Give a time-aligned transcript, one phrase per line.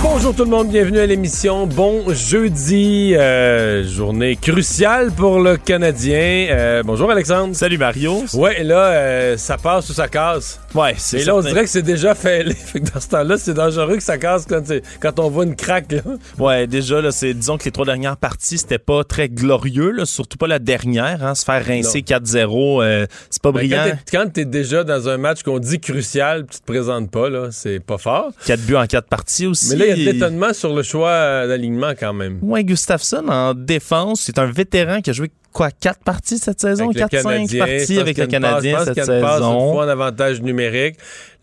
[0.00, 1.66] Bonjour tout le monde, bienvenue à l'émission.
[1.66, 6.46] Bon jeudi, euh, journée cruciale pour le Canadien.
[6.50, 7.54] Euh, bonjour Alexandre.
[7.56, 8.22] Salut Mario.
[8.34, 10.60] Ouais, là, euh, ça passe ou ça casse?
[10.74, 12.52] Ouais, c'est Et là, on dirait que c'est déjà fait.
[12.54, 14.62] fait que dans ce temps-là, c'est dangereux que ça casse quand,
[15.00, 15.92] quand on voit une craque.
[15.92, 16.00] Là.
[16.38, 20.04] Ouais, déjà, là, c'est, disons que les trois dernières parties, c'était pas très glorieux, là,
[20.04, 21.24] surtout pas la dernière.
[21.24, 23.76] Hein, se faire rincer 4-0, euh, c'est pas Ben, brillant.
[23.84, 27.30] quand t'es- quand t'es déjà dans un match qu'on dit crucial, tu te présentes pas,
[27.30, 28.30] là, c'est pas fort.
[28.46, 29.70] 4 buts en 4 parties aussi.
[29.70, 32.38] Mais là, il y a de l'étonnement sur le choix euh, d'alignement quand même.
[32.42, 36.90] Ouais, Gustafsson en défense, c'est un vétéran qui a joué quoi, 4 parties cette saison?
[36.90, 39.08] Avec le 4-5 Canadien, je parties avec le Canadien cette une passe
[39.40, 39.72] une saison.
[39.72, 40.96] fois en avantage numérique.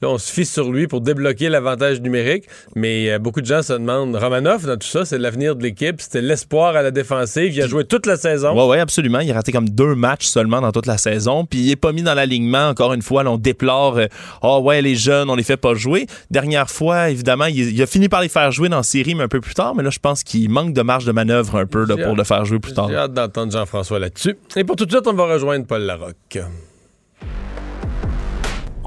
[0.06, 2.44] Là, on se fie sur lui pour débloquer l'avantage numérique.
[2.76, 6.00] Mais euh, beaucoup de gens se demandent, Romanov, dans tout ça, c'est l'avenir de l'équipe.
[6.00, 7.52] C'était l'espoir à la défensive.
[7.56, 8.54] Il a joué toute la saison.
[8.56, 9.20] Ouais, ouais, absolument.
[9.22, 11.46] Il a raté comme deux matchs seulement dans toute la saison.
[11.46, 12.68] Puis il est pas mis dans l'alignement.
[12.68, 13.98] Encore une fois, là, on déplore.
[13.98, 14.06] euh,
[14.44, 16.06] Ah ouais, les jeunes, on les fait pas jouer.
[16.30, 19.24] Dernière fois, évidemment, il, il a fini par les faire jouer dans la série, mais
[19.24, 19.74] un peu plus tard.
[19.74, 22.18] Mais là, je pense qu'il manque de marge de manœuvre un peu là, pour hâte-
[22.18, 22.90] le faire jouer plus tard.
[22.90, 24.36] J'ai hâte d'entendre Jean-François là-dessus.
[24.56, 26.38] Et pour tout de suite, on va rejoindre Paul Larocque.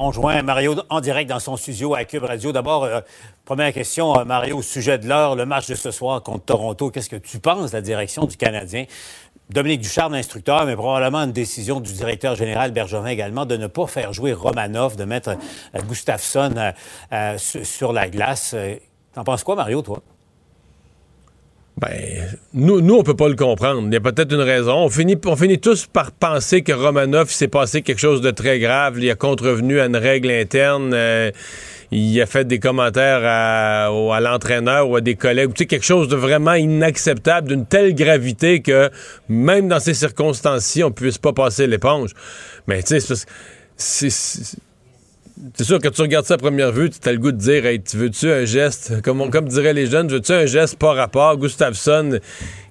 [0.00, 2.52] On joint Mario en direct dans son studio à Cube Radio.
[2.52, 3.00] D'abord, euh,
[3.44, 6.90] première question, euh, Mario, au sujet de l'heure, le match de ce soir contre Toronto.
[6.90, 8.84] Qu'est-ce que tu penses de la direction du Canadien?
[9.50, 13.86] Dominique Ducharme, instructeur, mais probablement une décision du directeur général Bergevin également de ne pas
[13.88, 16.72] faire jouer Romanov, de mettre euh, Gustafsson
[17.38, 18.54] su- sur la glace.
[19.14, 20.00] T'en penses quoi, Mario, toi?
[21.80, 23.82] Ben, nous, nous, on peut pas le comprendre.
[23.86, 24.74] Il y a peut-être une raison.
[24.74, 28.58] On finit, on finit tous par penser que Romanov, s'est passé quelque chose de très
[28.58, 28.98] grave.
[28.98, 30.92] Il a contrevenu à une règle interne.
[30.92, 31.30] euh,
[31.90, 35.54] il a fait des commentaires à, l'entraîneur ou à des collègues.
[35.54, 38.90] Tu sais, quelque chose de vraiment inacceptable, d'une telle gravité que
[39.28, 42.10] même dans ces circonstances-ci, on puisse pas passer l'éponge.
[42.66, 43.14] Mais tu sais,
[43.76, 44.58] c'est
[45.54, 47.64] c'est- sûr que tu regardes ça à première vue, tu as le goût de dire
[47.66, 50.92] hey, tu veux-tu un geste, comme, on- comme diraient les jeunes, veux-tu un geste pas
[50.94, 51.36] rapport?
[51.36, 52.18] Gustafsson,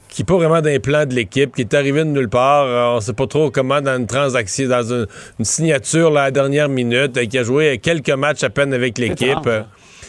[0.09, 2.97] qui n'est pas vraiment d'un plan de l'équipe, qui est arrivé de nulle part, euh,
[2.97, 5.05] on sait pas trop comment dans une transaction, dans une,
[5.39, 8.73] une signature là, à la dernière minute, euh, qui a joué quelques matchs à peine
[8.73, 9.47] avec l'équipe.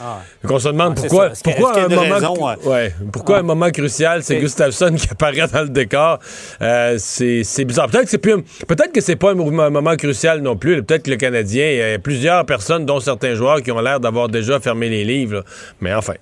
[0.00, 0.20] Ah.
[0.46, 2.94] qu'on se demande Ah, pourquoi, pourquoi, un moment, raison, ouais,
[3.26, 3.32] Ah.
[3.38, 6.18] un moment crucial, c'est Gustafsson qui apparaît dans le décor?
[6.60, 7.88] Euh, c'est bizarre.
[7.88, 10.82] Peut-être que c'est peut-être que c'est pas un, moment crucial non plus.
[10.82, 14.00] Peut-être que le Canadien, il y a plusieurs personnes, dont certains joueurs, qui ont l'air
[14.00, 15.36] d'avoir déjà fermé les livres.
[15.36, 15.42] là.
[15.80, 16.14] Mais enfin.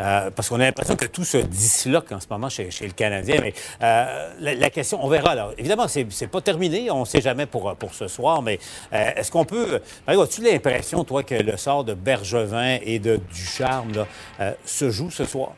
[0.00, 3.36] Euh, parce qu'on a l'impression que tout se disloque en ce moment chez, le Canadien.
[3.42, 3.52] Mais
[3.82, 5.30] euh, la, question, on verra.
[5.30, 6.90] Alors, évidemment, c'est c'est pas terminé.
[6.90, 8.42] On ne sait jamais pour, ce soir.
[8.42, 8.58] Mais
[8.92, 9.80] euh, est-ce qu'on peut.
[10.06, 15.10] Mario, as-tu l'impression, toi, que le sort de Bergevin et de Ducharme là, se joue
[15.10, 15.52] ce soir?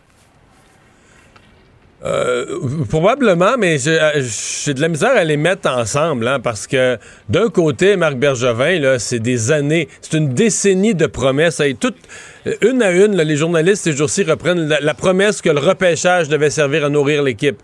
[2.05, 2.59] Euh,
[2.89, 4.21] probablement, mais j'ai euh,
[4.65, 6.99] j'ai de la misère à les mettre ensemble, hein, parce que
[7.29, 11.61] d'un côté, Marc Bergevin, là, c'est des années, c'est une décennie de promesses.
[11.61, 11.97] Hey, toutes,
[12.49, 16.51] euh, une à une, les journalistes ces jours-ci reprennent la promesse que le repêchage devait
[16.51, 17.59] servir à nourrir l'équipe.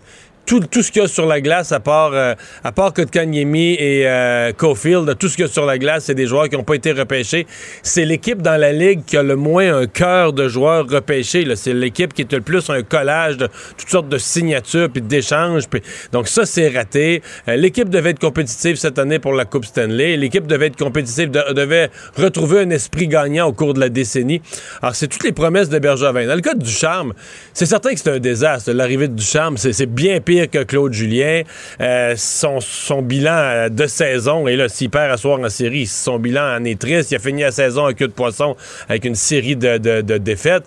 [0.49, 2.33] Tout, ce qu'il y a sur la glace, à part, euh,
[2.63, 6.25] à part et euh, Caulfield, tout ce qu'il y a sur la glace, c'est des
[6.25, 7.45] joueurs qui n'ont pas été repêchés.
[7.83, 11.45] C'est l'équipe dans la ligue qui a le moins un cœur de joueurs repêchés.
[11.55, 13.47] C'est l'équipe qui est le plus un collage de
[13.77, 15.65] toutes sortes de signatures puis d'échanges.
[16.11, 17.21] Donc ça, c'est raté.
[17.47, 20.17] Euh, l'équipe devait être compétitive cette année pour la Coupe Stanley.
[20.17, 24.41] L'équipe devait être compétitive, de- devait retrouver un esprit gagnant au cours de la décennie.
[24.81, 26.25] Alors, c'est toutes les promesses de Bergevin.
[26.25, 27.13] Dans le cas de Ducharme,
[27.53, 28.71] c'est certain que c'est un désastre.
[28.71, 31.43] L'arrivée de Ducharme, c'est c'est bien pire que Claude Julien.
[31.81, 32.59] Euh, son,
[33.01, 36.63] bilan euh, de saison, et là, s'il perd à soir en série, son bilan en
[36.63, 37.11] est triste.
[37.11, 38.55] Il a fini la saison à queue de poisson
[38.87, 40.65] avec une série de défaites.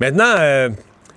[0.00, 0.70] Maintenant, euh,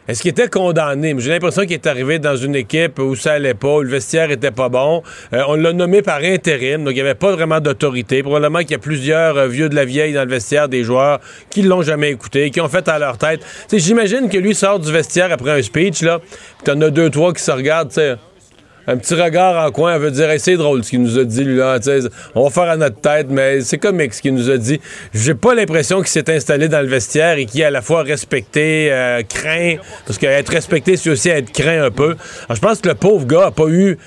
[0.07, 1.15] Est-ce qu'il était condamné?
[1.17, 4.31] J'ai l'impression qu'il est arrivé dans une équipe où ça allait pas, où le vestiaire
[4.31, 5.01] était pas bon.
[5.31, 8.21] Euh, on l'a nommé par intérim, donc il n'y avait pas vraiment d'autorité.
[8.21, 11.21] Probablement qu'il y a plusieurs euh, vieux de la vieille dans le vestiaire des joueurs
[11.49, 13.45] qui l'ont jamais écouté, qui ont fait à leur tête.
[13.71, 17.33] J'imagine que lui sort du vestiaire après un speech, là, puis t'en as deux, trois
[17.33, 18.15] qui se regardent, tu sais
[18.87, 21.43] un petit regard en coin, elle veut dire c'est drôle ce qu'il nous a dit,
[21.43, 21.79] lui, là.
[22.35, 24.79] On va faire à notre tête, mais c'est comique ce qu'il nous a dit.
[25.13, 28.03] J'ai pas l'impression qu'il s'est installé dans le vestiaire et qu'il est à la fois
[28.03, 29.75] respecté, euh, craint,
[30.05, 32.15] parce qu'être respecté, c'est aussi être craint un peu.
[32.45, 33.97] Alors, je pense que le pauvre gars a pas eu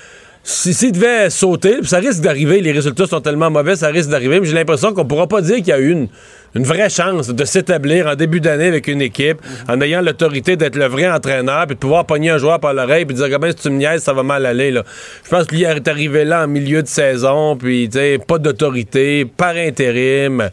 [0.47, 4.45] s'il devait sauter, ça risque d'arriver, les résultats sont tellement mauvais, ça risque d'arriver, mais
[4.45, 6.07] j'ai l'impression qu'on pourra pas dire qu'il y a eu une,
[6.55, 10.75] une vraie chance de s'établir en début d'année avec une équipe, en ayant l'autorité d'être
[10.75, 13.63] le vrai entraîneur, puis de pouvoir pogner un joueur par l'oreille, puis dire, ben, si
[13.63, 14.71] tu me niaises, ça va mal aller.
[14.71, 14.83] Là.
[15.23, 17.89] Je pense qu'il est arrivé là en milieu de saison, puis
[18.27, 20.49] pas d'autorité, par intérim.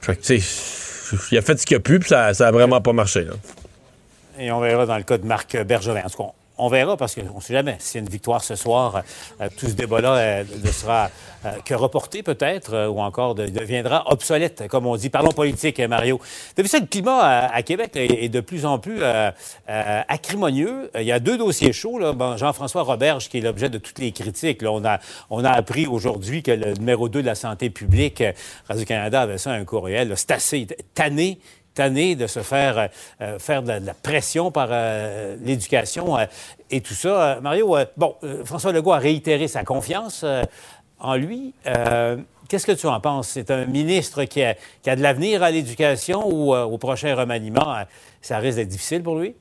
[0.00, 0.34] Fait que,
[1.32, 3.26] il a fait ce qu'il a pu, puis ça, ça a vraiment pas marché.
[4.38, 6.02] Et on verra dans le cas de Marc Bergevin.
[6.04, 7.76] En tout cas, on verra parce qu'on ne sait jamais.
[7.78, 9.02] S'il y a une victoire ce soir,
[9.40, 11.10] euh, tout ce débat-là euh, ne sera
[11.44, 15.08] euh, que reporté peut-être ou encore deviendra obsolète, comme on dit.
[15.08, 16.20] Parlons politique, Mario.
[16.56, 19.00] Depuis ça, le climat à, Québec est de plus en plus
[19.66, 20.90] acrimonieux.
[20.96, 21.98] Il y a deux dossiers chauds.
[22.36, 24.62] Jean-François Roberge, qui est l'objet de toutes les critiques.
[24.62, 28.22] on, a, appris aujourd'hui que le numéro 2 de la santé publique,
[28.68, 30.12] Radio-Canada, avait ça un courriel.
[30.16, 31.38] C'est assez tanné
[31.76, 32.86] de se faire, euh,
[33.22, 36.16] euh, faire de la, pression par euh, l'éducation
[36.70, 37.38] et tout ça.
[37.40, 40.24] Mario, bon, François Legault a réitéré sa confiance
[40.98, 41.54] en lui.
[42.48, 43.28] Qu'est-ce que tu en penses?
[43.28, 47.84] C'est un ministre qui a, qui a de l'avenir à l'éducation ou au prochain remaniement,
[48.20, 49.34] ça risque d'être difficile pour lui?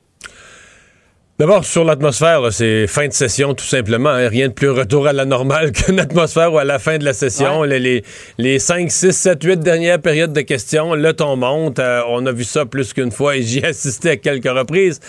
[1.39, 4.09] D'abord, sur l'atmosphère, c'est fin de session, tout simplement.
[4.09, 4.27] Hein.
[4.27, 7.13] Rien de plus retour à la normale qu'une atmosphère où à la fin de la
[7.13, 8.03] session, les,
[8.38, 11.80] les, 5, 6, 7, 8 dernières périodes de questions, le ton monte.
[11.80, 15.00] Euh, on a vu ça plus qu'une fois et j'y ai assisté à quelques reprises.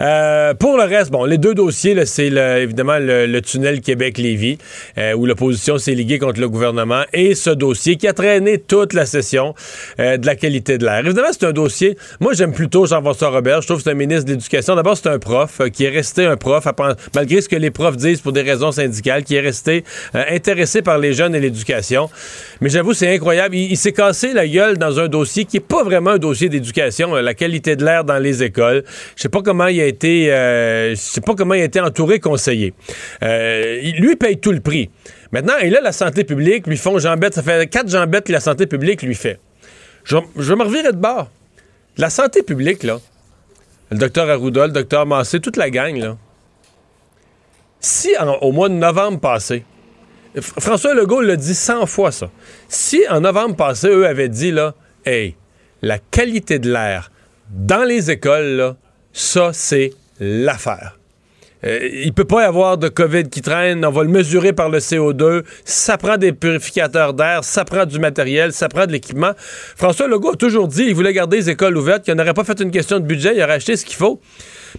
[0.00, 4.58] Euh, pour le reste, bon, les deux dossiers, c'est évidemment le, tunnel Québec-Lévis,
[4.98, 8.92] euh, où l'opposition s'est liguée contre le gouvernement, et ce dossier qui a traîné toute
[8.92, 9.54] la session
[9.98, 10.98] de la qualité de l'air.
[10.98, 14.26] Évidemment, c'est un dossier, moi j'aime plutôt Jean-François Robert, je trouve que c'est un ministre
[14.26, 14.74] de l'Éducation.
[14.76, 16.66] D'abord, c'est un prof qui est resté un prof,
[17.14, 19.84] malgré ce que les profs disent pour des raisons syndicales, qui est resté
[20.14, 22.10] euh, intéressé par les jeunes et l'éducation.
[22.60, 23.54] Mais j'avoue, c'est incroyable.
[23.56, 27.16] Il, s'est cassé la gueule dans un dossier qui n'est pas vraiment un dossier d'éducation,
[27.16, 28.84] euh, la qualité de l'air dans les écoles.
[29.16, 31.80] Je sais pas comment il a été, euh, je sais pas comment il a été
[31.80, 32.74] entouré, conseillé.
[33.20, 34.90] lui paye tout le prix.
[35.32, 37.34] Maintenant, et là, la santé publique lui font jambette.
[37.34, 39.38] Ça fait quatre jambettes que la santé publique lui fait.
[40.04, 41.30] Je, je me revirer de bord.
[41.96, 42.98] La santé publique, là,
[43.90, 46.16] le docteur Arruda, le docteur Massé, toute la gang, là.
[47.80, 48.10] Si
[48.42, 49.64] au mois de novembre passé,
[50.38, 52.30] François Legault l'a dit 100 fois ça.
[52.68, 55.34] Si en novembre passé, eux avaient dit, là, hey,
[55.82, 57.10] la qualité de l'air
[57.50, 58.76] dans les écoles, là,
[59.12, 60.99] ça, c'est l'affaire.
[61.64, 63.84] Euh, il peut pas y avoir de COVID qui traîne.
[63.84, 65.42] On va le mesurer par le CO2.
[65.64, 69.32] Ça prend des purificateurs d'air, ça prend du matériel, ça prend de l'équipement.
[69.76, 72.60] François Legault a toujours dit qu'il voulait garder les écoles ouvertes, qu'il n'aurait pas fait
[72.60, 74.20] une question de budget, il aurait acheté ce qu'il faut.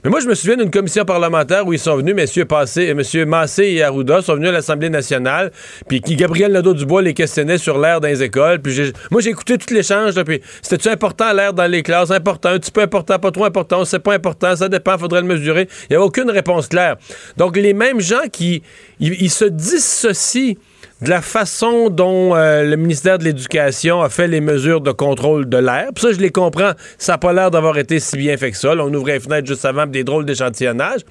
[0.04, 3.26] Mais moi, je me souviens d'une commission parlementaire où ils sont venus, messieurs Passé, euh,
[3.26, 5.52] Massé et Arruda sont venus à l'Assemblée nationale,
[5.88, 8.62] puis qui Gabriel Nadeau-Dubois les questionnait sur l'air dans les écoles.
[8.62, 12.12] Puis moi, j'ai écouté tout l'échange, puis c'était-tu important l'air dans les classes?
[12.12, 15.28] Important, un petit peu important, pas trop important, c'est pas important, ça dépend, faudrait le
[15.28, 15.68] mesurer.
[15.84, 16.98] Il n'y avait aucune réponse claire.
[17.38, 18.64] Donc, les mêmes gens qui
[19.00, 20.56] ils se dissocient
[21.02, 25.50] de la façon dont euh, le ministère de l'Éducation a fait les mesures de contrôle
[25.50, 25.90] de l'air.
[25.96, 26.72] Puis ça, je les comprends.
[27.00, 28.74] Ça n'a pas l'air d'avoir été si bien fait que ça.
[28.74, 31.02] on ouvrait les fenêtres juste avant des drôles d'échantillonnage.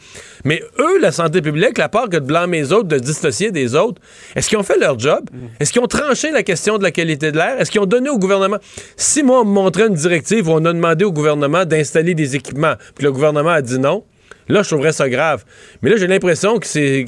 [0.44, 3.74] Mais eux, la santé publique, la part que de blâmer les autres, de dissocier des
[3.74, 4.00] autres,
[4.36, 5.28] est-ce qu'ils ont fait leur job?
[5.32, 5.36] Mm.
[5.58, 7.60] Est-ce qu'ils ont tranché la question de la qualité de l'air?
[7.60, 8.58] Est-ce qu'ils ont donné au gouvernement...
[8.96, 12.36] Si moi, on me montrait une directive où on a demandé au gouvernement d'installer des
[12.36, 14.04] équipements, puis le gouvernement a dit non,
[14.48, 15.44] là, je trouverais ça grave.
[15.82, 17.06] Mais là, j'ai l'impression que c'est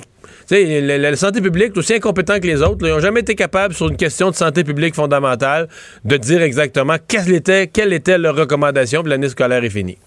[0.50, 3.96] la, santé publique, aussi incompétent que les autres, ils n'ont jamais été capables, sur une
[3.96, 5.68] question de santé publique fondamentale,
[6.04, 9.98] de dire exactement quelle était, quelle était leur recommandation, puis l'année scolaire est finie.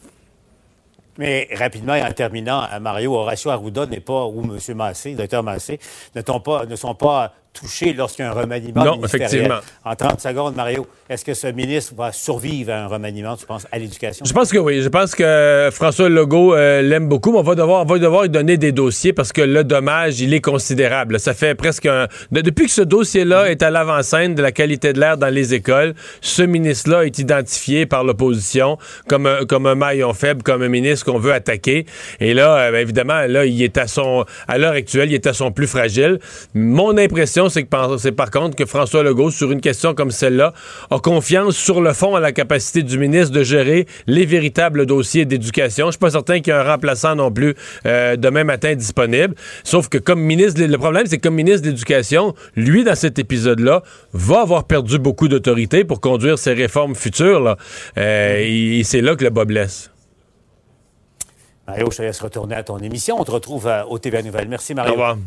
[1.18, 4.76] Mais rapidement et en terminant, Mario, Horacio Arruda n'est pas, ou M.
[4.76, 5.80] Massé, docteur Massé,
[6.14, 9.60] ne, pas, ne sont pas touché lorsqu'il y a un remaniement non, effectivement.
[9.84, 13.66] En 30 secondes, Mario, est-ce que ce ministre va survivre à un remaniement, tu penses,
[13.72, 14.26] à l'éducation?
[14.26, 14.82] Je pense que oui.
[14.82, 18.24] Je pense que François Legault euh, l'aime beaucoup, mais on va, devoir, on va devoir
[18.24, 21.20] lui donner des dossiers parce que le dommage, il est considérable.
[21.20, 22.08] Ça fait presque un...
[22.32, 25.94] Depuis que ce dossier-là est à l'avant-scène de la qualité de l'air dans les écoles,
[26.22, 31.06] ce ministre-là est identifié par l'opposition comme un, comme un maillon faible, comme un ministre
[31.06, 31.86] qu'on veut attaquer.
[32.20, 34.26] Et là, euh, évidemment, là, il est à son...
[34.48, 36.20] À l'heure actuelle, il est à son plus fragile.
[36.54, 40.12] Mon impression, l'impression, c'est que c'est par contre que François Legault, sur une question comme
[40.12, 40.54] celle-là,
[40.90, 45.26] a confiance sur le fond à la capacité du ministre de gérer les véritables dossiers
[45.26, 45.88] d'éducation.
[45.88, 49.36] Je suis pas certain qu'il y ait un remplaçant non plus euh, demain matin disponible.
[49.64, 53.20] Sauf que comme ministre, le problème, c'est que comme ministre de l'Éducation, lui, dans cet
[53.20, 53.84] épisode-là,
[54.14, 57.42] va avoir perdu beaucoup d'autorité pour conduire ses réformes futures.
[57.42, 57.58] Là.
[57.98, 59.92] Euh, et, c'est là que le bas blesse.
[61.68, 63.20] Mario, je te laisse retourner à ton émission.
[63.20, 64.48] On te retrouve euh, au TVA Nouvelle.
[64.48, 64.92] Merci, Mario.
[64.92, 65.18] Au revoir.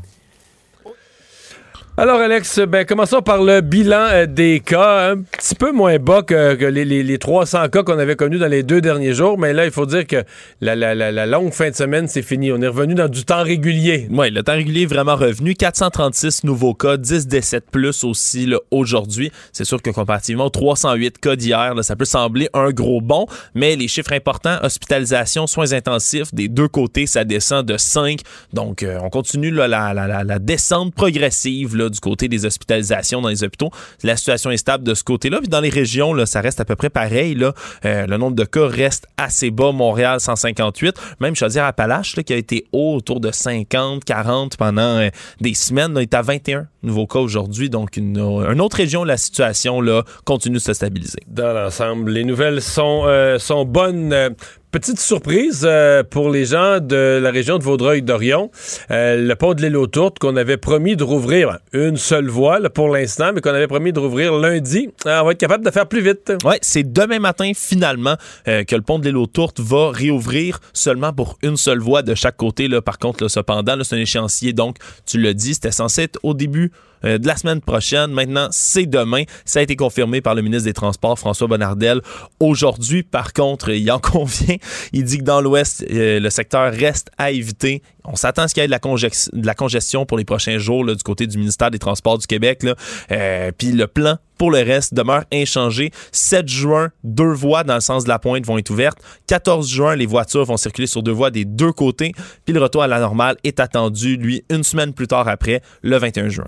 [2.00, 5.11] Alors, Alex, ben, commençons par le bilan euh, des cas.
[5.11, 8.81] Un petit peu moins bas que, les, 300 cas qu'on avait connus dans les deux
[8.81, 9.37] derniers jours.
[9.37, 10.23] Mais là, il faut dire que
[10.61, 12.52] la, longue fin de semaine, c'est fini.
[12.52, 14.07] On est revenu dans du temps régulier.
[14.12, 15.57] Oui, le temps régulier est vraiment revenu.
[15.57, 19.33] 436 nouveaux cas, 10 décès plus aussi aujourd'hui.
[19.52, 23.26] C'est sûr que comparativement aux 308 cas d'hier, ça peut sembler un gros bond.
[23.57, 28.21] Mais les chiffres importants, hospitalisation, soins intensifs, des deux côtés, ça descend de 5.
[28.52, 33.71] Donc, euh, on continue la, descente progressive du côté des hospitalisations dans les hôpitaux.
[34.02, 35.38] La situation est stable de ce côté-là.
[35.38, 37.35] Puis dans les régions, là, ça reste à peu près pareil.
[37.35, 37.52] Là.
[37.85, 39.73] Euh, le nombre de cas reste assez bas.
[39.73, 40.97] Montréal, 158.
[41.21, 45.09] Même Chaudière-Appalaches, qui a été haut, autour de 50, 40 pendant euh,
[45.40, 47.71] des semaines, là, est à 21 nouveaux cas aujourd'hui.
[47.71, 51.21] Donc, une, une, autre région, la situation là, continue de se stabiliser.
[51.26, 54.35] Dans l'ensemble, les nouvelles sont, euh, sont bonnes
[54.70, 58.50] Petite surprise euh, pour les gens de la région de Vaudreuil-Dorion.
[58.90, 62.60] Euh, le pont de l'île aux Tourtes qu'on avait promis de rouvrir une seule voie
[62.68, 64.90] pour l'instant, mais qu'on avait promis de rouvrir lundi.
[65.06, 66.34] Euh, on va être capable de faire plus vite.
[66.44, 71.14] Oui, c'est demain matin finalement que le pont de l'île aux Tourtes va réouvrir seulement
[71.14, 72.68] pour une seule voie de chaque côté.
[72.68, 72.82] Là.
[72.82, 76.72] Par contre, cependant, c'est un échéancier, donc tu le dis, c'était censé être au début
[76.75, 78.11] euh, de la semaine prochaine.
[78.12, 79.25] Maintenant, c'est demain.
[79.45, 82.00] Ça a été confirmé par le ministre des Transports, François Bonnardel.
[82.40, 84.57] Aujourd'hui, par contre, il en convient.
[84.93, 87.83] Il dit que dans l'Ouest, euh, le secteur reste à éviter.
[88.05, 91.02] On s'attend à ce qu'il y ait de la, congestion pour les prochains jours du
[91.02, 92.64] côté du ministère des Transports du Québec.
[93.11, 95.90] Euh, puis le plan pour le reste demeure inchangé.
[96.12, 98.99] 7 juin, deux voies dans le sens de la pointe vont être ouvertes.
[99.26, 102.12] 14 juin, les voitures vont circuler sur deux voies des deux côtés.
[102.45, 105.99] Puis le retour à la normale est attendu, lui, une semaine plus tard après, le
[105.99, 106.47] 21 juin.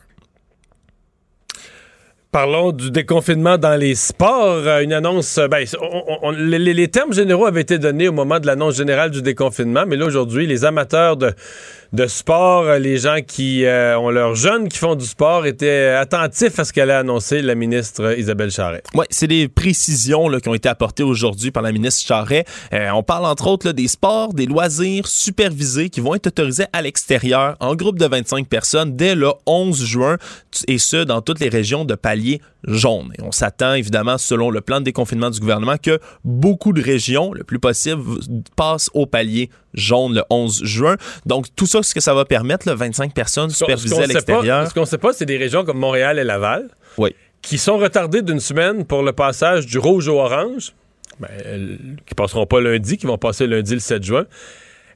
[2.33, 4.63] Parlons du déconfinement dans les sports.
[4.65, 5.67] Euh, une annonce, euh, ben,
[6.37, 10.07] les, termes généraux avaient été donnés au moment de l'annonce générale du déconfinement, mais là
[10.07, 11.33] aujourd'hui, les amateurs de,
[11.93, 15.89] de sport, euh, les gens qui euh, ont leurs jeunes qui font du sport étaient
[15.89, 18.83] attentifs à ce qu'elle a annoncé la ministre Isabelle Charret.
[18.95, 22.45] Oui, c'est des précisions qui ont été apportées aujourd'hui par la ministre Charret.
[22.73, 26.83] Euh, on parle entre autres des sports, des loisirs supervisés qui vont être autorisés à
[26.83, 30.17] l'extérieur en groupe de 25 personnes dès le 11 juin
[30.69, 33.13] et ce, dans toutes les régions de palier jaune.
[33.19, 37.33] Et on s'attend évidemment, selon le plan de déconfinement du gouvernement, que beaucoup de régions,
[37.33, 38.03] le plus possible,
[38.55, 40.97] passent au palier jaune le 11 juin.
[41.27, 44.69] Donc, tout ça, ce que ça va permettre, là, 25 personnes supervisées à l'extérieur.
[44.69, 47.15] Ce qu'on ne sait pas, c'est des régions comme Montréal et Laval oui.
[47.43, 50.73] qui sont retardées d'une semaine pour le passage du rouge au orange,
[51.19, 51.29] ben,
[52.07, 54.27] qui passeront pas lundi, qui vont passer lundi le 7 juin.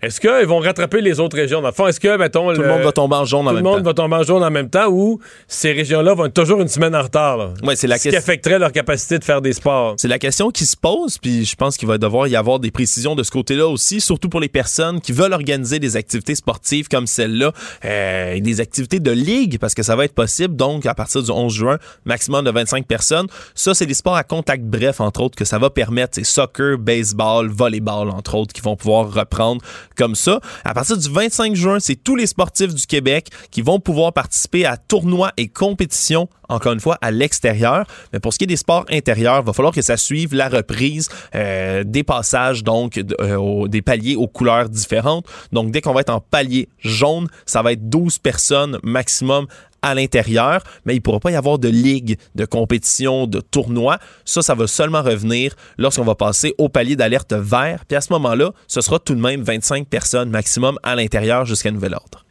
[0.05, 1.61] Est-ce qu'ils vont rattraper les autres régions?
[1.63, 2.53] Dans le fond, est-ce que, mettons.
[2.53, 3.71] Tout le, monde va tomber en jaune en même temps.
[3.71, 5.19] Tout le monde va tomber en jaune en même temps ou
[5.49, 7.55] ces régions-là vont être toujours une semaine en retard?
[7.63, 9.95] Ouais, c'est la Ce qui affecterait leur capacité de faire des sports.
[9.99, 12.71] C'est la question qui se pose, puis je pense qu'il va devoir y avoir des
[12.71, 16.89] précisions de ce côté-là aussi, surtout pour les personnes qui veulent organiser des activités sportives
[16.89, 17.53] comme celle-là,
[17.85, 21.31] euh, des activités de ligue, parce que ça va être possible, donc à partir du
[21.31, 23.27] 11 juin, maximum de 25 personnes.
[23.55, 26.15] Ça, c'est des sports à contact bref, entre autres, que ça va permettre.
[26.15, 29.63] C'est soccer, baseball, volleyball, entre autres, qui vont pouvoir reprendre
[29.95, 30.41] comme ça.
[30.65, 34.65] À partir du 25 juin, c'est tous les sportifs du Québec qui vont pouvoir participer
[34.65, 37.87] à tournois et compétitions, encore une fois, à l'extérieur.
[38.13, 40.49] Mais pour ce qui est des sports intérieurs, il va falloir que ça suive la
[40.49, 45.27] reprise euh, des passages, donc euh, des paliers aux couleurs différentes.
[45.53, 49.47] Donc, dès qu'on va être en palier jaune, ça va être 12 personnes maximum
[49.85, 53.99] à l'intérieur, mais il ne pourra pas y avoir de ligue, de compétition, de tournoi.
[54.25, 57.85] Ça, ça va seulement revenir lorsqu'on va passer au palier d'alerte vert.
[57.87, 61.71] Puis à ce moment-là, ce sera tout de même 25 personnes maximum à l'intérieur jusqu'à
[61.71, 62.24] nouvel ordre.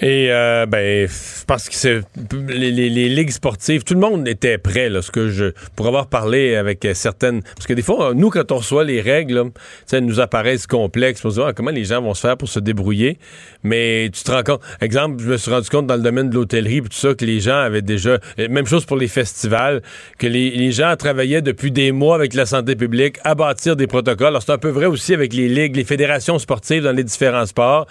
[0.00, 1.08] Et euh, ben,
[1.48, 2.00] parce que c'est
[2.48, 4.88] les, les, ligues sportives, tout le monde était prêt.
[4.88, 8.52] Là, ce que je pour avoir parlé avec certaines, parce que des fois, nous quand
[8.52, 9.50] on reçoit les règles,
[9.86, 11.24] ça nous apparaissent complexes.
[11.24, 13.18] On se dit ah, comment les gens vont se faire pour se débrouiller?
[13.64, 16.34] Mais tu te rends compte, exemple, je me suis rendu compte dans le domaine de
[16.36, 19.82] l'hôtellerie, tout ça que les gens avaient déjà, même chose pour les festivals,
[20.18, 23.88] que les, les gens travaillaient depuis des mois avec la santé publique à bâtir des
[23.88, 24.28] protocoles.
[24.28, 27.46] Alors c'est un peu vrai aussi avec les ligues, les fédérations sportives dans les différents
[27.46, 27.86] sports.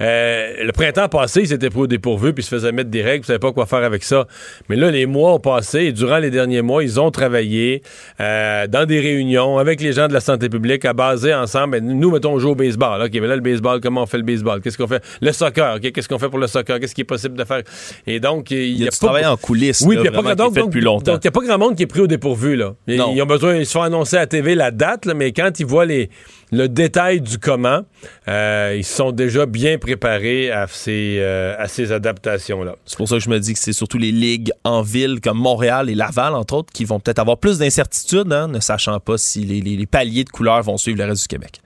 [0.00, 3.20] Euh, le printemps passé ministre était pris au dépourvu puis se faisait mettre des règles,
[3.20, 4.26] ne savait pas quoi faire avec ça.
[4.68, 7.82] Mais là, les mois ont passé et durant les derniers mois, ils ont travaillé
[8.20, 11.78] euh, dans des réunions avec les gens de la santé publique à baser ensemble.
[11.78, 13.02] Nous, mettons, on joue au baseball.
[13.02, 14.60] OK, mais là, le baseball, comment on fait le baseball?
[14.60, 15.02] Qu'est-ce qu'on fait?
[15.20, 16.80] Le soccer, OK, qu'est-ce qu'on fait pour le soccer?
[16.80, 17.62] Qu'est-ce qui est possible de faire?
[18.06, 19.30] Et donc, il y a, a pas...
[19.30, 19.82] en coulisses.
[19.86, 21.12] Oui, il y a pas donc, depuis longtemps?
[21.12, 22.74] Donc, il n'y a pas grand monde qui est pris au dépourvu, là.
[22.86, 25.86] Ils, ont besoin, ils se font annoncer à TV la date, mais quand ils voient
[25.86, 26.10] les,
[26.52, 27.80] le détail du comment,
[28.28, 32.76] euh, ils sont déjà bien préparés à ces, euh, à ces adaptations-là.
[32.84, 35.38] C'est pour ça que je me dis que c'est surtout les ligues en ville comme
[35.38, 39.16] Montréal et Laval, entre autres, qui vont peut-être avoir plus d'incertitudes, hein, ne sachant pas
[39.16, 41.60] si les, les paliers de couleurs vont suivre le reste du Québec.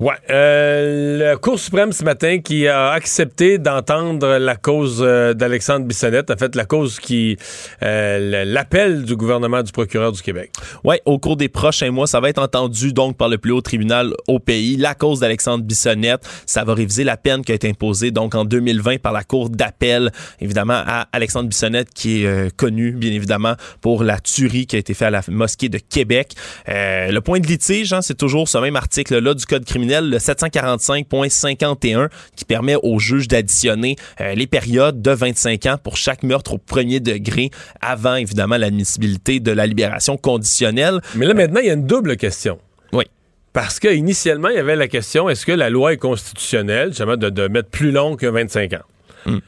[0.00, 0.14] Ouais.
[0.30, 6.30] Euh, la Cour suprême ce matin qui a accepté d'entendre la cause euh, d'Alexandre Bissonnette,
[6.30, 7.36] en fait la cause qui
[7.82, 10.52] euh, l'appel du gouvernement du procureur du Québec.
[10.84, 13.60] Ouais, au cours des prochains mois, ça va être entendu donc par le plus haut
[13.60, 14.78] tribunal au pays.
[14.78, 18.46] La cause d'Alexandre Bissonnette, ça va réviser la peine qui a été imposée donc en
[18.46, 23.52] 2020 par la Cour d'appel, évidemment à Alexandre Bissonnette qui est euh, connu bien évidemment
[23.82, 26.32] pour la tuerie qui a été faite à la mosquée de Québec.
[26.70, 29.89] Euh, le point de litige, hein, c'est toujours ce même article là du code criminel
[29.98, 36.22] le 745.51, qui permet au juge d'additionner euh, les périodes de 25 ans pour chaque
[36.22, 41.00] meurtre au premier degré avant, évidemment, l'admissibilité de la libération conditionnelle.
[41.16, 42.58] Mais là, maintenant, il y a une double question.
[42.92, 43.04] Oui.
[43.52, 47.30] Parce qu'initialement, il y avait la question est-ce que la loi est constitutionnelle, justement, de,
[47.30, 48.84] de mettre plus long que 25 ans?
[49.26, 49.38] Hmm.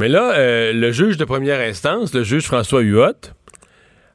[0.00, 3.12] Mais là, euh, le juge de première instance, le juge François Huot,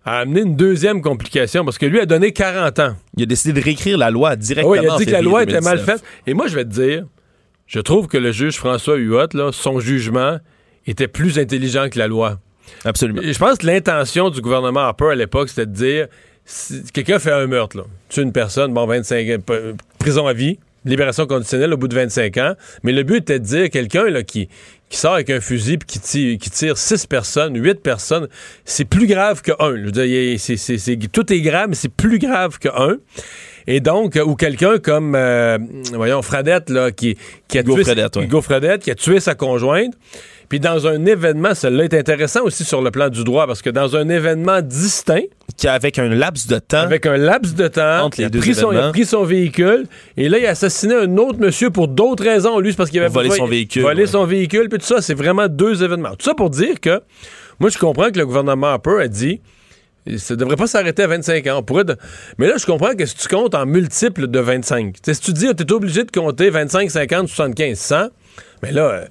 [0.09, 2.95] a amené une deuxième complication parce que lui a donné 40 ans.
[3.15, 4.71] Il a décidé de réécrire la loi directement.
[4.71, 6.03] Oui, il a dit que la loi était mal faite.
[6.25, 7.05] Et moi, je vais te dire,
[7.67, 10.39] je trouve que le juge François Huot, là, son jugement
[10.87, 12.39] était plus intelligent que la loi.
[12.85, 13.21] Absolument.
[13.21, 16.07] Et je pense que l'intention du gouvernement Harper à l'époque, c'était de dire
[16.43, 19.53] si quelqu'un fait un meurtre, là, tue une personne, bon, 25 ans,
[19.99, 20.57] prison à vie,
[20.89, 22.53] libération conditionnelle au bout de 25 ans.
[22.83, 24.49] Mais le but était de dire quelqu'un qui,
[24.89, 28.27] qui sort avec un fusil puis qui tire, qui tire six personnes, huit personnes,
[28.65, 29.75] c'est plus grave que un.
[29.77, 32.97] Je veux dire, tout est grave, mais c'est plus grave que un.
[33.67, 35.59] Et donc, ou quelqu'un comme, euh,
[35.93, 37.17] voyons, Fradette, là, qui,
[37.47, 37.83] qui a tué,
[38.41, 39.93] Fradette, qui a tué sa conjointe.
[40.49, 43.69] Puis dans un événement, celle-là est intéressant aussi sur le plan du droit, parce que
[43.69, 45.21] dans un événement distinct,
[45.67, 46.79] avec un laps de temps.
[46.79, 48.05] Avec un laps de temps.
[48.05, 49.85] Entre les il, deux pris son, il a pris son véhicule.
[50.17, 52.59] Et là, il a assassiné un autre monsieur pour d'autres raisons.
[52.59, 53.81] Lui, c'est parce qu'il avait volé son véhicule.
[53.81, 54.69] Volé son véhicule.
[54.69, 56.15] Puis tout ça, c'est vraiment deux événements.
[56.15, 57.01] Tout ça pour dire que,
[57.59, 59.41] moi, je comprends que le gouvernement Harper a dit.
[60.17, 61.61] Ça devrait pas s'arrêter à 25 ans.
[61.61, 61.83] pourrait
[62.37, 65.47] Mais là, je comprends que si tu comptes en multiples de 25, si tu dis,
[65.55, 68.07] tu es obligé de compter 25, 50, 75, 100,
[68.63, 69.05] mais là,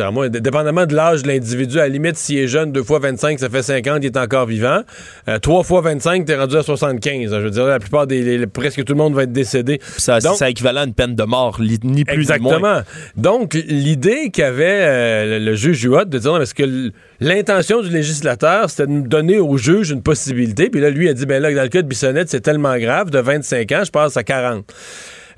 [0.00, 2.98] euh, moi, dépendamment de l'âge de l'individu, à la limite, s'il est jeune, deux fois
[2.98, 4.80] 25, ça fait 50, il est encore vivant.
[5.28, 7.30] Euh, trois fois 25, t'es rendu à 75.
[7.30, 8.46] Je veux dire, la plupart des.
[8.46, 9.80] presque tout le monde va être décédé.
[9.98, 12.52] Ça, c'est équivalent à une peine de mort, ni plus exactement.
[12.52, 12.84] ni moins.
[13.16, 16.90] Donc, l'idée qu'avait euh, le, juge Huot de dire, non, parce que
[17.20, 20.70] l'intention du législateur, c'était de donner au juge une possibilité.
[20.70, 23.10] Puis là, lui a dit, ben là, dans le cas de Bissonnette, c'est tellement grave,
[23.10, 24.64] de 25 ans, je passe à 40.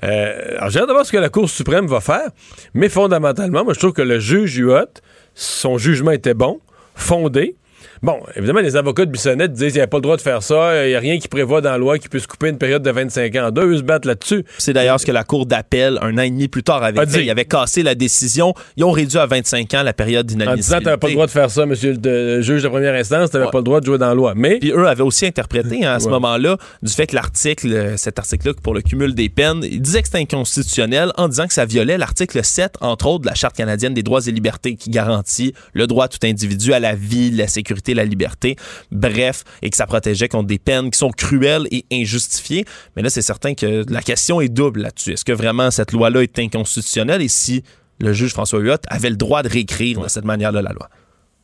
[0.03, 2.29] Euh, alors, j'ai hâte de voir ce que la Cour suprême va faire,
[2.73, 5.01] mais fondamentalement, moi, je trouve que le juge Huot,
[5.33, 6.59] son jugement était bon,
[6.95, 7.55] fondé.
[8.01, 10.43] Bon, évidemment, les avocats de Bissonnette disent qu'il n'y a pas le droit de faire
[10.43, 12.83] ça, il n'y a rien qui prévoit dans la loi qui puisse couper une période
[12.83, 13.51] de 25 ans.
[13.51, 14.43] Deux, se battent là-dessus.
[14.57, 17.19] C'est d'ailleurs ce que la Cour d'appel, un an et demi plus tard, avait fait.
[17.19, 17.25] Dit.
[17.25, 18.53] Ils avaient cassé la décision.
[18.77, 20.75] Ils ont réduit à 25 ans la période d'inadmissibilité.
[20.75, 23.31] En disant tu pas le droit de faire ça, monsieur le juge de première instance,
[23.31, 24.33] tu n'avais pas le droit de jouer dans la loi.
[24.35, 24.59] Mais...
[24.59, 28.19] Puis eux avaient aussi interprété hein, à ce moment-là du fait que l'article, euh, cet
[28.19, 31.65] article-là, pour le cumul des peines, il disait que c'était inconstitutionnel en disant que ça
[31.65, 35.53] violait l'article 7, entre autres, de la Charte canadienne des droits et libertés qui garantit
[35.73, 38.55] le droit à tout individu à la vie, la sécurité, la liberté
[38.91, 42.65] bref, et que ça protégeait contre des peines qui sont cruelles et injustifiées.
[42.95, 45.13] Mais là, c'est certain que la question est double là-dessus.
[45.13, 47.21] Est-ce que vraiment cette loi-là est inconstitutionnelle?
[47.21, 47.63] Et si
[47.99, 50.89] le juge François Huot avait le droit de réécrire de cette manière-là la loi?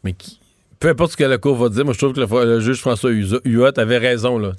[0.03, 0.40] Mais qui,
[0.81, 3.11] peu importe ce que la Cour va dire, moi je trouve que le, juge François
[3.11, 4.39] Huot avait raison.
[4.39, 4.51] Là.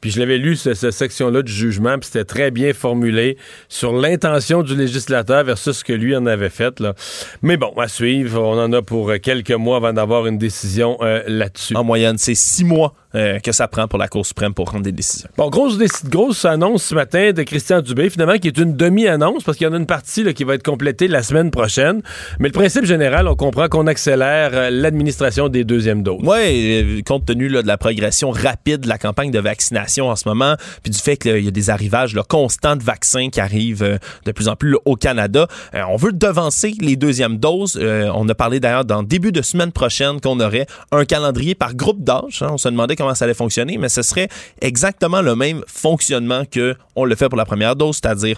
[0.00, 4.62] Puis je l'avais lu, cette, section-là du jugement, puis c'était très bien formulé sur l'intention
[4.62, 6.80] du législateur versus ce que lui en avait fait.
[6.80, 6.94] Là.
[7.42, 11.22] Mais bon, à suivre, on en a pour quelques mois avant d'avoir une décision euh,
[11.28, 11.76] là-dessus.
[11.76, 14.84] En moyenne, c'est six mois euh, que ça prend pour la Cour suprême pour prendre
[14.84, 15.28] des décisions.
[15.36, 19.58] Bon, grosse, grosse annonce ce matin de Christian Dubé, finalement, qui est une demi-annonce, parce
[19.58, 22.02] qu'il y en a une partie là, qui va être complétée la semaine prochaine.
[22.38, 26.22] Mais le principe général, on comprend qu'on accélère euh, l'administration des deuxièmes doses.
[26.22, 30.28] Oui, compte tenu là, de la progression rapide de la campagne de vaccination en ce
[30.28, 33.82] moment, puis du fait qu'il y a des arrivages là, constants de vaccins qui arrivent
[33.82, 35.46] euh, de plus en plus au Canada.
[35.74, 37.78] Euh, on veut devancer les deuxièmes doses.
[37.80, 41.74] Euh, on a parlé d'ailleurs dans début de semaine prochaine qu'on aurait un calendrier par
[41.74, 42.42] groupe d'âge.
[42.42, 42.48] Hein.
[42.52, 44.28] On se demandait comment ça allait fonctionner, mais ce serait
[44.60, 48.36] exactement le même fonctionnement que on le fait pour la première dose, c'est-à-dire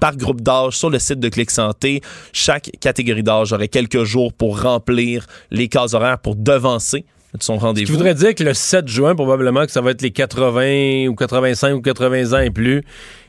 [0.00, 2.00] par groupe d'âge sur le site de Clic Santé.
[2.32, 7.04] Chaque catégorie d'âge aurait quelques jours pour remplir les cases horaires pour devancer
[7.40, 7.88] son rendez-vous.
[7.88, 11.14] Je voudrais dire que le 7 juin, probablement que ça va être les 80 ou
[11.14, 12.82] 85 ou 80 ans et plus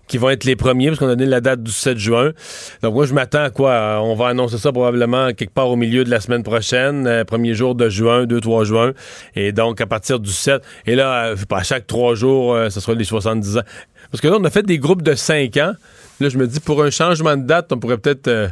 [0.08, 2.32] qui vont être les premiers, parce qu'on a donné la date du 7 juin.
[2.82, 4.00] Donc moi, je m'attends à quoi?
[4.02, 7.54] On va annoncer ça probablement quelque part au milieu de la semaine prochaine, euh, premier
[7.54, 8.94] jour de juin, 2-3 juin.
[9.36, 12.80] Et donc, à partir du 7, et là, euh, à chaque trois jours, euh, ce
[12.80, 13.62] sera les 70 ans.
[14.12, 15.74] Parce que là, on a fait des groupes de 5 ans.
[16.20, 18.52] Là, je me dis, pour un changement de date, on pourrait peut-être...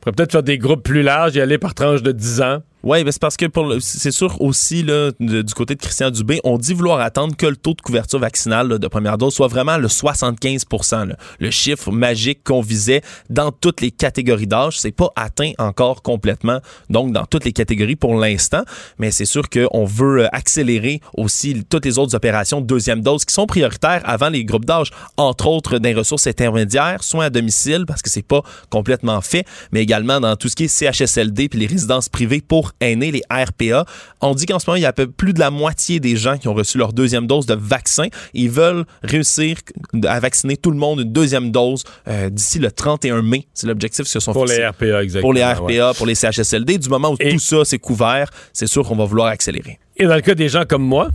[0.00, 2.62] pourrait peut-être faire des groupes plus larges et aller par tranche de 10 ans.
[2.84, 6.58] Oui, c'est parce que pour c'est sûr aussi là, du côté de Christian Dubé, on
[6.58, 9.88] dit vouloir attendre que le taux de couverture vaccinale de première dose soit vraiment le
[9.88, 14.80] 75% le chiffre magique qu'on visait dans toutes les catégories d'âge.
[14.80, 18.62] C'est pas atteint encore complètement, donc dans toutes les catégories pour l'instant,
[18.98, 23.34] mais c'est sûr qu'on veut accélérer aussi toutes les autres opérations de deuxième dose qui
[23.34, 28.02] sont prioritaires avant les groupes d'âge, entre autres des ressources intermédiaires, soins à domicile parce
[28.02, 31.66] que c'est pas complètement fait, mais également dans tout ce qui est CHSLD puis les
[31.66, 32.40] résidences privées
[32.78, 33.84] pour aînés, les RPA.
[34.20, 36.48] On dit qu'en ce moment, il y a plus de la moitié des gens qui
[36.48, 38.06] ont reçu leur deuxième dose de vaccin.
[38.34, 39.56] Ils veulent réussir
[40.04, 43.46] à vacciner tout le monde une deuxième dose euh, d'ici le 31 mai.
[43.54, 45.20] C'est l'objectif que sont Pour les RPA, exactement.
[45.20, 46.78] Pour les RPA, pour les CHSLD.
[46.78, 49.78] Du moment où tout ça c'est couvert, c'est sûr qu'on va vouloir accélérer.
[49.96, 51.10] Et dans le cas des gens comme moi,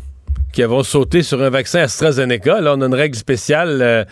[0.54, 3.82] qui avons sauté sur un vaccin AstraZeneca, là, on a une règle spéciale.
[3.82, 4.06] Euh,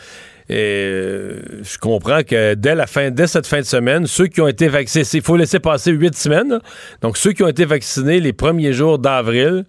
[0.50, 4.68] je comprends que dès la fin, dès cette fin de semaine, ceux qui ont été
[4.68, 6.60] vaccinés, il faut laisser passer huit semaines.
[7.02, 9.66] Donc, ceux qui ont été vaccinés les premiers jours d'avril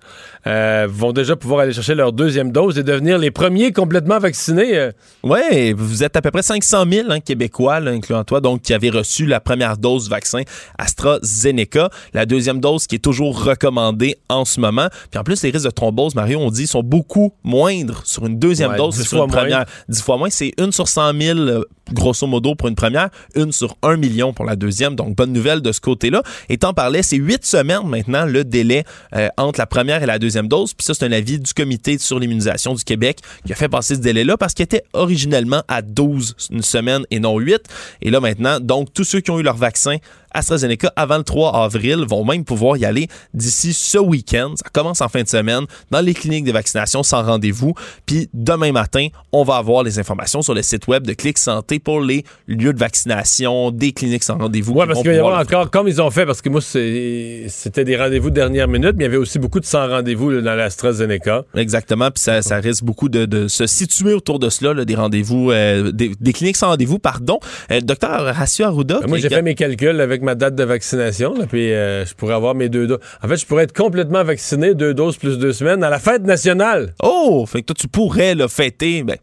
[0.47, 4.77] euh, vont déjà pouvoir aller chercher leur deuxième dose et devenir les premiers complètement vaccinés.
[4.77, 4.93] Euh.
[5.25, 8.91] Oui, vous êtes à peu près 500 000 hein, Québécois, incluant toi, donc qui avaient
[8.91, 10.43] reçu la première dose vaccin
[10.79, 11.91] AstraZeneca.
[12.15, 14.89] La deuxième dose qui est toujours recommandée en ce moment.
[15.11, 18.39] Puis en plus, les risques de thrombose, Mario, on dit, sont beaucoup moindres sur une
[18.39, 19.65] deuxième dose que sur une première.
[19.89, 23.53] Dix fois moins, c'est une sur 100 000, euh, grosso modo, pour une première, une
[23.53, 24.95] sur un million pour la deuxième.
[24.95, 26.23] Donc, bonne nouvelle de ce côté-là.
[26.49, 30.19] Et t'en parlais, c'est huit semaines maintenant le délai euh, entre la première et la
[30.19, 30.75] deuxième dose.
[30.75, 33.95] Puis ça, c'est un avis du Comité sur l'immunisation du Québec qui a fait passer
[33.95, 37.61] ce délai-là parce qu'il était originellement à 12 une semaine et non 8.
[38.03, 39.97] Et là, maintenant, donc, tous ceux qui ont eu leur vaccin
[40.37, 44.55] AstraZeneca avant le 3 avril vont même pouvoir y aller d'ici ce week-end.
[44.57, 47.75] Ça commence en fin de semaine dans les cliniques de vaccination sans rendez-vous.
[48.05, 51.79] Puis demain matin, on va avoir les informations sur le site web de Clic Santé
[51.79, 54.75] pour les lieux de vaccination, des cliniques sans rendez-vous.
[54.75, 57.97] Oui, parce qu'il y avoir encore, comme ils ont fait, parce que moi, c'était des
[57.97, 61.45] rendez-vous de dernière minute, mais il y avait aussi beaucoup de sans rendez-vous dans l'AstraZeneca.
[61.57, 65.93] Exactement, puis ça, ça, risque beaucoup de, se situer autour de cela, des rendez-vous, euh,
[65.93, 67.39] des, cliniques sans rendez-vous, pardon.
[67.71, 69.01] Euh, docteur Horacio Arruda.
[69.07, 72.55] moi, j'ai fait mes calculs avec ma date de vaccination, puis euh, je pourrais avoir
[72.57, 72.99] mes deux doses.
[73.23, 76.25] En fait, je pourrais être complètement vacciné, deux doses plus deux semaines, à la fête
[76.25, 76.95] nationale.
[77.01, 77.47] Oh!
[77.47, 79.17] Fait que toi, tu pourrais le fêter, ben,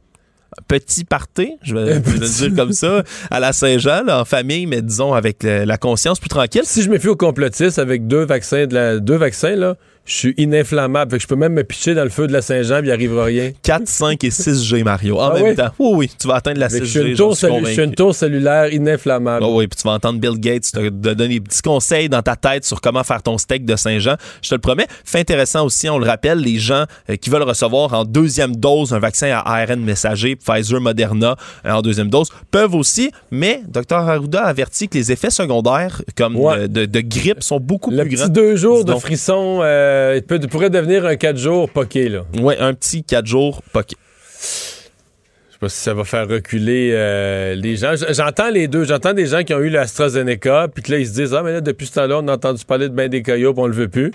[0.69, 5.13] petit party, je vais, le dire comme ça, à la Saint-Jean, en famille, mais disons
[5.13, 6.63] avec la conscience plus tranquille.
[6.63, 10.13] Si je me fie au complotiste avec deux vaccins, de la, deux vaccins, là, je
[10.13, 11.11] suis ininflammable.
[11.11, 12.91] Fait que je peux même me pitcher dans le feu de la Saint-Jean, il n'y
[12.91, 13.51] arrivera rien.
[13.63, 15.19] 4, 5 et 6G, Mario.
[15.19, 15.69] En ah même temps.
[15.79, 16.79] Oui, oui, tu vas atteindre la 6G.
[16.79, 19.45] Je suis une tour, cellulaire ininflammable.
[19.45, 22.35] Oh oui, puis tu vas entendre Bill Gates te, donner des petits conseils dans ta
[22.35, 24.15] tête sur comment faire ton steak de Saint-Jean.
[24.41, 24.87] Je te le promets.
[25.05, 28.93] Fait intéressant aussi, on le rappelle, les gens euh, qui veulent recevoir en deuxième dose
[28.93, 33.95] un vaccin à ARN messager, Pfizer, Moderna, euh, en deuxième dose, peuvent aussi, mais Dr.
[33.95, 36.35] Arruda avertit que les effets secondaires, comme
[36.67, 38.27] de, grippe, sont beaucoup plus grands.
[38.27, 39.59] deux jours de frissons.
[39.61, 42.25] Euh, euh, il, pourrait devenir un 4 jours poqué, là.
[42.39, 43.95] Oui, un petit 4 jours poqué.
[44.39, 47.93] Je sais pas si ça va faire reculer euh, les gens.
[48.09, 48.83] J'entends les deux.
[48.83, 51.53] J'entends des gens qui ont eu l'AstraZeneca, puis que là, ils se disent Ah, mais
[51.53, 53.87] là, depuis ce temps-là, on a entendu parler de ben des puis on le veut
[53.87, 54.11] plus.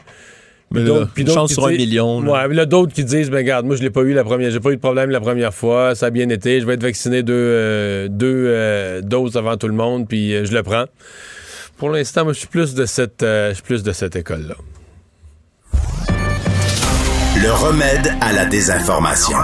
[0.71, 2.21] Mais d'autres, une chance sur un million.
[2.21, 4.51] Ouais, mais là, d'autres qui disent, ben, regarde, moi, je l'ai pas eu la première,
[4.51, 6.83] j'ai pas eu de problème la première fois, ça a bien été, je vais être
[6.83, 10.85] vacciné deux, euh, deux doses avant tout le monde, puis je le prends.
[11.79, 14.57] Pour l'instant, moi, je suis plus de cette, je suis plus de cette école-là.
[17.41, 19.39] Le remède à la désinformation.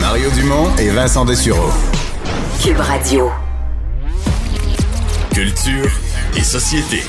[0.00, 1.70] Mario Dumont et Vincent Dessureau.
[2.62, 3.30] Cube Radio.
[5.34, 5.90] Culture
[6.34, 7.02] et société.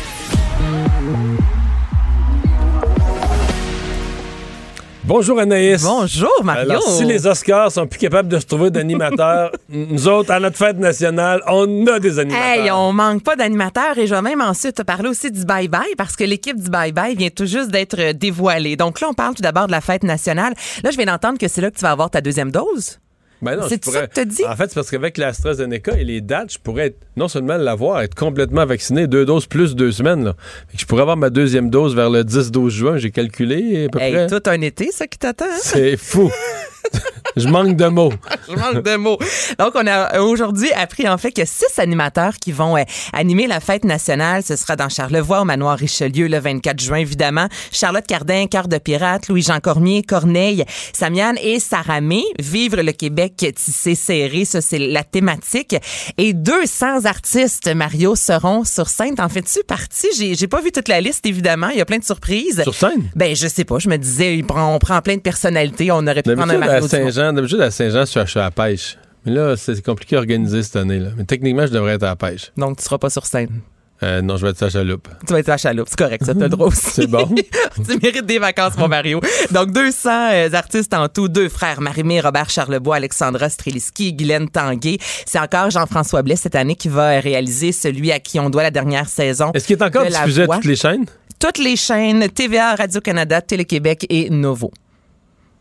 [5.08, 5.84] Bonjour Anaïs.
[5.84, 6.70] Bonjour Mario.
[6.70, 10.58] Alors, si les Oscars sont plus capables de se trouver d'animateurs, nous autres, à notre
[10.58, 12.46] fête nationale, on a des animateurs.
[12.46, 15.96] Hey, on manque pas d'animateurs et je vais même ensuite te parler aussi du bye-bye
[15.98, 18.76] parce que l'équipe du bye-bye vient tout juste d'être dévoilée.
[18.76, 20.54] Donc là, on parle tout d'abord de la fête nationale.
[20.84, 23.00] Là, je viens d'entendre que c'est là que tu vas avoir ta deuxième dose.
[23.42, 24.44] Ben C'est ça que t'as dit?
[24.46, 28.02] En fait, c'est parce qu'avec l'AstraZeneca et les dates, je pourrais être, non seulement l'avoir,
[28.02, 30.24] être complètement vacciné, deux doses plus deux semaines.
[30.26, 30.36] Là.
[30.76, 34.14] Je pourrais avoir ma deuxième dose vers le 10-12 juin, j'ai calculé à peu Hey,
[34.14, 34.28] près.
[34.28, 35.46] tout un été, ça qui t'attend.
[35.46, 35.58] hein?
[35.62, 36.32] C'est fou.
[37.36, 38.14] je manque de mots.
[38.50, 39.18] Je manque de mots.
[39.60, 43.60] Donc, on a aujourd'hui appris en fait que six animateurs qui vont euh, animer la
[43.60, 44.44] fête nationale.
[44.44, 47.48] Ce sera dans Charlevoix, au manoir Richelieu, le 24 juin, évidemment.
[47.72, 52.24] Charlotte Cardin, Cœur de pirate, Louis-Jean Cormier, Corneille, Samian et Saramé.
[52.40, 55.76] Vivre le Québec tissé serré, ça c'est la thématique.
[56.18, 59.16] Et 200 artistes, Mario, seront sur scène.
[59.16, 60.08] T'en fais-tu partie?
[60.18, 61.70] J'ai j'ai pas vu toute la liste, évidemment.
[61.70, 62.62] Il y a plein de surprises.
[62.64, 63.10] Sur scène?
[63.16, 63.80] Ben, je sais pas.
[63.80, 65.92] Je me disais, on prend plein de personnalités.
[65.92, 66.88] On aurait pu prendre un à.
[66.88, 68.98] Saint-Jean, d'habitude, à Saint-Jean, je suis à- la pêche.
[69.26, 71.00] Mais là, c'est compliqué à organiser cette année.
[71.00, 71.10] Là.
[71.18, 72.52] Mais techniquement, je devrais être à la pêche.
[72.56, 73.62] Donc, tu seras pas sur scène.
[74.04, 75.08] Euh, non, je vais être à la chaloupe.
[75.26, 75.88] Tu vas être à la chaloupe.
[75.90, 76.92] C'est correct, ça, t'as le droit aussi.
[76.92, 77.28] C'est bon.
[77.76, 79.20] tu mérites des vacances, mon Mario.
[79.52, 85.00] Donc, 200 euh, artistes en tout, deux frères, Marimé, Robert Charlebois, Alexandra Streliski, Guylaine Tanguay.
[85.26, 88.64] C'est encore Jean-François Blais cette année qui va euh, réaliser celui à qui on doit
[88.64, 89.52] la dernière saison.
[89.54, 91.06] Est-ce qu'il est encore diffusé à toutes les chaînes?
[91.40, 94.72] Toutes les chaînes, TVA, Radio-Canada, Télé-Québec et Novo.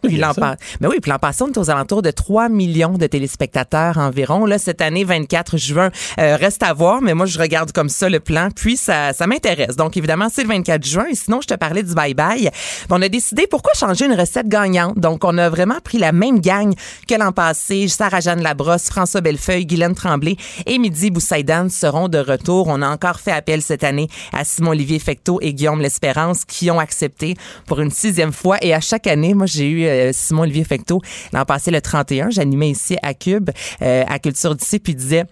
[0.07, 0.33] Puis l'an
[0.81, 4.47] Mais oui, puis l'an passé, on est aux alentours de 3 millions de téléspectateurs environ.
[4.47, 8.09] Là, cette année, 24 juin, euh, reste à voir, mais moi, je regarde comme ça
[8.09, 9.77] le plan, puis ça, ça m'intéresse.
[9.77, 11.07] Donc, évidemment, c'est le 24 juin.
[11.11, 12.51] Et sinon, je te parlais du bye-bye.
[12.91, 14.99] On a décidé pourquoi changer une recette gagnante.
[14.99, 16.73] Donc, on a vraiment pris la même gang
[17.09, 17.89] que l'an passé.
[17.89, 22.69] Sarah-Jeanne Labrosse, François Bellefeuille, Guylaine Tremblay et Midi Boussaïdan seront de retour.
[22.69, 26.79] On a encore fait appel cette année à Simon-Olivier Fecteau et Guillaume L'Espérance qui ont
[26.79, 27.35] accepté
[27.67, 28.59] pour une sixième fois.
[28.63, 31.01] Et à chaque année, moi, j'ai eu euh, Simon-Olivier Fecteau
[31.33, 32.31] l'an passé le 31.
[32.31, 33.51] J'animais ici à Cube,
[33.83, 35.25] euh, à Culture d'ici, puis disait...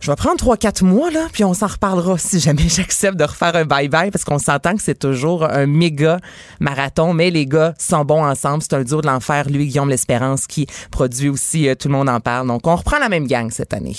[0.00, 3.56] Je vais prendre 3-4 mois, là, puis on s'en reparlera si jamais j'accepte de refaire
[3.56, 6.18] un bye-bye, parce qu'on s'entend que c'est toujours un méga
[6.60, 8.62] marathon, mais les gars sont bons ensemble.
[8.62, 12.10] C'est un duo de l'enfer, lui, Guillaume L'Espérance, qui produit aussi euh, Tout le monde
[12.10, 12.48] en parle.
[12.48, 13.96] Donc, on reprend la même gang cette année.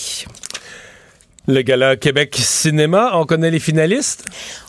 [1.47, 4.25] Le gala Québec Cinéma, on connaît les finalistes?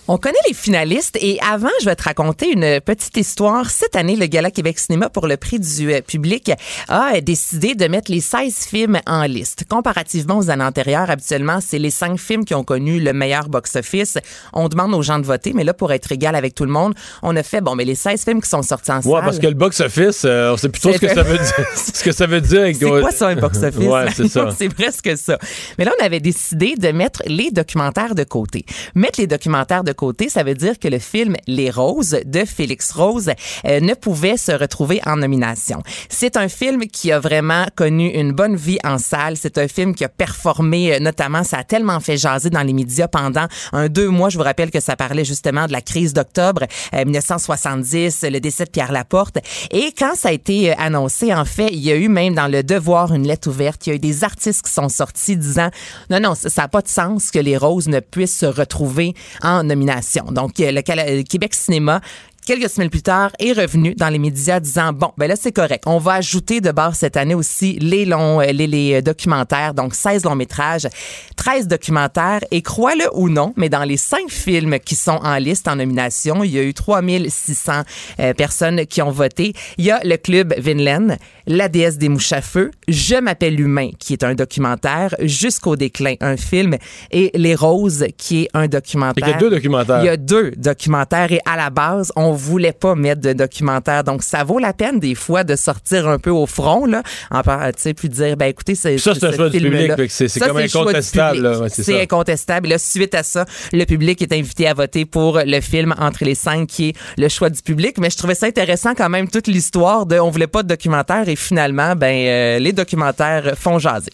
[0.09, 3.69] On connaît les finalistes et avant, je vais te raconter une petite histoire.
[3.71, 6.53] Cette année, le Gala Québec Cinéma pour le prix du euh, public
[6.89, 9.65] a décidé de mettre les 16 films en liste.
[9.69, 14.19] Comparativement aux années antérieures, habituellement, c'est les 5 films qui ont connu le meilleur box-office.
[14.53, 16.95] On demande aux gens de voter, mais là, pour être égal avec tout le monde,
[17.25, 19.25] on a fait, bon, mais les 16 films qui sont sortis en Ouais, salle.
[19.25, 21.67] parce que le box-office, euh, on sait plutôt ce que ça veut dire.
[21.75, 22.69] ce que ça veut dire.
[22.79, 23.85] C'est quoi ça, un box-office?
[23.89, 24.51] Ouais, c'est ça.
[24.57, 25.37] c'est presque ça.
[25.79, 28.65] Mais là, on avait décidé de mettre les documentaires de côté.
[28.95, 32.93] Mettre les documentaires de côté, ça veut dire que le film Les Roses de Félix
[32.93, 33.31] Rose
[33.67, 35.83] euh, ne pouvait se retrouver en nomination.
[36.09, 39.37] C'est un film qui a vraiment connu une bonne vie en salle.
[39.37, 42.73] C'est un film qui a performé, euh, notamment, ça a tellement fait jaser dans les
[42.73, 44.29] médias pendant un deux mois.
[44.29, 46.63] Je vous rappelle que ça parlait justement de la crise d'octobre
[46.95, 49.39] euh, 1970, le décès de Pierre Laporte.
[49.71, 52.49] Et quand ça a été euh, annoncé, en fait, il y a eu même dans
[52.49, 53.87] le Devoir une lettre ouverte.
[53.87, 55.71] Il y a eu des artistes qui sont sortis disant
[56.11, 59.63] non, non, ça n'a pas de sens que les roses ne puissent se retrouver en
[59.63, 59.86] nomination.
[60.33, 62.01] Donc, euh, le euh, Québec Cinéma
[62.47, 65.83] quelques semaines plus tard, est revenu dans les médias disant bon, ben là c'est correct.
[65.87, 69.75] On va ajouter de base cette année aussi les longs, euh, les, les, euh, documentaires,
[69.75, 70.87] donc 16 longs métrages,
[71.35, 75.67] 13 documentaires et crois-le ou non, mais dans les cinq films qui sont en liste
[75.67, 77.83] en nomination, il y a eu 3600
[78.21, 79.53] euh, personnes qui ont voté.
[79.77, 81.17] Il y a le club Vinland,
[81.49, 86.15] La déesse des mouches à feu, Je m'appelle humain, qui est un documentaire, Jusqu'au déclin,
[86.21, 86.77] un film,
[87.11, 89.27] et Les roses, qui est un documentaire.
[89.27, 90.01] Il y a deux documentaires.
[90.03, 94.05] Il y a deux documentaires et à la base, on voulait pas mettre de documentaire.
[94.05, 97.43] Donc, ça vaut la peine des fois de sortir un peu au front, là, en
[97.43, 99.59] par- tu sais, puis de dire, ben écoutez, c'est Ça, c'est un ce choix du
[99.59, 99.95] film-là.
[99.97, 102.67] public, c'est- comme incontestable, c'est incontestable.
[102.69, 106.25] Et là, suite à ça, le public est invité à voter pour le film Entre
[106.25, 107.97] les cinq, qui est le choix du public.
[107.99, 111.29] Mais je trouvais ça intéressant quand même, toute l'histoire de on voulait pas de documentaire
[111.29, 114.13] et finalement, ben, euh, les documentaires font jaser.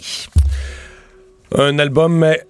[1.57, 2.43] Un album, mais.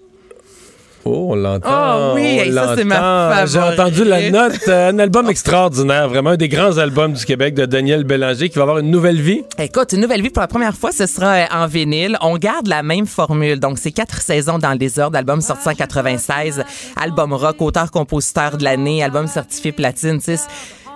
[1.05, 1.69] Oh, on l'entend.
[1.69, 3.47] Ah oui, on hey, ça, c'est ma l'entend.
[3.47, 4.69] J'ai entendu la note.
[4.69, 8.63] un album extraordinaire, vraiment un des grands albums du Québec de Daniel Bélanger qui va
[8.63, 9.43] avoir une nouvelle vie.
[9.59, 12.17] Écoute, une nouvelle vie pour la première fois, ce sera euh, en vinyle.
[12.21, 13.59] On garde la même formule.
[13.59, 15.17] Donc, c'est quatre saisons dans le désordre.
[15.19, 16.63] Album sorti en 96,
[16.97, 20.19] album rock, auteur-compositeur de l'année, album certifié platine.
[20.19, 20.45] Tu sais, c-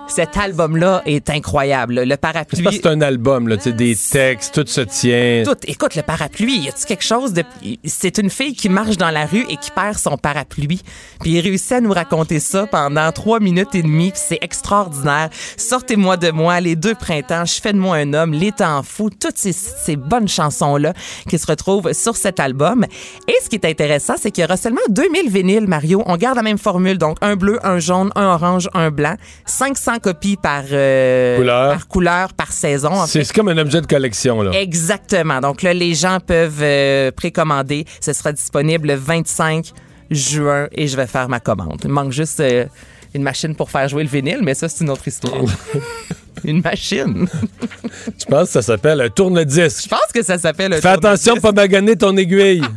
[0.07, 2.01] cet album-là est incroyable.
[2.03, 2.67] Le parapluie.
[2.71, 5.43] c'est un album, là, tu sais, des textes, tout se tient.
[5.45, 5.57] Tout.
[5.65, 7.43] Écoute, le parapluie, y a-tu quelque chose de.
[7.83, 10.81] C'est une fille qui marche dans la rue et qui perd son parapluie.
[11.21, 14.11] Puis il réussit à nous raconter ça pendant trois minutes et demie.
[14.15, 15.29] C'est extraordinaire.
[15.57, 19.09] Sortez-moi de moi, les deux printemps, je fais de moi un homme, les temps fous,
[19.09, 20.93] toutes ces, ces bonnes chansons-là
[21.29, 22.85] qui se retrouvent sur cet album.
[23.27, 26.03] Et ce qui est intéressant, c'est qu'il y aura seulement 2000 vinyles, Mario.
[26.05, 26.97] On garde la même formule.
[26.97, 29.15] Donc un bleu, un jaune, un orange, un blanc.
[29.45, 31.73] 500 100 copies par, euh, Couleur.
[31.73, 32.91] par couleur, par saison.
[32.91, 34.51] en c'est comme un objet de collection, là.
[34.59, 35.41] Exactement.
[35.41, 37.85] Donc là, les gens peuvent euh, précommander.
[37.99, 39.71] Ce sera disponible le 25
[40.09, 41.81] juin et je vais faire ma commande.
[41.83, 42.65] Il manque juste euh,
[43.13, 45.33] une machine pour faire jouer le vinyle, mais ça, c'est une autre histoire.
[46.43, 47.27] une machine.
[48.19, 49.83] Je pense que ça s'appelle un tourne-disque?
[49.83, 52.63] Je pense que ça s'appelle un Fais attention de pas maganer ton aiguille.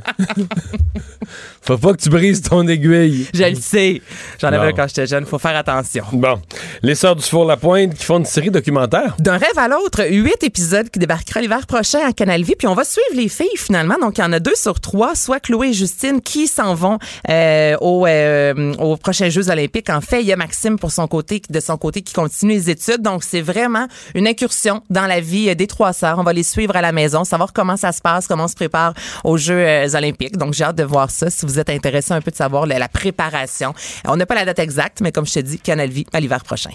[1.63, 3.29] Faut pas que tu brises ton aiguille.
[3.35, 4.01] Je le sais.
[4.41, 5.27] J'en avais quand j'étais jeune.
[5.27, 6.05] Faut faire attention.
[6.13, 6.41] Bon.
[6.83, 9.15] Les Sœurs du Four La Pointe qui font une série documentaire.
[9.19, 12.55] D'un rêve à l'autre, huit épisodes qui débarquera l'hiver prochain à Canal Vie.
[12.59, 13.97] Puis on va suivre les filles finalement.
[14.01, 16.99] Donc il y en a deux sur trois, soit Chloé et Justine qui s'en vont
[17.29, 19.91] euh, au, euh, aux prochains Jeux Olympiques.
[19.91, 22.71] En fait, il y a Maxime pour son côté, de son côté, qui continue les
[22.71, 23.03] études.
[23.03, 26.19] Donc c'est vraiment une incursion dans la vie euh, des trois sœurs.
[26.19, 28.55] On va les suivre à la maison, savoir comment ça se passe, comment on se
[28.55, 30.37] prépare aux Jeux euh, Olympiques.
[30.37, 31.31] Donc j'ai hâte de voir ça.
[31.31, 33.75] Si vous êtes intéressé un peu de savoir la, la préparation,
[34.07, 36.43] on n'a pas la date exacte, mais comme je te dis, Canal Vie à l'hiver
[36.45, 36.71] prochain.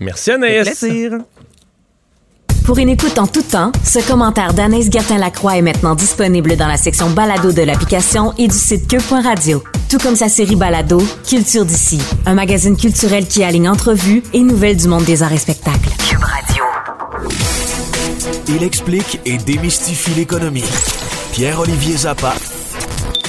[0.00, 0.78] Merci Anaïs.
[0.78, 1.12] plaisir.
[2.64, 6.76] Pour une écoute en tout temps, ce commentaire d'Anaïs Gertin-Lacroix est maintenant disponible dans la
[6.76, 9.64] section balado de l'application et du site cube.radio.
[9.90, 10.98] Tout comme sa série balado,
[11.28, 15.38] Culture d'ici, un magazine culturel qui aligne entrevues et nouvelles du monde des arts et
[15.38, 15.90] spectacles.
[16.08, 16.64] Cube Radio.
[18.48, 20.64] Il explique et démystifie l'économie.
[21.32, 22.34] Pierre-Olivier Zappa,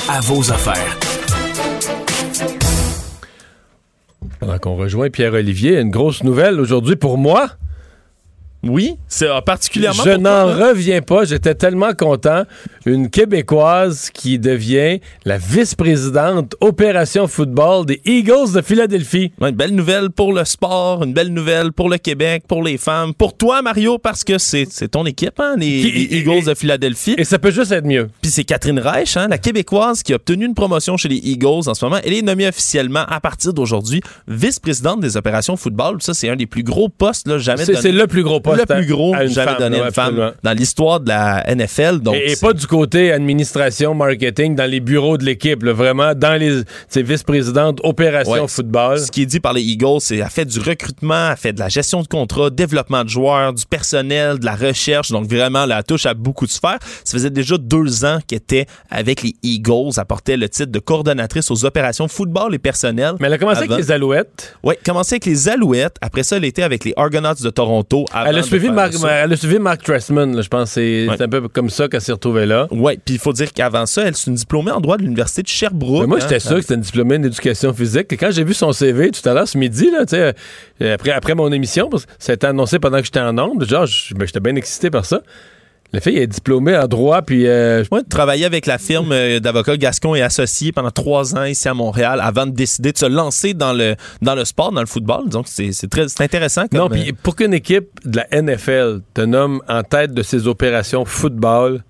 [0.10, 1.00] à vos affaires.
[4.40, 7.50] Pendant qu'on rejoint Pierre-Olivier, une grosse nouvelle aujourd'hui pour moi.
[8.64, 10.04] Oui, c'est euh, particulièrement.
[10.06, 11.26] Je n'en reviens pas.
[11.26, 12.44] J'étais tellement content.
[12.86, 19.32] Une Québécoise qui devient la vice-présidente opération football des Eagles de Philadelphie.
[19.42, 23.14] Une belle nouvelle pour le sport, une belle nouvelle pour le Québec, pour les femmes,
[23.14, 27.16] pour toi, Mario, parce que c'est ton équipe, hein, les, Qui- les Eagles de Philadelphie.
[27.18, 28.10] Et ça peut juste être mieux.
[28.22, 31.68] Puis c'est Catherine Reich, hein, la Québécoise, qui a obtenu une promotion chez les Eagles
[31.68, 31.98] en ce moment.
[32.04, 35.98] Elle est nommée officiellement, à partir d'aujourd'hui, vice-présidente des opérations football.
[36.02, 38.66] Ça, c'est un des plus gros postes là, jamais c'est le plus gros poste le
[38.66, 42.00] plus gros jamais donné à une femme dans l'histoire de la NFL.
[42.00, 46.62] Donc, Et, pas du côté administration, marketing, dans les bureaux de l'équipe, vraiment dans les
[46.88, 48.48] c'est vice-présidente opération Ouais.
[48.48, 49.00] football.
[49.00, 51.60] Ce qui est dit par les Eagles, c'est qu'elle fait du recrutement, elle fait de
[51.60, 55.12] la gestion de contrats, développement de joueurs, du personnel, de la recherche.
[55.12, 56.80] Donc vraiment, elle touche à beaucoup de sphères.
[57.04, 59.92] Ça faisait déjà deux ans qu'elle était avec les Eagles.
[59.98, 63.14] Elle portait le titre de coordonnatrice aux opérations football et personnel.
[63.20, 64.56] Mais elle a commencé Avant- avec les Alouettes.
[64.64, 65.96] Oui, commencé avec les Alouettes.
[66.02, 68.06] Après ça, elle était avec les Argonauts de Toronto.
[68.12, 70.72] avant Elle a, suivi Mark, elle a suivi Mark Trestman, là, je pense.
[70.72, 71.16] C'est Ouais.
[71.18, 72.68] c'est un peu comme ça qu'elle s'est retrouvée là.
[72.72, 75.42] Oui, puis il faut dire qu'avant ça, elle est une diplômée en droit de l'Université
[75.44, 76.02] de Sherbrooke.
[76.02, 76.22] Mais moi, hein.
[76.22, 78.12] j'étais sûr que c'était une diplômée en éducation physique.
[78.12, 81.36] Et quand j'ai vu son CV tout à l'heure, ce midi, là, euh, après, après
[81.36, 84.26] mon émission, parce que ça a été annoncé pendant que j'étais en onde, genre, ben,
[84.26, 85.22] j'étais bien excité par ça.
[85.94, 89.78] La fille est diplômée en droit, puis euh, Moi, travaillé avec la firme euh, d'avocats
[89.78, 93.54] Gascon et Associés pendant trois ans ici à Montréal avant de décider de se lancer
[93.54, 95.30] dans le, dans le sport, dans le football.
[95.30, 96.68] Donc, c'est c'est très c'est intéressant.
[96.68, 100.24] Comme, Non, euh, puis pour qu'une équipe de la NFL te nomme en tête de
[100.24, 101.84] ses opérations football,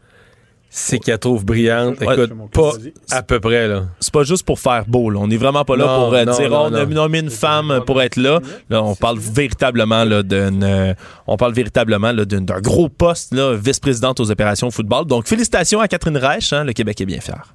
[0.76, 2.00] c'est qu'elle trouve brillante.
[2.00, 2.14] Ouais.
[2.16, 2.72] Écoute, pas
[3.12, 3.84] à peu près, là.
[4.00, 5.12] c'est pas juste pour faire beau.
[5.12, 5.20] là.
[5.22, 6.92] On est vraiment pas là Non, pour euh, non, dire non, oh, on a non.
[6.96, 8.40] nommé une femme pour être là.
[8.72, 10.96] Là, on parle véritablement là, d'une, euh,
[11.28, 15.06] on parle véritablement là, d'un gros poste, là, vice-présidente aux opérations football.
[15.06, 16.52] Donc, félicitations à Catherine Reich.
[16.54, 17.54] hein, le Québec est bien fier.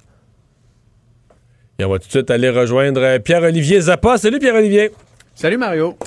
[1.77, 4.17] Et on va tout de suite aller rejoindre euh, Pierre-Olivier Zappa.
[4.17, 4.91] Salut Pierre-Olivier.
[5.39, 5.97] Salut Mario.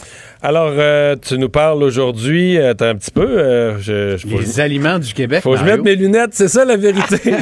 [0.42, 4.38] Alors, euh, tu nous parles aujourd'hui, euh, attends un petit peu, euh, je, je- faut,
[4.38, 5.40] Les aliments du Québec.
[5.42, 7.16] faut que je mette mes lunettes, c'est ça la vérité.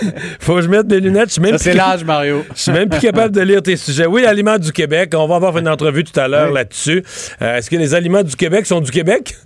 [0.40, 2.42] faut que je mette mes lunettes, je suis même c'est l'âge, Mario.
[2.54, 4.06] Je suis même plus capable de lire tes sujets.
[4.06, 5.12] Oui, aliments du Québec.
[5.14, 6.54] On va avoir une entrevue tout à l'heure Oui.
[6.54, 7.04] là-dessus.
[7.38, 9.34] Est-ce que les aliments du Québec sont du Québec?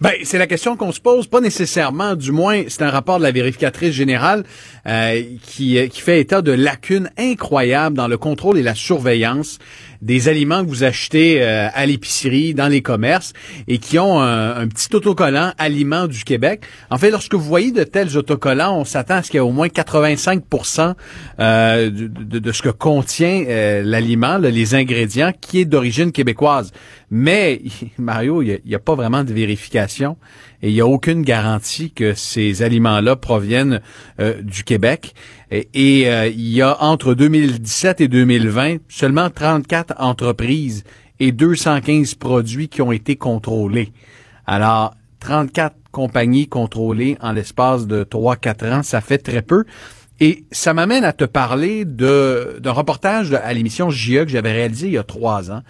[0.00, 3.24] Ben, c'est la question qu'on se pose, pas nécessairement, du moins, c'est un rapport de
[3.24, 4.44] la vérificatrice générale
[4.86, 9.58] euh, qui, qui fait état de lacunes incroyables dans le contrôle et la surveillance
[10.02, 13.32] des aliments que vous achetez euh, à l'épicerie, dans les commerces,
[13.68, 16.62] et qui ont un, petit autocollant Aliments du Québec.
[16.90, 19.40] En fait, lorsque vous voyez de tels autocollants, on s'attend à ce qu'il y ait
[19.40, 20.42] au moins 85
[21.38, 26.72] euh, de, de- de ce que contient euh, l'aliment, les ingrédients, qui est d'origine québécoise.
[27.14, 27.60] Mais,
[27.98, 30.16] Mario, il n'y a, pas vraiment de vérification
[30.62, 33.82] et il n'y a aucune garantie que ces aliments-là proviennent
[34.18, 35.14] euh, du Québec.
[35.50, 40.84] Et, euh, il y a entre 2017 et 2020 seulement 34 entreprises
[41.20, 43.92] et 215 produits qui ont été contrôlés.
[44.46, 49.64] Alors, 34 compagnies contrôlées en l'espace de 3-4 ans, ça fait très peu.
[50.18, 54.92] Et ça m'amène à te parler d'un reportage à l'émission JE que j'avais réalisé il
[54.92, 55.62] y a trois ans.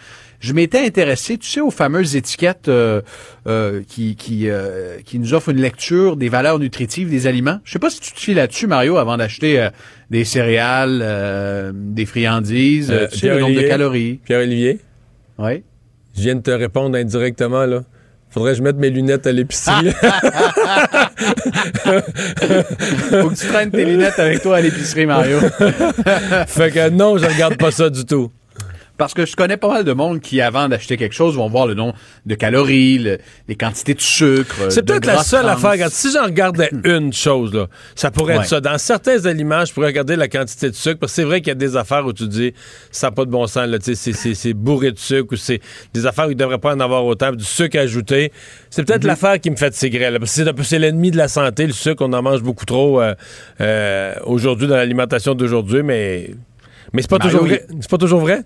[0.42, 3.00] Je m'étais intéressé, tu sais, aux fameuses étiquettes euh,
[3.46, 7.60] euh, qui qui euh, qui nous offrent une lecture des valeurs nutritives des aliments.
[7.62, 9.68] Je sais pas si tu te fies là-dessus, Mario, avant d'acheter
[10.10, 14.18] des céréales, euh, des friandises, Euh, tu sais, le nombre de calories.
[14.24, 14.80] Pierre-Olivier?
[15.38, 15.62] Oui.
[16.16, 17.84] Je viens de te répondre indirectement, là.
[18.28, 19.90] Faudrait que je mette mes lunettes à l'épicerie.
[23.10, 25.38] Faut que tu traînes tes lunettes avec toi à l'épicerie, Mario.
[26.46, 28.30] fait que non, je regarde pas ça du tout.
[28.98, 31.66] Parce que je connais pas mal de monde qui, avant d'acheter quelque chose, vont voir
[31.66, 31.92] le nom
[32.26, 33.18] de calories, le-
[33.48, 34.54] les quantités de sucre.
[34.70, 35.52] C'est peut-être la seule trans.
[35.54, 35.70] affaire.
[35.72, 38.42] Regarde, si j'en regardais une chose, là, ça pourrait Ouais.
[38.42, 38.60] être ça.
[38.60, 41.48] Dans certains aliments, je pourrais regarder la quantité de sucre, parce que c'est vrai qu'il
[41.48, 42.52] y a des affaires où tu dis,
[42.90, 45.60] ça n'a pas de bon sens, là, c'est- c'est c'est bourré de sucre, ou c'est
[45.94, 48.30] des affaires où il ne devrait pas en avoir autant, du sucre ajouté.
[48.70, 48.86] C'est Mhm.
[48.86, 51.72] peut-être l'affaire qui me fait tigrer, là, parce que c'est l'ennemi de la santé, le
[51.72, 53.14] sucre, on en mange beaucoup trop euh,
[53.60, 56.30] euh, aujourd'hui dans l'alimentation d'aujourd'hui, mais,
[56.92, 57.66] mais c'est pas, Mario, toujours vrai.
[57.80, 58.42] C'est pas toujours vrai?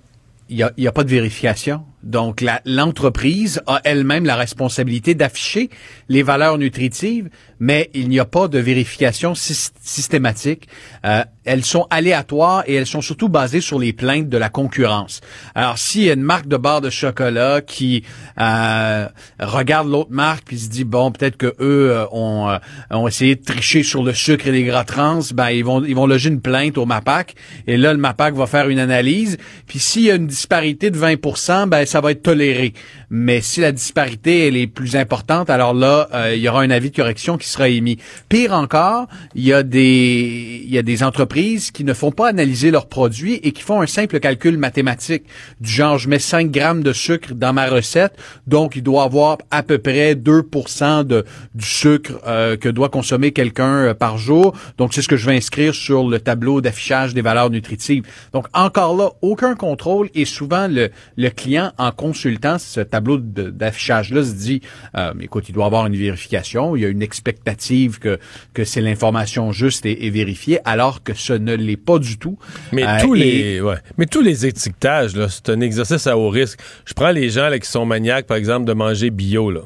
[0.48, 1.84] Il n'y a, a pas de vérification?
[2.06, 5.70] Donc, l'entreprise a elle-même la responsabilité d'afficher
[6.08, 7.28] les valeurs nutritives,
[7.58, 10.68] mais il n'y a pas de vérification sys- systématique.
[11.04, 15.20] Euh, elles sont aléatoires et elles sont surtout basées sur les plaintes de la concurrence.
[15.54, 18.04] Alors, s'il y a une marque de barre de chocolat qui
[18.40, 19.06] euh,
[19.40, 22.58] regarde l'autre marque puis se dit bon, peut-être que eux euh, ont, euh,
[22.90, 25.94] ont essayé de tricher sur le sucre et les gras trans, ben ils vont ils
[25.94, 27.34] vont loger une plainte au MAPAC
[27.66, 29.38] et là le MAPAC va faire une analyse.
[29.66, 32.72] Puis s'il y a une disparité de 20 ben ça va être toléré.
[33.10, 36.70] Mais si la disparité elle est plus importante, alors là euh, il y aura un
[36.70, 37.98] avis de correction qui sera émis.
[38.28, 42.28] Pire encore, il y a des il y a des entreprises qui ne font pas
[42.28, 45.24] analyser leurs produits et qui font un simple calcul mathématique
[45.60, 49.38] du genre je mets 5 grammes de sucre dans ma recette, donc il doit avoir
[49.52, 54.54] à peu près 2% de du sucre euh, que doit consommer quelqu'un euh, par jour.
[54.78, 58.04] Donc c'est ce que je vais inscrire sur le tableau d'affichage des valeurs nutritives.
[58.32, 63.50] Donc encore là, aucun contrôle et souvent le, le client en consultant ce tableau de-
[63.50, 64.60] d'affichage-là se dit,
[64.96, 68.18] euh, écoute, il doit avoir une vérification, il y a une expectative que,
[68.54, 72.38] que c'est l'information juste et, et vérifiée, alors que ce ne l'est pas du tout.
[72.72, 73.76] Mais Euh, tous et- les ouais.
[73.98, 76.58] mais tous les étiquetages là, c'est un exercice à haut risque.
[76.84, 79.60] Je prends les gens là, qui sont maniaques par exemple de manger bio là.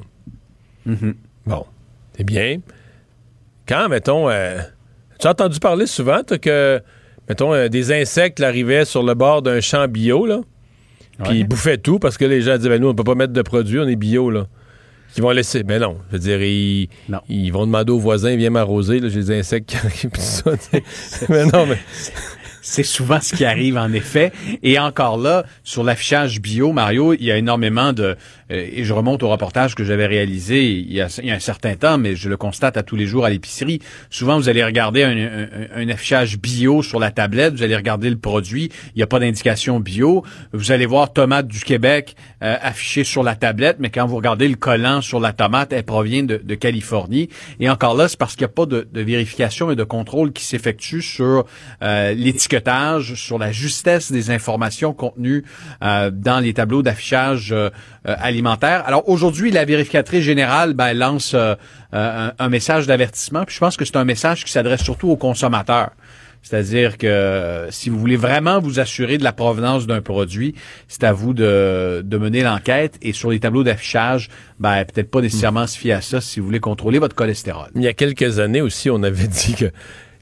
[0.86, 1.14] Mhm.
[1.46, 1.64] Bon,
[2.16, 2.58] c'est bien.
[3.68, 4.58] Quand mettons euh,
[5.18, 6.80] tu as entendu parler souvent que
[7.28, 10.40] mettons euh, des insectes arrivaient sur le bord d'un champ bio là?
[11.24, 13.32] Puis ils bouffaient tout parce que les gens disaient ben nous on peut pas mettre
[13.32, 14.46] de produits, on est bio là.
[15.16, 15.64] Ils vont laisser.
[15.64, 17.18] Mais non, je veux dire, ils, Non.
[17.28, 20.52] ils vont demander aux voisins, viens m'arroser, là, j'ai des insectes qui arrivent, tout ça.
[21.28, 21.78] mais non, mais.
[22.62, 24.32] C'est souvent ce qui arrive en effet.
[24.62, 28.16] Et encore là, sur l'affichage bio, Mario, il y a énormément de...
[28.50, 31.34] euh, et je remonte au reportage que j'avais réalisé il y, a, il y a
[31.34, 33.80] un certain temps, mais je le constate à tous les jours à l'épicerie.
[34.10, 38.10] Souvent, vous allez regarder un, un- un affichage bio sur la tablette, vous allez regarder
[38.10, 40.24] le produit, il n'y a pas d'indication bio.
[40.52, 44.48] Vous allez voir tomate du Québec euh, affiché sur la tablette, mais quand vous regardez
[44.48, 47.28] le collant sur la tomate, elle provient de, de Californie.
[47.60, 50.32] Et encore là, c'est parce qu'il n'y a pas de, de vérification et de contrôle
[50.32, 51.46] qui s'effectue sur
[51.82, 55.44] euh, l'étiquetage, sur la justesse des informations contenues
[55.82, 57.70] euh, dans les tableaux d'affichage euh,
[58.06, 58.14] euh,
[58.46, 61.54] Alors aujourd'hui, la vérificatrice générale ben, lance euh,
[61.94, 63.44] euh, un, message d'avertissement.
[63.44, 65.90] Puis je pense que c'est un message qui s'adresse surtout aux consommateurs.
[66.42, 70.54] C'est-à-dire que euh, si vous voulez vraiment vous assurer de la provenance d'un produit,
[70.88, 72.96] c'est à vous de, mener l'enquête.
[73.02, 76.46] Et sur les tableaux d'affichage, ben, peut-être pas nécessairement se fier à ça si vous
[76.46, 77.68] voulez contrôler votre cholestérol.
[77.74, 79.66] Il y a quelques années aussi, on avait dit que,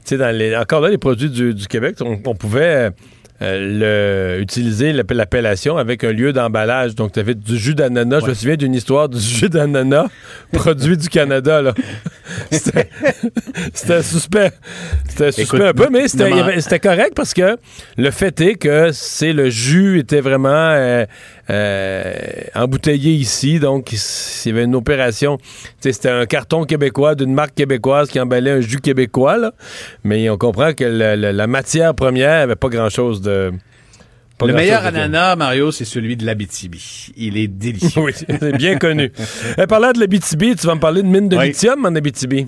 [0.05, 2.91] tu sais, les, encore là, les produits du, Québec, on pouvait
[3.41, 6.95] euh, le, utiliser l'app- l'appellation avec un lieu d'emballage.
[6.95, 8.19] Donc, tu avais du jus d'ananas.
[8.21, 10.07] Je me souviens d'une histoire du jus d'ananas
[10.51, 11.73] produit du Canada, là.
[12.51, 12.89] C'était
[13.73, 14.51] c'était suspect.
[15.07, 17.57] C'était suspect Écoute, un peu, mais c'était avait- c'était correct parce que
[17.97, 21.05] le fait est que c'est le jus était vraiment euh,
[21.49, 22.13] euh,
[22.55, 23.59] embouteillé ici.
[23.59, 23.99] Donc, il
[24.47, 25.37] y avait une opération.
[25.79, 29.37] C'était un carton québécois d'une marque québécoise qui emballait un jus québécois.
[29.37, 29.51] Là.
[30.03, 33.51] Mais on comprend que le- le- la matière première avait pas grand-chose de...
[34.37, 37.11] pas Le meilleur ananas, Mario, c'est celui de l'Abitibi.
[37.17, 38.01] Il est délicieux.
[38.05, 39.11] Oui, c'est bien connu.
[39.57, 41.47] Eh, parlant de l'Abitibi, tu vas me parler de mine de Oui.
[41.47, 42.47] lithium en Abitibi.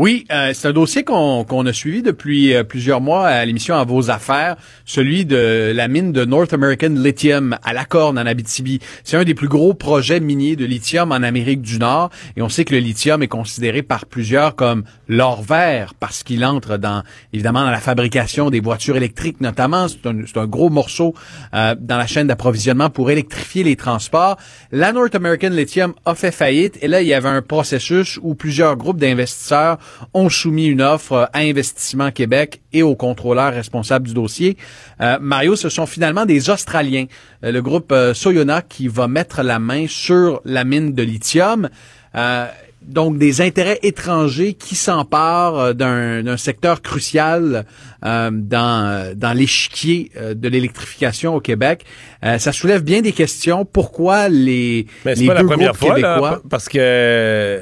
[0.00, 3.82] Oui, euh, c'est un dossier qu'on a suivi depuis euh, plusieurs mois à l'émission À
[3.82, 8.78] vos affaires, celui de la mine de North American Lithium à La Corne en Abitibi.
[9.02, 12.48] C'est un des plus gros projets miniers de lithium en Amérique du Nord et on
[12.48, 17.02] sait que le lithium est considéré par plusieurs comme l'or vert parce qu'il entre dans
[17.32, 19.88] évidemment dans la fabrication des voitures électriques notamment.
[19.88, 21.12] C'est un, un gros morceau
[21.54, 24.36] euh, dans la chaîne d'approvisionnement pour électrifier les transports.
[24.70, 28.36] La North American Lithium a fait faillite et là il y avait un processus où
[28.36, 29.78] plusieurs groupes d'investisseurs
[30.14, 34.56] ont soumis une offre à Investissement Québec et aux contrôleurs responsables du dossier.
[35.00, 37.06] Euh, Mario, ce sont finalement des Australiens,
[37.44, 41.68] euh, le groupe euh, Soyona qui va mettre la main sur la mine de lithium.
[42.14, 42.46] Euh,
[42.88, 47.66] donc des intérêts étrangers qui s'emparent euh, d'un secteur crucial
[48.04, 51.84] euh, dans, dans l'échiquier euh, de l'électrification au Québec.
[52.22, 53.64] ça soulève bien des questions.
[53.64, 56.30] Pourquoi les, Mais les pas deux la première groupes fois, québécois...
[56.30, 57.60] là, parce que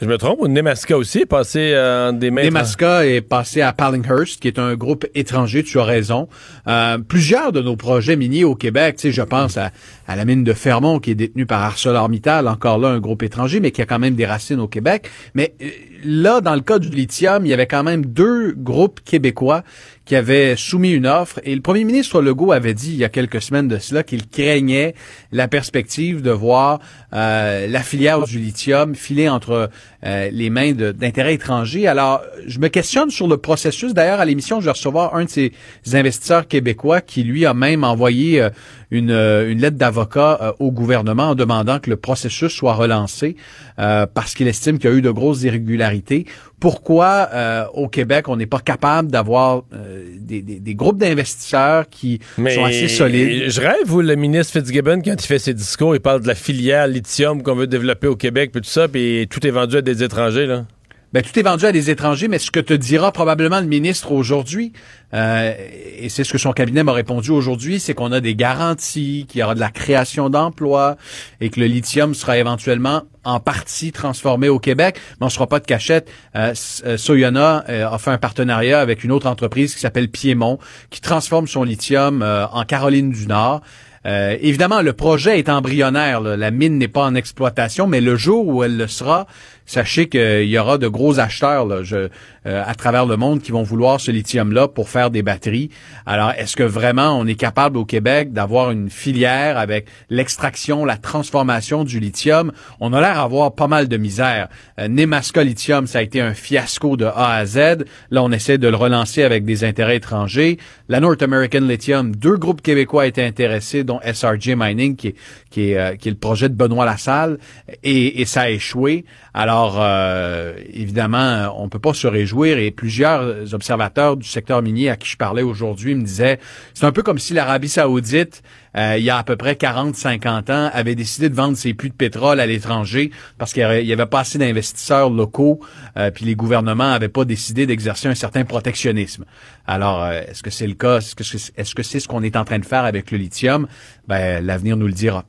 [0.00, 2.44] je me trompe, Nemaska aussi est passé euh, des mains.
[2.44, 6.28] Nemaska est passé à Pallinghurst, qui est un groupe étranger, tu as raison.
[6.66, 9.70] Euh, plusieurs de nos projets miniers au Québec, tu sais, je pense à,
[10.06, 13.60] à la mine de Fermont, qui est détenue par ArcelorMittal, encore là un groupe étranger,
[13.60, 15.08] mais qui a quand même des racines au Québec.
[15.34, 15.68] Mais euh,
[16.06, 19.62] là, dans le cas du lithium, il y avait quand même deux groupes québécois
[20.06, 23.08] qui avaient soumis une offre et le premier ministre Legault avait dit il y a
[23.08, 24.94] quelques semaines de cela qu'il craignait
[25.32, 26.78] la perspective de voir
[27.12, 29.68] euh, la filière du lithium filer entre
[30.04, 31.88] euh, les mains d'intérêts étrangers.
[31.88, 33.94] Alors, je me questionne sur le processus.
[33.94, 35.52] D'ailleurs, à l'émission, je vais recevoir un de ces
[35.92, 38.50] investisseurs québécois qui, lui, a même envoyé euh,
[38.90, 43.36] une, une, lettre d'avocat au gouvernement en demandant que le processus soit relancé
[43.76, 46.26] parce qu'il estime qu'il y a eu de grosses irrégularités
[46.60, 51.88] pourquoi euh, au Québec on n'est pas capable d'avoir euh, des, des, des, groupes d'investisseurs
[51.88, 53.50] qui sont assez solides?
[53.50, 56.34] Je rêve où le ministre Fitzgibbon quand il fait ses discours, il parle de la
[56.34, 59.82] filière lithium qu'on veut développer au Québec puis tout ça, puis tout est vendu à
[59.82, 60.64] des étrangers là.
[61.12, 64.10] Ben, tout est vendu à des étrangers, mais ce que te dira probablement le ministre
[64.10, 64.72] aujourd'hui,
[65.14, 65.54] euh,
[65.98, 69.40] et c'est ce que son cabinet m'a répondu aujourd'hui, c'est qu'on a des garanties, qu'il
[69.40, 70.96] y aura de la création d'emplois
[71.40, 75.46] et que le lithium sera éventuellement en partie transformé au Québec, mais on ne sera
[75.46, 76.10] pas de cachette.
[76.34, 76.52] Euh,
[76.84, 80.58] euh Soyona euh, a fait un partenariat avec une autre entreprise qui s'appelle Piémont,
[80.90, 83.60] qui transforme son lithium en Caroline du Nord.
[84.04, 86.20] Évidemment, le projet est embryonnaire.
[86.20, 89.26] La mine n'est pas en exploitation, mais le jour où elle le sera,
[89.66, 92.08] sachez qu'il y aura de gros acheteurs euh,
[92.44, 95.70] à travers le monde qui vont vouloir ce lithium-là pour faire des batteries.
[96.06, 100.96] Alors, est-ce que vraiment on est capable au Québec d'avoir une filière avec l'extraction, la
[100.96, 102.52] transformation du lithium?
[102.80, 104.48] On a l'air d'avoir pas mal de misère.
[104.78, 104.88] Euh,
[105.36, 107.84] Lithium, ça a été un fiasco de A à Z.
[108.10, 110.58] Là, on essaie de le relancer avec des intérêts étrangers.
[110.88, 115.16] La North American Lithium, deux groupes québécois étaient intéressés, dont SRJ Mining, qui est,
[115.50, 117.38] qui est, euh, le projet de Benoît Lassalle,
[117.82, 119.04] et ça a échoué.
[119.38, 124.96] Alors, euh, évidemment, on peut pas se réjouir et plusieurs observateurs du secteur minier à
[124.96, 126.40] qui je parlais aujourd'hui me disaient,
[126.72, 128.42] c'est un peu comme si l'Arabie saoudite,
[128.78, 131.90] euh, il y a à peu près 40-50 ans, avait décidé de vendre ses puits
[131.90, 135.60] de pétrole à l'étranger parce qu'il y avait pas assez d'investisseurs locaux,
[135.98, 139.26] euh, puis les gouvernements avaient pas décidé d'exercer un certain protectionnisme.
[139.66, 140.96] Alors, est-ce que c'est le cas?
[140.96, 143.18] Est-ce que c'est -ce, que c'est ce qu'on est en train de faire avec le
[143.18, 143.66] lithium?
[144.08, 145.26] Ben, l'avenir nous le dira.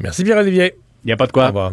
[0.00, 0.74] Merci Pierre-Olivier.
[1.04, 1.44] Il n'y a pas de quoi.
[1.44, 1.72] Au revoir.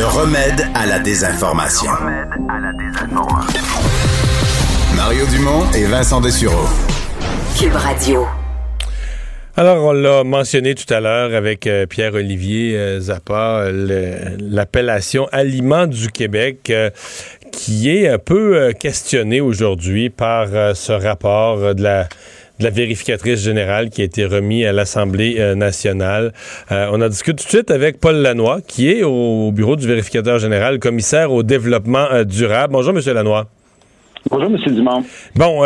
[0.00, 1.90] Le remède à la désinformation.
[4.96, 6.66] Mario Dumont et Vincent Dessureau.
[7.54, 8.26] Cube Radio.
[9.58, 16.08] Alors, on l'a mentionné tout à l'heure avec euh, Pierre-Olivier euh, Zappa, l'appellation Aliment du
[16.08, 16.88] Québec, euh,
[17.52, 22.08] qui est un peu questionnée aujourd'hui par ce rapport de la
[22.60, 26.32] de la vérificatrice générale qui a été remis à l'Assemblée euh, nationale.
[26.70, 29.86] Euh, on en discute tout de suite avec Paul Lanois, qui est au bureau du
[29.88, 32.74] vérificateur général, commissaire au développement euh, durable.
[32.74, 33.46] Bonjour, Monsieur Lanois.
[34.30, 34.74] Bonjour, M.
[34.74, 35.02] Dumont.
[35.34, 35.62] Bon,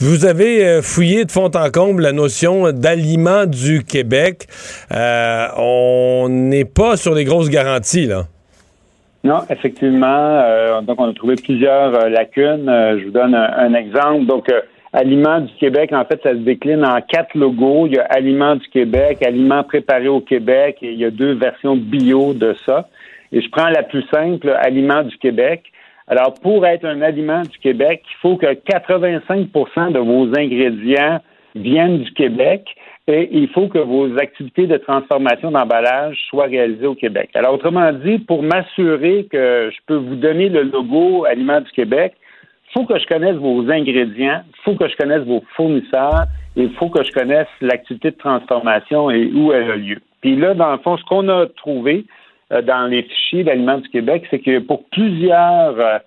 [0.00, 4.48] vous avez fouillé de fond en comble la notion d'aliment du Québec.
[4.90, 8.24] on n'est pas sur les grosses garanties, là.
[9.22, 10.82] Non, effectivement.
[10.82, 12.66] donc, on a trouvé plusieurs lacunes.
[12.66, 14.26] je vous donne un, un exemple.
[14.26, 14.50] Donc,
[14.94, 17.88] Aliments du Québec, en fait, ça se décline en quatre logos.
[17.88, 21.32] Il y a Aliments du Québec, Aliments préparés au Québec, et il y a deux
[21.32, 22.88] versions bio de ça.
[23.32, 25.64] Et je prends la plus simple, Aliments du Québec.
[26.06, 31.20] Alors, pour être un aliment du Québec, il faut que 85% de vos ingrédients
[31.56, 32.64] viennent du Québec
[33.08, 37.30] et il faut que vos activités de transformation d'emballage soient réalisées au Québec.
[37.34, 42.14] Alors, autrement dit, pour m'assurer que je peux vous donner le logo Aliments du Québec,
[42.74, 46.24] faut que je connaisse vos ingrédients, faut que je connaisse vos fournisseurs,
[46.56, 50.00] et il faut que je connaisse l'activité de transformation et où elle a lieu.
[50.20, 52.04] Puis là, dans le fond, ce qu'on a trouvé
[52.52, 55.98] euh, dans les fichiers d'aliments du Québec, c'est que pour plusieurs euh,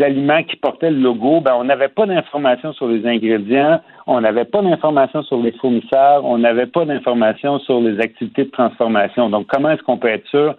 [0.00, 4.44] aliments qui portaient le logo, ben, on n'avait pas d'informations sur les ingrédients, on n'avait
[4.44, 9.30] pas d'informations sur les fournisseurs, on n'avait pas d'informations sur les activités de transformation.
[9.30, 10.54] Donc, comment est-ce qu'on peut être sûr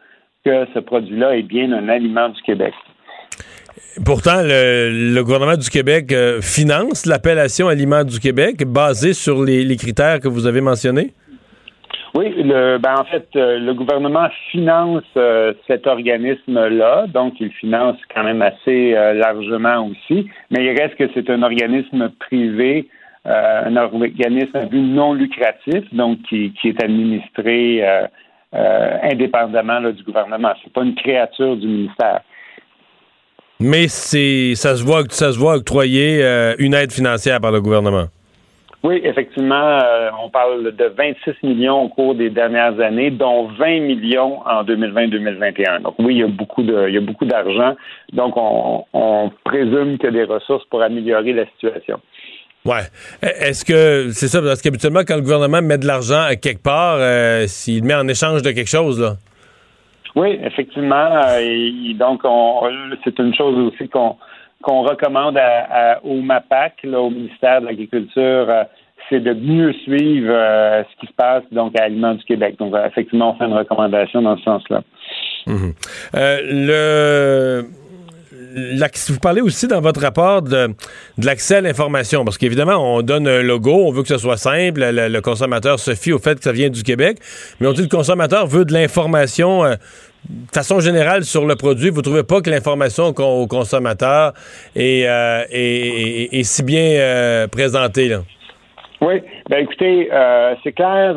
[0.46, 2.74] que ce produit-là est bien un aliment du Québec?
[4.06, 10.20] Pourtant, le, gouvernement du Québec euh, finance l'appellation Aliment du Québec basée sur les, critères
[10.20, 11.14] que vous avez mentionnés?
[12.16, 18.24] Oui, ben en fait, euh, le gouvernement finance euh, cet organisme-là, donc il finance quand
[18.24, 22.88] même assez largement aussi, mais il reste que c'est un organisme privé,
[23.26, 27.84] un organisme non lucratif, donc qui, est administré
[28.54, 30.54] indépendamment du gouvernement.
[30.64, 32.22] C'est pas une créature du ministère.
[33.60, 37.62] Mais c'est ça se voit ça se voit octroyer euh, une aide financière par le
[37.62, 38.08] gouvernement.
[38.84, 43.80] Oui, effectivement, euh, on parle de 26 millions au cours des dernières années, dont 20
[43.82, 45.82] millions en 2020-2021.
[45.82, 47.76] Donc oui, il y a beaucoup de il y a beaucoup d'argent.
[48.14, 52.00] Donc on, présume qu'il y a des ressources pour améliorer la situation.
[52.66, 52.84] Ouais.
[53.22, 56.98] Est-ce que c'est ça parce qu'habituellement quand le gouvernement met de l'argent à quelque part,
[57.00, 59.16] euh, s'il met en échange de quelque chose là.
[60.18, 61.10] Oui, effectivement.
[61.28, 62.24] Euh, donc,
[63.04, 65.40] c'est une chose aussi qu'on recommande
[66.04, 68.64] au MAPAC, au ministère de l'Agriculture, euh,
[69.10, 72.56] c'est de mieux suivre euh, ce qui se passe donc à Aliments du Québec.
[72.58, 74.82] Donc, effectivement, on fait une recommandation dans ce sens-là.
[75.46, 75.74] Mhm.
[79.10, 80.70] vous parlez aussi dans votre rapport de,
[81.20, 84.82] l'accès à l'information, parce qu'évidemment, on donne un logo, on veut que ce soit simple,
[84.84, 87.20] le, consommateur se fie au fait que ça vient du Québec,
[87.60, 89.64] mais on dit que le consommateur veut de l'information
[90.30, 91.90] de façon générale sur le produit.
[91.90, 94.34] Vous trouvez pas que l'information au consommateur
[94.76, 98.18] est, euh, si bien euh, présentée?
[99.00, 100.10] Oui, ben écoutez,
[100.64, 101.14] c'est clair,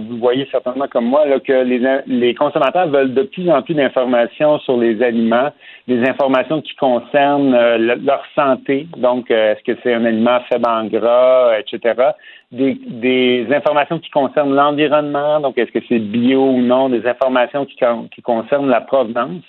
[0.00, 3.74] vous voyez certainement comme moi là, que les, les consommateurs veulent de plus en plus
[3.74, 5.50] d'informations sur les aliments
[5.86, 10.66] des informations qui concernent euh, leur santé, donc euh, est-ce que c'est un aliment faible
[10.66, 12.12] en gras, etc.
[12.50, 17.66] Des, des informations qui concernent l'environnement, donc est-ce que c'est bio ou non, des informations
[17.66, 17.76] qui,
[18.14, 19.42] qui concernent la provenance.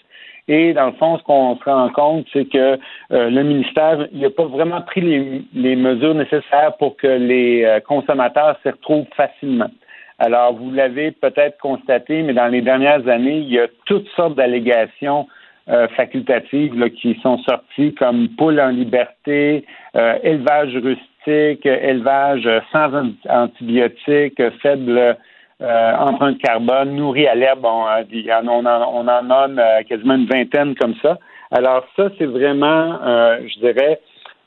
[0.48, 2.78] Et dans le fond, ce qu'on se rend compte, c'est que
[3.12, 8.56] euh, le ministère n'a pas vraiment pris les, les, mesures nécessaires pour que les consommateurs
[8.62, 9.72] s'y retrouvent facilement.
[10.20, 14.36] Alors, vous l'avez peut-être constaté, mais dans les dernières années, il y a toutes sortes
[14.36, 15.28] d'allégations
[15.68, 19.66] euh, facultatives qui sont sorties comme poule en liberté,
[19.96, 22.91] euh, élevage rustique, élevage sans
[23.28, 25.18] antibiotiques, faible
[25.62, 27.66] euh, empreinte carbone, nourri à l'herbe.
[27.66, 31.18] On, on, en, on en nomme quasiment une vingtaine comme ça.
[31.51, 34.01] Alors ça, c'est vraiment, je dirais,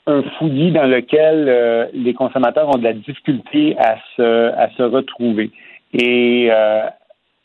[0.07, 5.51] un fouillis dans lequel les consommateurs ont de la difficulté à se, à se retrouver.
[5.95, 6.51] Et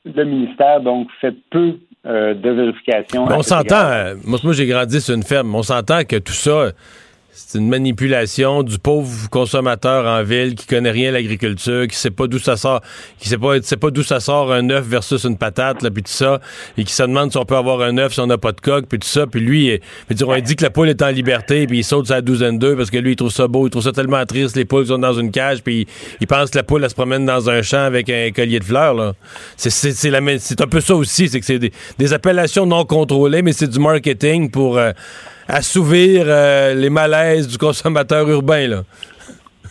[0.05, 3.25] le ministère, donc, fait peu euh, de vérification.
[3.29, 6.71] on s'entend, euh, moi, moi j'ai grandi sur une ferme, on s'entend que tout ça,
[7.35, 12.11] c'est une manipulation du pauvre consommateur en ville qui connaît rien à l'agriculture, qui sait
[12.11, 12.81] pas d'où ça sort,
[13.17, 16.03] qui sait pas, sait pas d'où ça sort un œuf versus une patate, là, puis
[16.03, 16.39] tout ça,
[16.77, 18.61] et qui se demande si on peut avoir un œuf si on n'a pas de
[18.61, 19.79] coque, puis tout ça, puis lui,
[20.11, 22.77] il, on dit que la poule est en liberté, puis il saute sa douzaine d'œufs
[22.77, 24.99] parce que lui, il trouve ça beau, il trouve ça tellement triste, les poules sont
[24.99, 25.87] dans une cage, puis
[26.21, 28.63] il, pense que la poule, elle se promène dans un champ avec un collier de
[28.63, 29.13] fleurs, là.
[29.57, 31.59] C'est, c'est, un peu ça aussi, c'est que c'est
[31.97, 34.77] des, appellations non contrôlées, mais c'est du marketing pour...
[34.77, 34.91] Euh,
[35.47, 38.81] assouvir euh, les malaises du consommateur urbain, là?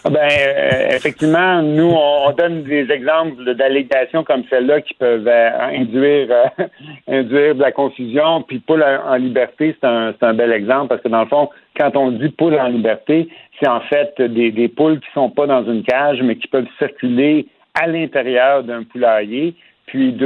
[0.04, 5.50] Ah ben, euh, effectivement, nous, on, donne des exemples d'allégations comme celle-là qui peuvent euh,
[5.68, 6.28] induire,
[7.08, 8.42] induire de la confusion.
[8.42, 11.96] Puis poule en, liberté, c'est un, un, bel exemple parce que dans le fond, quand
[11.96, 13.28] on dit poule en liberté,
[13.60, 16.66] c'est en fait des, des poules qui sont pas dans une cage, mais qui peuvent
[16.78, 17.46] circuler
[17.80, 19.54] à l'intérieur d'un poulailler.
[19.86, 20.16] Puis,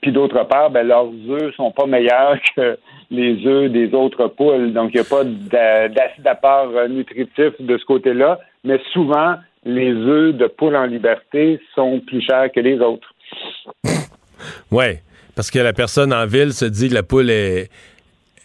[0.00, 2.78] puis d'autre part, ben, leurs œufs sont pas meilleurs que
[3.10, 4.72] les œufs des autres poules.
[4.72, 8.40] Donc, il n'y a pas d'acide apport nutritif de ce côté-là.
[8.64, 13.12] Mais souvent, les œufs de poules en liberté sont plus chers que les autres.
[14.70, 14.98] Oui,
[15.34, 17.70] parce que la personne en ville se dit que la poule est,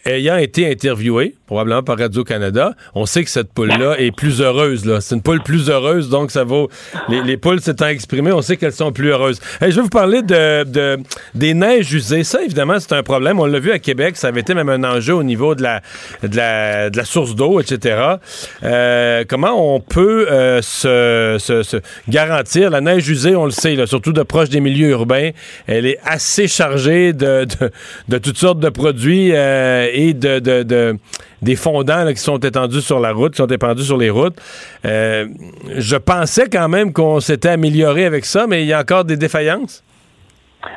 [0.05, 4.85] ayant été interviewé, probablement par Radio-Canada, on sait que cette poule-là est plus heureuse.
[4.85, 5.01] Là.
[5.01, 6.69] C'est une poule plus heureuse, donc ça vaut...
[7.09, 9.39] Les, les poules s'étant exprimées, on sait qu'elles sont plus heureuses.
[9.61, 10.97] je vais vous parler de, de,
[11.35, 12.23] des neiges usées.
[12.23, 13.39] Ça, évidemment, c'est un problème.
[13.39, 14.17] On l'a vu à Québec.
[14.17, 15.81] Ça avait été même un enjeu au niveau de la,
[16.23, 18.15] de la, de la source d'eau, etc.
[18.63, 21.77] Euh, comment on peut euh, se, se,
[22.09, 22.69] garantir...
[22.71, 25.31] La neige usée, on le sait, là, surtout de proche des milieux urbains,
[25.67, 27.71] elle est assez chargée de, de,
[28.07, 29.31] de toutes sortes de produits...
[29.33, 30.97] Euh, et de,
[31.41, 34.37] des fondants qui sont étendus sur la route, qui sont épandus sur les routes.
[34.85, 35.25] Euh,
[35.77, 39.17] je pensais quand même qu'on s'était amélioré avec ça, mais il y a encore des
[39.17, 39.83] défaillances?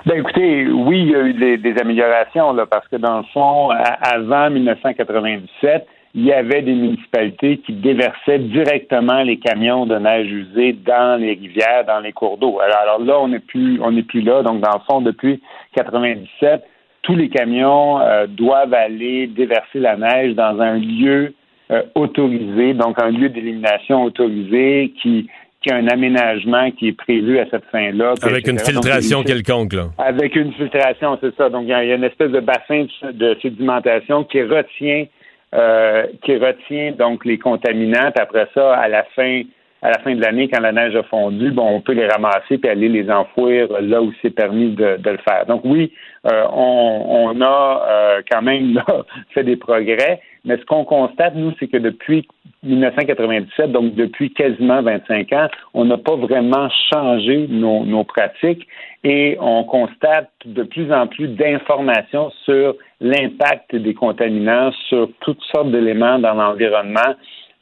[0.06, 4.48] Ben écoutez, oui, il y a eu des, améliorations parce que dans le fond, avant
[4.48, 11.20] 1997, il y avait des municipalités qui déversaient directement les camions de neige usée dans
[11.20, 12.60] les rivières, dans les cours d'eau.
[12.60, 14.42] Alors, là, on n'est plus, on n'est plus là.
[14.42, 15.42] Donc, dans le fond, depuis
[15.74, 16.62] 97,
[17.04, 21.32] tous les camions euh, doivent aller déverser la neige dans un lieu
[21.70, 25.28] euh, autorisé, donc un lieu d'élimination autorisé qui
[25.62, 28.12] qui a un aménagement qui est prévu à cette fin-là.
[28.22, 29.86] Avec une filtration quelconque, là.
[29.96, 31.48] Avec une filtration, c'est ça.
[31.48, 35.06] Donc, il y, a une espèce de bassin de sédimentation qui retient
[35.54, 38.10] euh, qui retient donc les contaminants.
[38.20, 39.42] Après ça, à la fin
[39.84, 42.56] à la fin de l'année, quand la neige a fondu, bon, on peut les ramasser
[42.56, 45.44] puis aller les enfouir là où c'est permis de, le faire.
[45.46, 45.92] Donc oui,
[46.26, 48.82] euh, on, a euh, quand même
[49.34, 52.26] fait des progrès, mais ce qu'on constate, nous, c'est que depuis
[52.62, 58.66] 1997, donc depuis quasiment 25 ans, on n'a pas vraiment changé nos, nos pratiques
[59.04, 65.70] et on constate de plus en plus d'informations sur l'impact des contaminants sur toutes sortes
[65.70, 67.14] d'éléments dans l'environnement.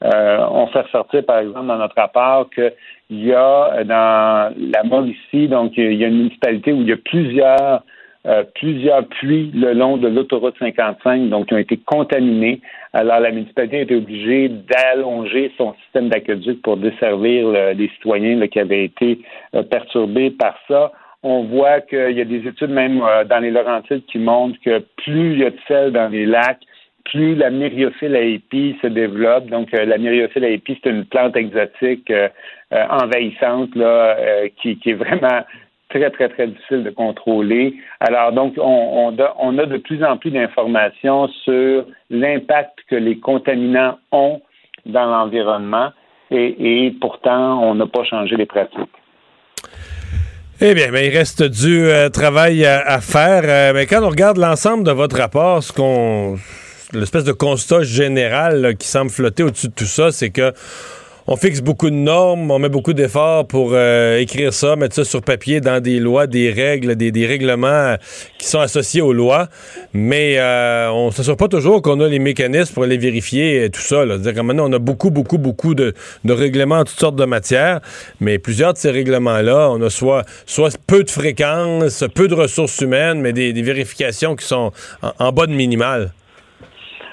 [0.04, 2.72] Euh, on fait ressortir, par exemple, dans notre rapport qu'il
[3.10, 6.96] y a dans la Mauricie, donc il y a une municipalité où il y a
[6.96, 7.82] plusieurs
[8.24, 12.60] euh, plusieurs puits le long de l'autoroute 55, donc qui ont été contaminés.
[12.92, 18.60] Alors la municipalité a été obligée d'allonger son système d'aqueduc pour desservir les citoyens qui
[18.60, 19.18] avaient été
[19.56, 20.92] euh, perturbés par ça
[21.22, 24.80] on voit qu'il y a des études même euh, dans les Laurentides qui montrent que
[24.96, 26.62] plus il y a de sel dans les lacs,
[27.04, 29.46] plus la myriophylle à épis se développe.
[29.46, 32.28] Donc, euh, la myriophylle à épis, c'est une plante exotique euh,
[32.70, 34.16] envahissante là,
[34.60, 35.44] qui, est vraiment
[35.90, 37.74] très, très, très difficile de contrôler.
[38.00, 39.08] Alors, donc, on,
[39.58, 44.40] a de plus en plus d'informations sur l'impact que les contaminants ont
[44.86, 45.90] dans l'environnement
[46.30, 48.88] et, pourtant, on n'a pas changé les pratiques.
[50.60, 53.42] Eh bien, il reste du euh, travail à, faire.
[53.44, 56.36] Euh, mais quand on regarde l'ensemble de votre rapport, ce qu'on
[56.92, 60.52] l'espèce de constat général qui semble flotter au-dessus de tout ça, c'est que
[61.28, 65.04] on fixe beaucoup de normes, on met beaucoup d'efforts pour euh, écrire ça, mettre ça
[65.04, 67.94] sur papier dans des lois, des règles, des, règlements
[68.38, 69.48] qui sont associés aux lois,
[69.92, 73.70] mais euh, on ne s'assure pas toujours qu'on a les mécanismes pour les vérifier et
[73.70, 74.04] tout ça.
[74.04, 75.94] C'est-à-dire que maintenant, on a beaucoup, beaucoup, beaucoup de,
[76.28, 77.80] règlements en toutes sortes de matières,
[78.20, 80.24] mais plusieurs de ces règlements-là, on a soit,
[80.88, 84.72] peu de fréquences, peu de ressources humaines, mais des, vérifications qui sont
[85.02, 86.12] en, en bas de minimal.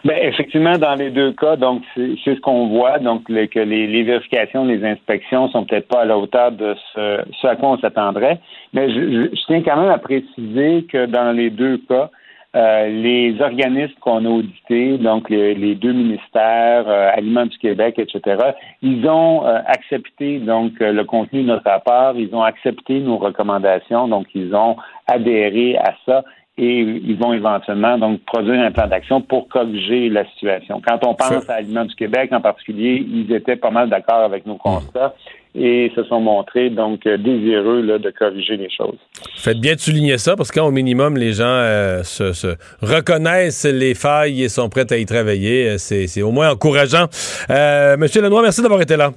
[0.05, 4.63] Ben, effectivement, dans les deux cas, donc c'est ce qu'on voit, donc que les, vérifications,
[4.63, 8.39] les inspections sont peut-être pas à la hauteur de ce, à quoi on s'attendrait.
[8.73, 12.09] Mais je, tiens quand même à préciser que dans les deux cas,
[12.55, 18.53] euh, les organismes qu'on a audités, donc les, deux ministères, euh, Aliments du Québec, etc.,
[18.81, 24.07] ils ont euh, accepté donc le contenu de notre rapport, ils ont accepté nos recommandations,
[24.07, 26.23] donc ils ont adhéré à ça
[26.59, 30.81] et ils vont éventuellement donc produire un plan d'action pour corriger la situation.
[30.85, 34.45] Quand on pense à Aliments du Québec en particulier, ils étaient pas mal d'accord avec
[34.45, 35.13] nos constats
[35.55, 38.97] et se sont montrés donc désireux de corriger les choses.
[39.37, 44.43] Faites bien de souligner ça parce qu'au minimum les gens euh, se, reconnaissent les failles
[44.43, 45.77] et sont prêts à y travailler.
[45.77, 47.05] C'est au moins encourageant.
[47.49, 49.11] Euh, Monsieur Lenoir, merci d'avoir été là.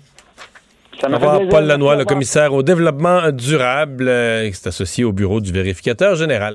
[1.01, 1.09] Ça
[1.51, 6.14] Paul Lanois, le commissaire au développement durable, euh, qui est associé au bureau du vérificateur
[6.14, 6.55] général.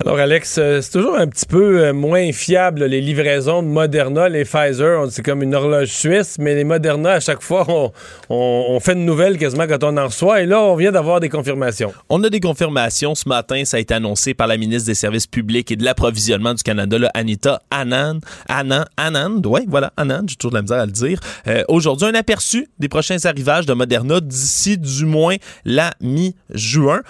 [0.00, 4.28] Alors, Alex, euh, c'est toujours un petit peu euh, moins fiable, les livraisons de Moderna,
[4.28, 5.06] les Pfizer.
[5.08, 7.64] C'est comme une horloge suisse, mais les Moderna, à chaque fois,
[8.28, 10.42] on, fait de nouvelles quasiment quand on en reçoit.
[10.42, 11.92] Et là, on vient d'avoir des confirmations.
[12.08, 13.14] On a des confirmations.
[13.14, 16.54] Ce matin, ça a été annoncé par la ministre des Services publics et de l'Approvisionnement
[16.54, 18.18] du Canada, Anita Anand.
[18.48, 21.20] Anand, Anand, oui, voilà, Anand, j'ai toujours de la misère à le dire.
[21.46, 27.02] Euh, aujourd'hui, un aperçu des prochains arrivages de Moderna d'ici du moins la mi-juin.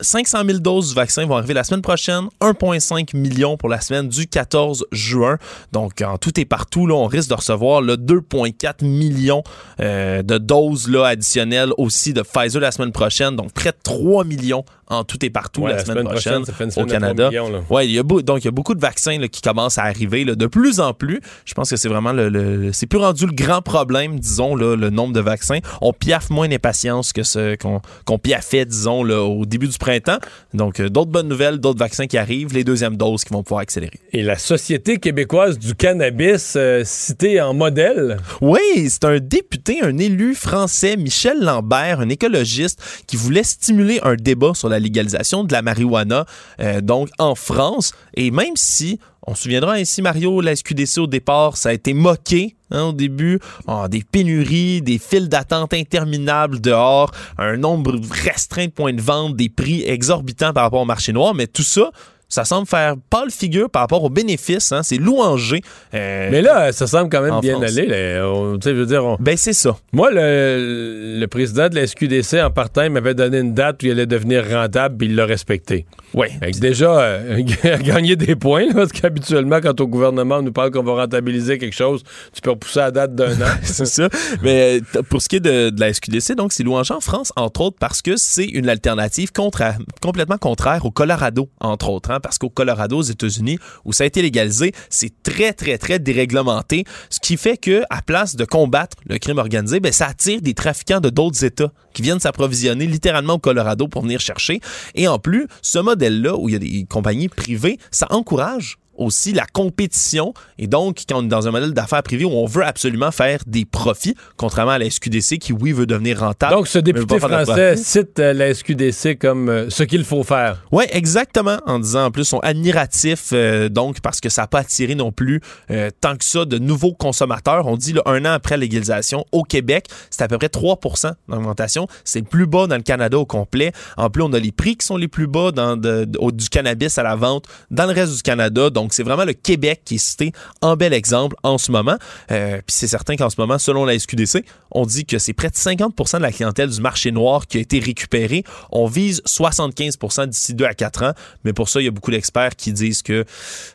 [0.00, 4.08] 500 000 doses du vaccin vont arriver la semaine prochaine, 1,5 million pour la semaine
[4.08, 5.38] du 14 juin.
[5.72, 9.42] Donc, en tout et partout, on risque de recevoir 2,4 millions
[9.80, 13.36] euh, de doses là, additionnelles aussi de Pfizer la semaine prochaine.
[13.36, 16.86] Donc, près de 3 millions en tout et partout Ouais, la, semaine, prochaine, au semaine
[16.88, 17.28] Canada.
[17.28, 17.60] 3 millions, là.
[17.70, 19.78] Ouais, il y a beau- donc il y a beaucoup de vaccins là, qui commencent
[19.78, 21.20] à arriver là, de plus en plus.
[21.44, 24.76] Je pense que c'est vraiment le, le- c'est plus rendu le grand problème, disons là,
[24.76, 25.58] le nombre de vaccins.
[25.80, 30.18] On piaffe moins d'impatience que ce qu'on qu'on piaffait, disons là, au début du printemps.
[30.54, 33.60] Donc euh, d'autres bonnes nouvelles, d'autres vaccins qui arrivent, les deuxièmes doses qui vont pouvoir
[33.60, 34.00] accélérer.
[34.12, 38.16] Et la Société québécoise du cannabis, euh, citée en modèle?
[38.40, 44.16] Oui, c'est un député, un élu français, Michel Lambert, un écologiste, qui voulait stimuler un
[44.16, 46.26] débat sur la légalisation de la marijuana,
[46.60, 47.92] euh, donc en France.
[48.14, 51.94] Et même si, on se souviendra ainsi, Mario, la SQDC au départ, ça a été
[51.94, 52.56] moqué.
[52.72, 58.70] hein, au début, Ah, des pénuries, des files d'attente interminables dehors, un nombre restreint de
[58.70, 61.90] points de vente, des prix exorbitants par rapport au marché noir, mais tout ça,
[62.30, 64.72] ça semble faire pâle figure par rapport aux bénéfices.
[64.72, 65.60] Hein, c'est louangé.
[65.92, 67.76] euh, Mais là, ça semble quand même en bien France.
[67.76, 67.86] aller.
[67.86, 68.26] là.
[68.26, 69.76] On- je veux dire, on- ben c'est ça.
[69.92, 73.86] moi, le, le président de la SQDC en partant il m'avait donné une date où
[73.86, 75.84] il allait devenir rentable, puis il l'a respecté.
[76.14, 76.26] Oui.
[76.60, 77.42] Déjà, euh,
[77.82, 81.76] gagner des points, là, parce qu'habituellement, quand au gouvernement nous parle qu'on va rentabiliser quelque
[81.76, 82.02] chose,
[82.32, 83.50] tu peux repousser la date d'un an.
[83.62, 84.08] c'est ça.
[84.42, 87.32] Mais euh, pour ce qui est de, de la SQDC, donc c'est louangé en France,
[87.36, 92.10] entre autres, parce que c'est une alternative contra- complètement contraire au Colorado, entre autres.
[92.10, 95.98] hein, parce qu'au Colorado, aux États-Unis, où ça a été légalisé, c'est très, très, très
[95.98, 96.84] déréglementé.
[97.08, 100.54] Ce qui fait que, à place de combattre le crime organisé, ben, ça attire des
[100.54, 104.60] trafiquants de d'autres États qui viennent s'approvisionner littéralement au Colorado pour venir chercher.
[104.94, 109.32] Et en plus, ce modèle-là, où il y a des compagnies privées, ça encourage aussi
[109.32, 110.32] la compétition.
[110.58, 113.40] Et donc, quand on est dans un modèle d'affaires privé où on veut absolument faire
[113.46, 116.54] des profits, contrairement à la SQDC qui, oui, veut devenir rentable.
[116.54, 120.62] Donc, ce député français cite euh, la SQDC comme euh, ce qu'il faut faire.
[120.70, 121.58] Oui, exactement.
[121.66, 125.12] En disant en plus, sont admiratifs, euh, donc, parce que ça n'a pas attiré non
[125.12, 125.40] plus
[125.70, 127.66] euh, tant que ça de nouveaux consommateurs.
[127.66, 131.12] On dit, là, un an après la légalisation, au Québec, c'est à peu près 3%
[131.28, 131.86] d'augmentation.
[132.04, 133.72] C'est le plus bas dans le Canada au complet.
[133.96, 136.32] En plus, on a les prix qui sont les plus bas dans de- de- au-
[136.32, 138.70] du cannabis à la vente dans le reste du Canada.
[138.70, 141.96] Donc, c'est vraiment le Québec qui est cité en bel exemple en ce moment.
[142.30, 145.48] Euh, Puis c'est certain qu'en ce moment, selon la SQDC, on dit que c'est près
[145.50, 148.44] de 50% de la clientèle du marché noir qui a été récupérée.
[148.70, 151.12] On vise 75% d'ici 2 à 4 ans.
[151.44, 153.24] Mais pour ça, il y a beaucoup d'experts qui disent que,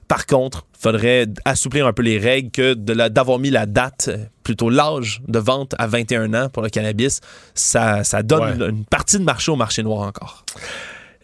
[0.08, 4.70] par contre, faudrait assouplir un peu les règles que d'avoir mis la date, euh, plutôt
[4.70, 7.22] l'âge de vente à 21 ans pour le cannabis,
[7.56, 8.70] ça, ça donne Ouais.
[8.70, 10.46] une partie de marché au marché noir encore.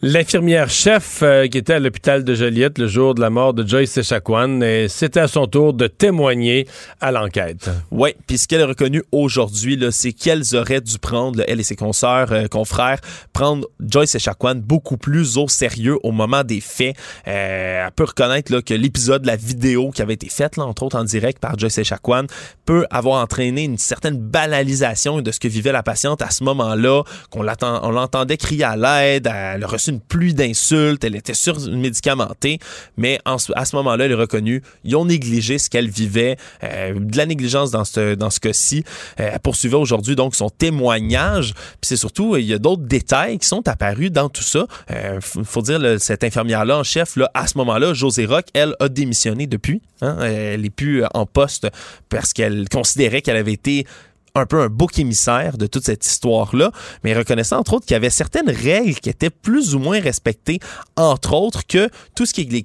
[0.03, 3.63] L'infirmière chef euh, qui était à l'hôpital de Joliette le jour de la mort de
[3.67, 6.67] Joyce Echaquan, c'était à son tour de témoigner
[7.01, 7.69] à l'enquête.
[7.91, 11.75] Oui, puis ce qu'elle a reconnu aujourd'hui, c'est qu'elles auraient dû prendre, elle et ses
[11.75, 12.97] consoeurs, euh, confrères,
[13.31, 16.95] prendre Joyce Echaquan beaucoup plus au sérieux au moment des faits.
[17.27, 20.97] Euh, elle peut reconnaître là, que l'épisode, la vidéo qui avait été faite, entre autres
[20.97, 22.25] en direct par Joyce Echaquan,
[22.65, 27.03] peut avoir entraîné une certaine banalisation de ce que vivait la patiente à ce moment-là,
[27.29, 32.59] qu'on l'entendait crier à l'aide, elle a reçu une pluie d'insultes, elle était surmédicamentée,
[32.97, 37.17] mais à ce moment-là, elle est reconnue, ils ont négligé ce qu'elle vivait, euh, de
[37.17, 38.83] la négligence dans ce, dans ce cas-ci.
[39.19, 43.37] Euh, elle poursuivait aujourd'hui donc son témoignage, puis c'est surtout, il y a d'autres détails
[43.37, 44.65] qui sont apparus dans tout ça.
[44.91, 48.89] Euh, faut dire, cette infirmière-là en chef, là, à ce moment-là, José Rock, elle a
[48.89, 49.81] démissionné depuis.
[50.01, 50.17] hein.
[50.21, 51.67] elle est plus en poste
[52.09, 53.85] parce qu'elle considérait qu'elle avait été
[54.35, 56.71] un peu un bouc émissaire de toute cette histoire-là,
[57.03, 60.59] mais reconnaissant entre autres qu'il y avait certaines règles qui étaient plus ou moins respectées,
[60.95, 62.63] entre autres que tout ce qui est les,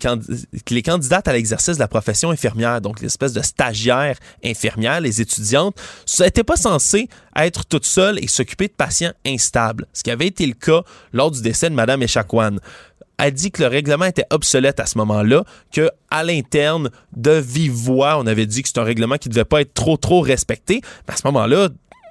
[0.70, 5.76] les candidates à l'exercice de la profession infirmière, donc l'espèce de stagiaires infirmières, les étudiantes,
[6.20, 10.46] n'étaient pas censées être toutes seules et s'occuper de patients instables, ce qui avait été
[10.46, 12.56] le cas lors du décès de Mme Echaquan
[13.18, 17.90] a dit que le règlement était obsolète à ce moment-là, que à l'interne, de vive
[17.90, 20.80] on avait dit que c'est un règlement qui ne devait pas être trop, trop respecté.
[21.06, 21.68] Mais à ce moment-là,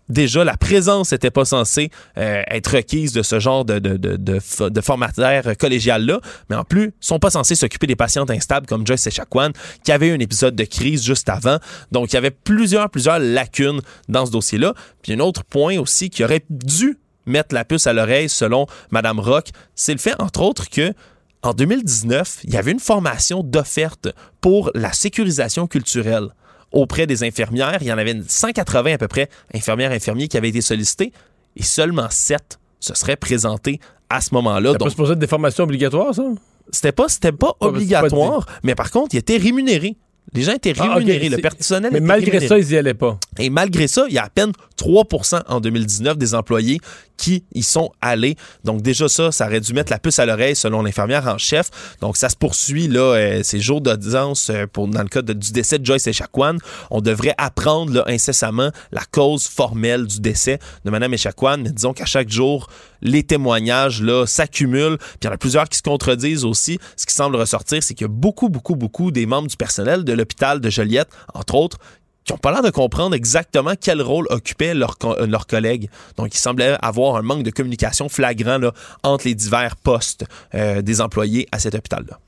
[0.09, 4.15] déjà, la présence n'était pas censée euh, être requise de ce genre de, de, de,
[4.17, 6.19] de, fo- de formataire collégial-là.
[6.49, 9.49] Mais en plus, sont pas censés s'occuper des patientes instables comme Joyce Echaquan,
[9.83, 11.57] qui avait eu un épisode de crise juste avant.
[11.91, 14.73] Donc, il y avait plusieurs, plusieurs lacunes dans ce dossier-là.
[15.01, 19.19] Puis un autre point aussi qui aurait dû mettre la puce à l'oreille selon Madame
[19.19, 20.93] Rock, c'est le fait, entre autres, que
[21.41, 24.07] en 2019, il y avait une formation d'offerte
[24.41, 26.29] pour la sécurisation culturelle
[26.71, 27.77] auprès des infirmières.
[27.81, 31.13] Il y en avait une 180 à peu près infirmières infirmiers qui avaient été sollicités
[31.55, 34.71] et seulement 7 se seraient présentés à ce moment-là.
[34.73, 36.23] C'est pas supposé être des formations obligatoires, ça?
[36.71, 39.95] c'était pas, c'était pas obligatoire, mais par contre, ils étaient rémunérés.
[40.33, 42.47] Les gens étaient Ah, ok, rémunérés, le personnel Mais était malgré rémunéré.
[42.47, 43.19] ça, ils y allaient pas.
[43.37, 46.79] Et malgré ça, il y a à peine 3% en 2019 des employés
[47.17, 48.35] qui y sont allés.
[48.63, 51.69] Donc déjà ça, ça aurait dû mettre la puce à l'oreille selon l'infirmière en chef.
[52.01, 55.51] Donc ça se poursuit là, euh, ces jours d'audience euh, pour dans le cas du
[55.51, 56.57] décès de Joyce Echaquan.
[56.91, 61.57] On devrait apprendre là, incessamment la cause formelle du décès de Mme Echaquan.
[61.59, 62.67] Mais disons qu'à chaque jour,
[63.01, 64.97] les témoignages là s'accumulent.
[64.97, 66.79] Puis il y en a plusieurs qui se contredisent aussi.
[66.97, 70.03] Ce qui semble ressortir, c'est qu'il y a beaucoup, beaucoup, beaucoup des membres du personnel
[70.03, 71.77] de l'hôpital de Joliette, entre autres,
[72.25, 75.89] qui n'ont pas l'air de comprendre exactement quel rôle occupaient leurs euh, leur collègues.
[76.17, 78.71] Donc, il semblait avoir un manque de communication flagrant
[79.03, 82.19] entre les divers postes euh, des employés à cet hôpital-là.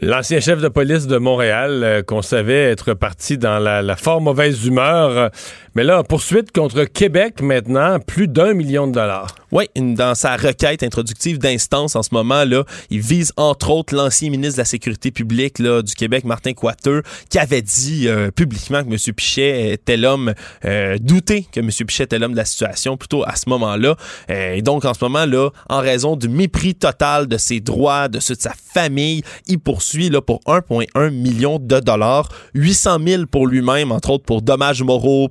[0.00, 4.64] L'ancien chef de police de Montréal, euh, qu'on savait être parti dans la fort mauvaise
[4.64, 5.30] humeur,
[5.74, 9.34] mais là, poursuite contre Québec maintenant, plus d'un million de dollars.
[9.52, 14.30] Oui, dans sa requête introductive d'instance en ce moment, là, il vise entre autres l'ancien
[14.30, 18.82] ministre de la Sécurité publique là, du Québec, Martin Coiteux, qui avait dit euh, publiquement
[18.82, 19.14] que M.
[19.14, 21.68] Pichet était l'homme euh, douté que M.
[21.68, 23.96] Pichet était l'homme de la situation, plutôt à ce moment-là.
[24.30, 28.20] Euh, et donc, en ce moment-là, en raison du mépris total de ses droits, de
[28.20, 33.46] ceux de sa famille, il poursuit là, pour 1,1 million de dollars, 800 000 pour
[33.46, 35.28] lui-même, entre autres pour dommages moraux,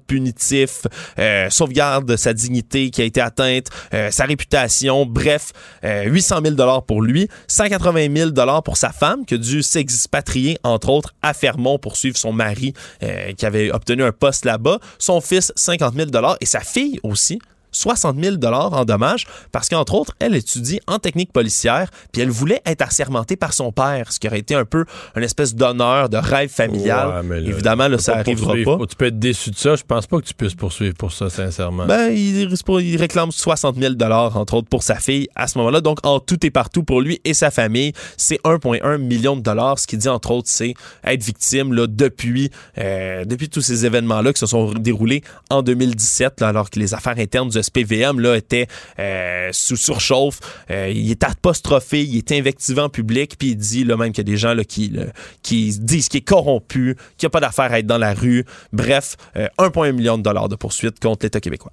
[1.19, 5.51] euh, sauvegarde de sa dignité qui a été atteinte, euh, sa réputation, bref,
[5.83, 10.57] 800 000 dollars pour lui, 180 000 dollars pour sa femme qui a dû s'expatrier
[10.63, 12.73] entre autres à Fermont pour suivre son mari
[13.03, 16.99] euh, qui avait obtenu un poste là-bas, son fils 50 000 dollars et sa fille
[17.03, 17.39] aussi
[17.71, 22.29] 60 000 dollars en dommages parce qu'entre autres, elle étudie en technique policière puis elle
[22.29, 26.09] voulait être assermentée par son père, ce qui aurait été un peu une espèce d'honneur,
[26.09, 27.23] de rêve familial.
[27.45, 28.85] Évidemment, là, ça n'arrivera pas.
[28.87, 29.75] Tu peux être déçu de ça.
[29.75, 31.85] Je pense pas que tu puisses poursuivre pour ça, sincèrement.
[31.85, 32.47] Ben, il,
[32.79, 35.81] il réclame 60 000 dollars entre autres pour sa fille à ce moment-là.
[35.81, 39.79] Donc, en tout et partout pour lui et sa famille, c'est 1,1 million de dollars.
[39.79, 44.33] Ce qui dit entre autres, c'est être victime là, depuis, euh, depuis tous ces événements-là
[44.33, 48.67] qui se sont déroulés en 2017, alors que les affaires internes du SPVM là, était
[48.99, 50.39] euh, sous surchauffe.
[50.69, 54.29] Euh, il est apostrophé, il est invectivant public, puis il dit là, même qu'il y
[54.29, 54.93] a des gens là, qui,
[55.41, 58.45] qui disent qu'il est corrompu, qu'il n'y a pas d'affaire à être dans la rue.
[58.73, 61.71] Bref, 1,1 euh, million de dollars de poursuite contre l'État québécois.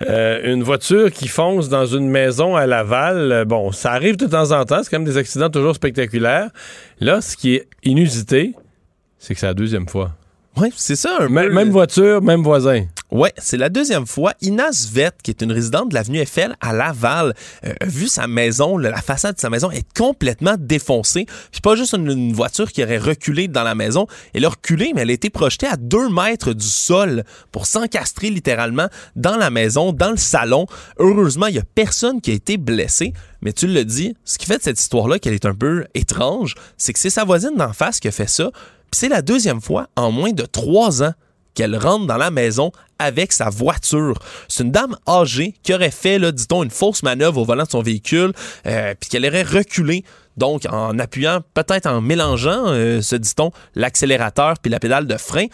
[0.00, 4.64] une voiture qui fonce dans une maison à Laval, bon, ça arrive de temps en
[4.64, 6.50] temps, c'est quand même des accidents toujours spectaculaires.
[7.00, 8.54] Là, ce qui est inusité,
[9.18, 10.12] c'est que c'est la deuxième fois.
[10.58, 11.18] Oui, c'est ça.
[11.20, 12.86] Un Même voiture, même voisin.
[13.10, 14.32] Ouais, c'est la deuxième fois.
[14.40, 17.34] Inaz Vett, qui est une résidente de l'avenue Eiffel à Laval,
[17.64, 21.26] euh, a vu sa maison, la façade de sa maison est complètement défoncée.
[21.52, 24.06] Puis pas juste une, voiture qui aurait reculé dans la maison.
[24.34, 28.30] Elle a reculé, mais elle a été projetée à deux mètres du sol pour s'encastrer
[28.30, 30.66] littéralement dans la maison, dans le salon.
[30.98, 33.12] Heureusement, il y a personne qui a été blessé.
[33.42, 36.54] Mais tu le dis, ce qui fait de cette histoire-là qu'elle est un peu étrange,
[36.76, 38.50] c'est que c'est sa voisine d'en face qui a fait ça.
[38.92, 41.12] C'est la deuxième fois en moins de trois ans
[41.54, 44.18] qu'elle rentre dans la maison avec sa voiture.
[44.48, 47.82] C'est une dame âgée qui aurait fait, dit-on, une fausse manœuvre au volant de son
[47.82, 48.32] véhicule,
[48.66, 50.04] euh, puis qu'elle aurait reculé,
[50.36, 55.46] donc en appuyant, peut-être en mélangeant, euh, se dit-on, l'accélérateur puis la pédale de frein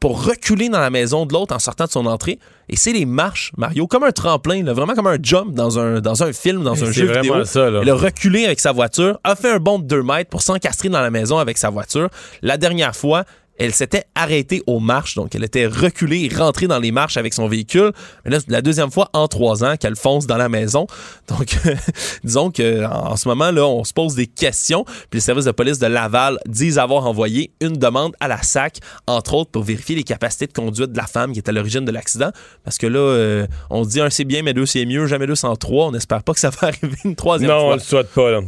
[0.00, 2.38] pour reculer dans la maison de l'autre en sortant de son entrée.
[2.68, 6.22] Et c'est les marches, Mario, comme un tremplin, vraiment comme un jump dans un, dans
[6.22, 7.44] un film, dans un jeu vidéo.
[7.44, 7.80] Ça, là.
[7.82, 10.88] Elle a reculé avec sa voiture, a fait un bond de 2 mètres pour s'encastrer
[10.88, 12.08] dans la maison avec sa voiture.
[12.42, 13.24] La dernière fois,
[13.58, 17.34] elle s'était arrêtée aux marches, donc elle était reculée et rentrée dans les marches avec
[17.34, 17.92] son véhicule.
[18.24, 20.86] Mais là, c'est la deuxième fois en trois ans qu'elle fonce dans la maison.
[21.28, 21.56] Donc,
[22.24, 24.84] disons que en ce moment là, on se pose des questions.
[24.84, 28.78] Puis les services de police de Laval disent avoir envoyé une demande à la SAC,
[29.06, 31.84] entre autres pour vérifier les capacités de conduite de la femme qui est à l'origine
[31.84, 32.30] de l'accident.
[32.64, 35.34] Parce que là, euh, on dit un c'est bien, mais deux c'est mieux, jamais deux
[35.34, 35.86] sans trois.
[35.86, 37.60] On n'espère pas que ça va arriver une troisième fois.
[37.60, 38.30] Non, on le souhaite pas.
[38.30, 38.40] Là.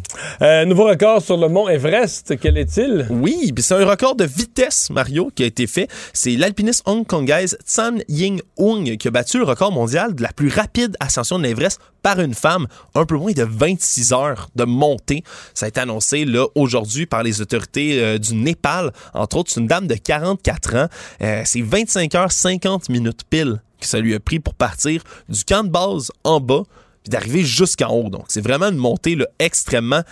[0.43, 3.07] Euh, nouveau record sur le mont Everest, quel est-il?
[3.11, 5.86] Oui, puis c'est un record de vitesse Mario qui a été fait.
[6.12, 10.49] C'est l'alpiniste hongkongaise Tsan Ying Hung qui a battu le record mondial de la plus
[10.49, 15.22] rapide ascension de l'Everest par une femme, un peu moins de 26 heures de montée.
[15.55, 16.26] Ça a été annoncé
[16.57, 18.92] aujourd'hui par les autorités euh, du Népal.
[19.14, 20.88] Entre autres, une dame de 44 ans.
[21.22, 25.44] Euh, c'est 25 heures 50 minutes pile que ça lui a pris pour partir du
[25.44, 26.64] camp de base en bas
[27.09, 28.11] d'arriver jusqu'en haut.
[28.11, 30.03] Donc, c'est vraiment une montée extrêmement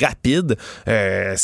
[0.00, 0.56] rapide.
[0.88, 1.36] Euh,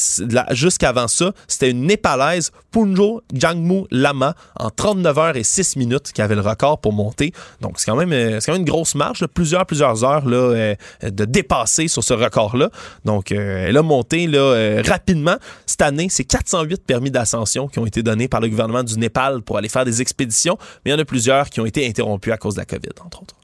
[0.51, 6.23] Jusqu'avant ça, c'était une Népalaise, Punjo Jangmu Lama, en 39 heures et 6 minutes qui
[6.23, 7.33] avait le record pour monter.
[7.61, 10.75] Donc, c'est quand même, euh, quand même une grosse marche, plusieurs, plusieurs heures là, euh,
[11.03, 12.71] de dépasser sur ce record-là.
[13.05, 15.37] Donc, elle a monté là, rapidement.
[15.67, 19.43] Cette année, c'est 408 permis d'ascension qui ont été donnés par le gouvernement du Népal
[19.43, 22.33] pour aller faire des expéditions, mais il y en a plusieurs qui ont été interrompus
[22.33, 23.35] à cause de la COVID, entre autres.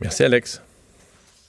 [0.00, 0.60] Merci, Alex.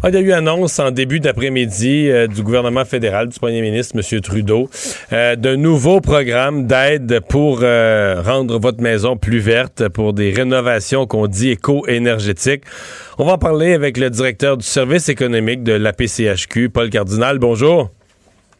[0.00, 3.60] Ah, il y a eu annonce en début d'après-midi euh, du gouvernement fédéral, du premier
[3.60, 4.20] ministre, M.
[4.20, 4.70] Trudeau,
[5.12, 11.08] euh, d'un nouveau programme d'aide pour euh, rendre votre maison plus verte, pour des rénovations
[11.08, 12.62] qu'on dit éco-énergétiques.
[13.18, 17.40] On va en parler avec le directeur du service économique de l'APCHQ, Paul Cardinal.
[17.40, 17.90] Bonjour.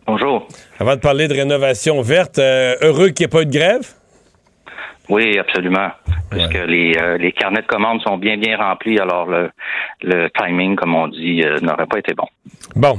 [0.08, 0.48] Bonjour.
[0.80, 3.86] Avant de parler de rénovation verte, heureux qu'il n'y ait pas eu de grève?
[5.08, 5.88] Oui, absolument.
[6.30, 9.50] Parce que les, euh, les carnets de commandes sont bien, bien remplis, alors le,
[10.02, 12.26] le timing, comme on dit, euh, n'aurait pas été bon.
[12.76, 12.98] Bon.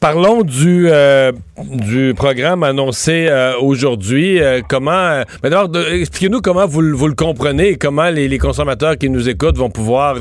[0.00, 3.28] Parlons du, euh, du programme annoncé
[3.60, 4.40] aujourd'hui.
[4.68, 5.22] comment.
[5.42, 9.28] Mais d'abord, expliquez-nous comment vous, vous, le comprenez et comment les, les, consommateurs qui nous
[9.28, 10.16] écoutent vont pouvoir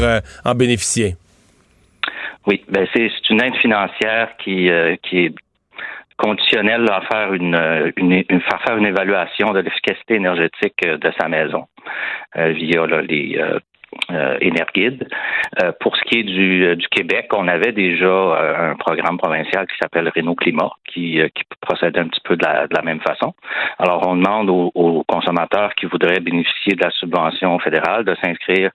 [0.45, 1.15] en bénéficier.
[2.45, 4.69] Oui, ben c'est une aide financière qui,
[5.01, 5.35] qui est
[6.23, 11.11] conditionnel à faire une, euh, une, faire faire une évaluation de l'efficacité énergétique euh, de
[11.19, 11.65] sa maison
[12.37, 13.59] euh, via les euh,
[15.79, 18.09] pour ce qui est du, du, Québec, on avait déjà
[18.71, 22.65] un programme provincial qui s'appelle Renault Climat, qui, qui procède un petit peu de la,
[22.65, 23.35] de la même façon.
[23.77, 28.71] Alors, on demande aux, aux, consommateurs qui voudraient bénéficier de la subvention fédérale de s'inscrire,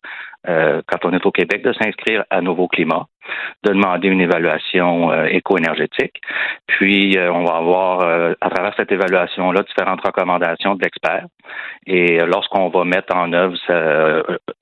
[0.47, 3.09] quand on est au Québec, de s'inscrire à Nouveau Climat
[3.65, 6.21] de demander une évaluation euh, éco-énergétique.
[6.67, 11.27] Puis, euh, on va avoir, euh, à travers cette évaluation-là, différentes recommandations de l'expert.
[11.87, 13.57] Et lorsqu'on va mettre en œuvre,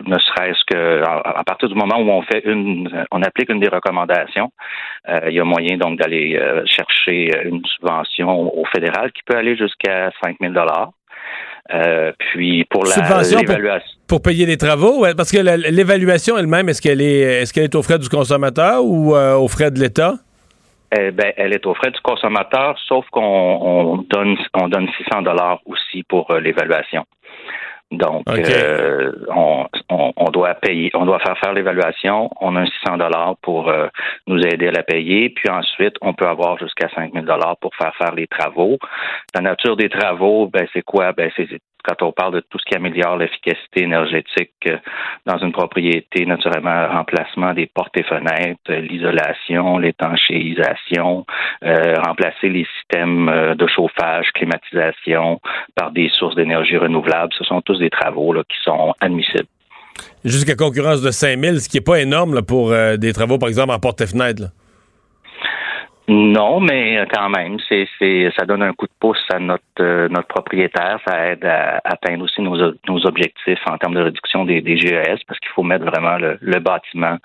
[0.06, 3.68] ne serait-ce que à, partir du moment où on fait une, on applique une des
[3.68, 4.52] recommandations,
[5.08, 10.12] il y a moyen donc d'aller chercher une subvention au fédéral qui peut aller jusqu'à
[10.22, 10.90] 5 000 dollars.
[11.72, 13.40] Euh, puis pour l'évaluation.
[14.06, 17.82] Pour, payer les travaux, parce que l'évaluation elle-même, est-ce qu'elle est, est-ce qu'elle est aux
[17.82, 20.14] frais du consommateur ou euh, aux frais de l'État?
[20.96, 25.60] Eh ben, elle est aux frais du consommateur, sauf qu'on donne, on donne 600 dollars
[25.66, 27.04] aussi pour euh, l'évaluation.
[27.92, 32.30] Donc, euh, on, on, doit payer, on doit faire faire l'évaluation.
[32.40, 33.86] On a un 600 dollars pour euh,
[34.26, 35.30] nous aider à la payer.
[35.30, 38.78] Puis ensuite, on peut avoir jusqu'à 5000 dollars pour faire faire les travaux.
[39.34, 41.12] La nature des travaux, ben c'est quoi?
[41.12, 41.48] Ben c'est
[41.86, 44.76] quand on parle de tout ce qui améliore l'efficacité énergétique euh,
[45.24, 51.24] dans une propriété, naturellement, remplacement des portes et fenêtres, euh, l'isolation, l'étanchéisation,
[51.64, 55.40] euh, remplacer les systèmes de chauffage, climatisation
[55.74, 59.48] par des sources d'énergie renouvelables, ce sont tous des travaux là, qui sont admissibles.
[60.24, 63.78] Jusqu'à concurrence de 5000, ce qui n'est pas énorme pour des travaux, par exemple, en
[63.78, 64.50] porte et fenêtres.
[66.08, 70.08] Non, mais quand même, c'est, c'est, ça donne un coup de pouce à notre euh,
[70.08, 71.00] notre propriétaire.
[71.04, 72.56] Ça aide à, atteindre aussi nos,
[72.88, 76.38] nos objectifs en termes de réduction des, des GES parce qu'il faut mettre vraiment le,
[76.40, 77.16] le bâtiment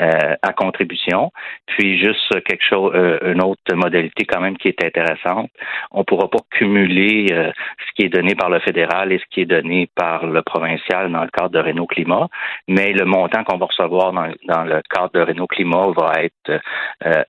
[0.00, 1.30] euh, à contribution.
[1.66, 5.50] Puis juste quelque chose, euh, une autre modalité quand même qui est intéressante.
[5.90, 9.46] On pourra pas cumuler ce qui est donné par le fédéral et ce qui est
[9.46, 12.28] donné par le provincial dans le cadre de Renault Climat,
[12.66, 16.62] mais le montant qu'on va recevoir dans, dans le cadre de Renault Climat va être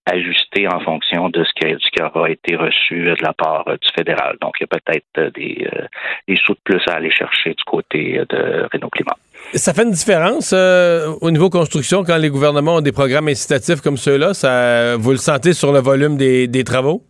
[0.05, 3.89] ajusté en fonction fonction de ce qui, aura été reçu de la part euh, du
[3.95, 4.37] fédéral.
[4.41, 7.63] Donc, il y a peut-être euh, des, euh, sous de plus à aller chercher du
[7.65, 9.17] côté de Renault Climat.
[9.53, 13.97] Ça fait une différence au niveau construction quand les gouvernements ont des programmes incitatifs comme
[13.97, 14.33] ceux-là?
[14.33, 17.03] Ça, vous le sentez sur le volume des travaux?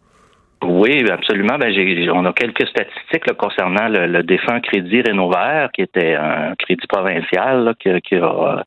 [0.65, 1.57] Oui, absolument.
[1.57, 1.71] Ben,
[2.13, 7.89] on a quelques statistiques concernant le, défunt crédit Rénovaire, qui était un crédit provincial qui,
[8.01, 8.63] qui, a,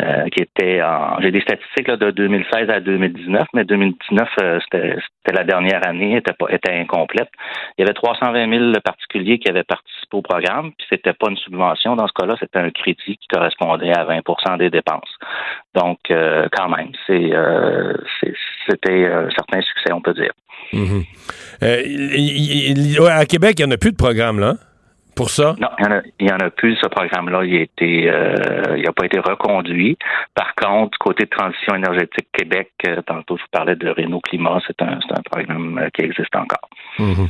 [0.00, 1.20] euh, qui était en.
[1.20, 4.96] J'ai des statistiques de 2016 à 2019, mais 2019 euh, c'était
[5.32, 7.30] la dernière année, était pas était incomplète.
[7.76, 11.36] Il y avait 320 000 particuliers qui avaient participé au programme, puis c'était pas une
[11.36, 15.14] subvention dans ce cas-là, c'était un crédit qui correspondait à 20% des dépenses.
[15.74, 17.32] Donc, euh, quand même, c'est
[18.68, 20.32] c'était un certain succès, on peut dire.
[20.72, 21.04] Mhm.
[21.62, 24.54] Euh, à Québec, il n'y en a plus de programme, là?
[25.16, 25.56] Pour ça?
[25.58, 26.76] Non, il n'y en, a plus.
[26.80, 29.98] Ce programme-là, il n'a euh, pas été reconduit.
[30.32, 34.80] Par contre, côté transition énergétique Québec, euh, tantôt je vous parlais de Renault Climat, c'est
[34.80, 36.70] un, programme qui existe encore.
[37.00, 37.28] Mhm.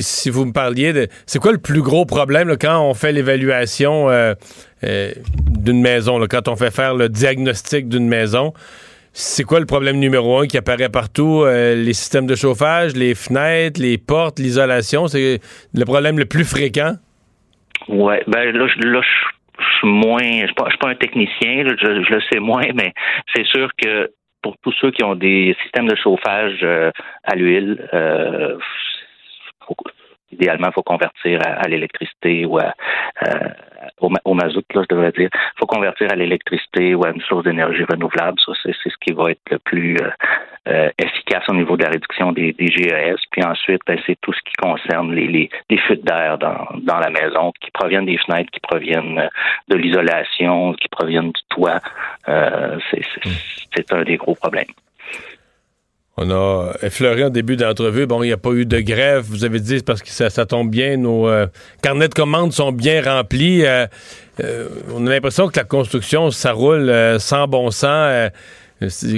[0.00, 1.08] si vous me parliez de.
[1.26, 4.08] C'est quoi le plus gros problème quand on fait l'évaluation
[4.82, 8.54] d'une maison, quand on fait faire le diagnostic d'une maison?
[9.12, 11.42] C'est quoi le problème numéro un qui apparaît partout?
[11.42, 15.40] Euh, les systèmes de chauffage, les fenêtres, les portes, l'isolation, c'est
[15.74, 16.94] le problème le plus fréquent?
[17.88, 22.66] Oui, ben là, je suis moins, je suis pas, un technicien, je, le sais moins,
[22.74, 22.92] mais
[23.34, 24.10] c'est sûr que
[24.42, 26.90] pour tous ceux qui ont des systèmes de chauffage euh,
[27.24, 28.56] à l'huile, euh,
[30.30, 32.72] idéalement, il faut convertir à, l'électricité ou à,
[34.00, 35.28] au, mazout, là, je devrais dire.
[35.32, 38.38] Il faut convertir à l'électricité ou à une source d'énergie renouvelable.
[38.44, 39.96] Ça, c'est ce qui va être le plus
[40.68, 43.20] euh, efficace au niveau de la réduction des, des GES.
[43.30, 46.98] Puis ensuite, ben, c'est tout ce qui concerne les, les, les fuites d'air dans, dans
[46.98, 49.28] la maison, qui proviennent des fenêtres, qui proviennent
[49.68, 51.80] de l'isolation, qui proviennent du toit.
[52.26, 54.66] c'est un des gros problèmes.
[56.16, 59.44] On a effleuré en début d'entrevue, bon, il n'y a pas eu de grève, vous
[59.44, 61.46] avez dit, parce que ça, tombe bien, nos euh,
[61.82, 63.64] carnets de commandes sont bien remplis.
[63.64, 63.86] Euh,
[64.42, 68.30] euh, on a l'impression que la construction, ça roule sans bon sens.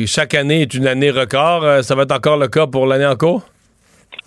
[0.06, 1.82] chaque année est une année record.
[1.82, 3.51] ça va être encore le cas pour l'année en cours?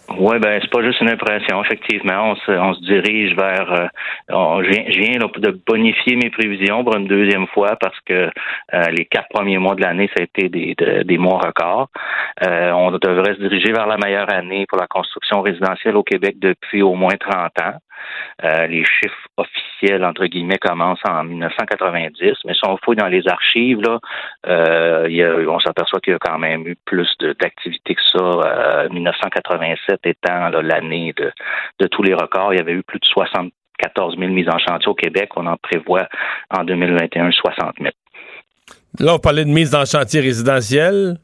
[0.09, 1.63] Oui, ben c'est pas juste une impression.
[1.63, 3.71] Effectivement, on se, on se dirige vers.
[3.73, 8.29] Euh, je viens, je viens de bonifier mes prévisions pour une deuxième fois parce que
[8.73, 11.89] euh, les quatre premiers mois de l'année, ça a été des, des mois records.
[12.45, 16.35] Euh, on devrait se diriger vers la meilleure année pour la construction résidentielle au Québec
[16.39, 17.77] depuis au moins 30 ans.
[18.43, 23.27] Euh, les chiffres officiels, entre guillemets, commencent en 1990, mais si on fouille dans les
[23.27, 23.99] archives, là,
[24.47, 27.09] euh, on s'aperçoit qu'il y a quand même eu plus
[27.39, 28.87] d'activité que ça.
[28.91, 31.13] 1987 euh, étant l'année
[31.79, 34.87] de, tous les records, il y avait eu plus de 74 000 mises en chantier
[34.87, 35.29] au Québec.
[35.35, 36.07] On en prévoit
[36.49, 37.91] en 2021 60 000.
[38.99, 41.17] Là, on parlait de mise en chantier résidentielle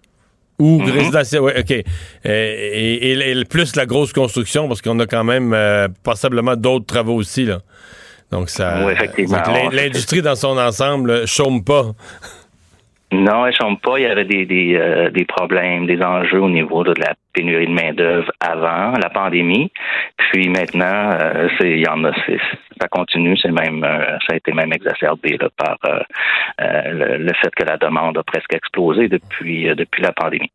[0.61, 1.71] ou résidentiel, oui, OK.
[1.71, 1.83] Euh,
[2.25, 7.45] et, plus la grosse construction, parce qu'on a quand même euh, passablement d'autres travaux aussi,
[7.45, 7.61] là.
[8.31, 8.85] Donc, ça.
[8.85, 9.41] Oui, effectivement.
[9.71, 11.91] L'industrie dans son ensemble chôme pas.
[13.11, 13.99] Non, elle chôme pas.
[13.99, 17.67] Il y avait des, des, euh, des problèmes, des enjeux au niveau de la pénurie
[17.67, 19.71] de main-d'œuvre avant la pandémie.
[20.17, 21.11] Puis maintenant,
[21.57, 22.11] c'est, il y en a,
[22.79, 23.37] ça continue.
[23.37, 25.77] C'est même, ça a été même exacerbé là, par
[26.59, 30.51] le, le, fait que la demande a presque explosé depuis, depuis la pandémie.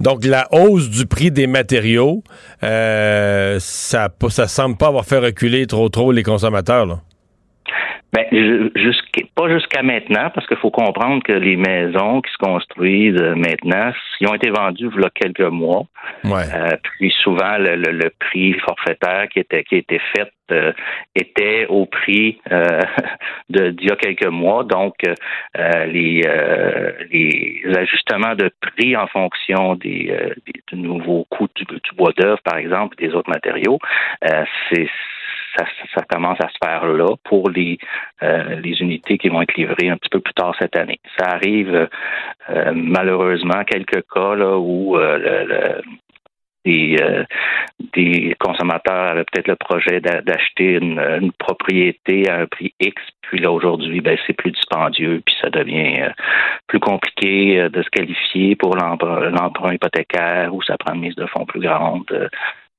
[0.00, 2.22] Donc, la hausse du prix des matériaux,
[2.62, 6.86] euh, ça, ça semble pas avoir fait reculer trop trop les consommateurs.
[6.86, 6.98] Là.
[8.16, 8.70] Ben,
[9.34, 13.92] pas jusqu'à maintenant, parce qu'il faut comprendre que les maisons qui se construisent euh, maintenant,
[14.20, 15.82] ils ont été vendues il y a quelques mois.
[16.24, 20.72] Euh, puis souvent, le, prix forfaitaire qui était qui était fait euh,
[21.14, 22.40] était au prix
[23.50, 24.64] de d'il y a quelques mois.
[24.64, 24.94] Donc,
[25.54, 26.22] les,
[27.12, 30.16] les ajustements de prix en fonction des,
[30.46, 33.78] des nouveaux coûts du, du bois d'œuvre, par exemple, des autres matériaux,
[34.22, 34.88] c'est
[35.94, 37.78] ça, commence à se faire là pour les,
[38.22, 41.00] euh, les unités qui vont être livrées un petit peu plus tard cette année.
[41.18, 41.88] Ça arrive
[42.50, 45.82] euh, malheureusement quelques cas là, où euh,
[46.64, 53.52] des, consommateurs avaient peut-être le projet d'acheter une, propriété à un prix X, puis là
[53.52, 56.10] aujourd'hui, ben, c'est plus dispendieux, puis ça devient
[56.66, 61.46] plus compliqué de se qualifier pour l'emprunt hypothécaire ou ça prend une mise de fonds
[61.46, 62.04] plus grande.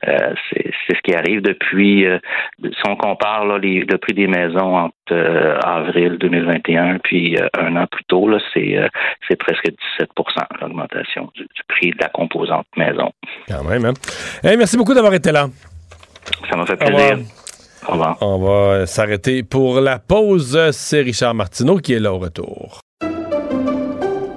[0.08, 2.20] Euh, c'est ce qui arrive depuis, euh,
[2.64, 7.76] si on compare là, les, le prix des maisons entre euh, avril 2021 puis un
[7.76, 9.66] an plus tôt, c'est presque
[10.00, 10.10] 17
[10.62, 13.12] l'augmentation du, prix de la composante maison.
[13.48, 13.94] Quand même, hein?
[14.44, 15.48] merci beaucoup d'avoir été là.
[16.50, 17.20] Ça m'a fait plaisir.
[17.88, 18.18] Au revoir.
[18.22, 20.72] On va s'arrêter pour la pause.
[20.72, 22.82] C'est Richard Martineau qui est là au retour.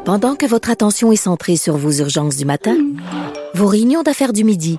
[0.05, 2.77] Pendant que votre attention est centrée sur vos urgences du matin,
[3.55, 4.79] vos réunions d'affaires du midi,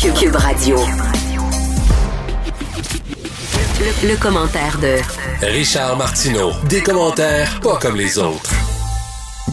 [0.00, 0.76] Cube, Radio.
[4.04, 4.94] Le, commentaire de
[5.44, 6.52] Richard Martineau.
[6.70, 8.52] Des commentaires pas comme les autres.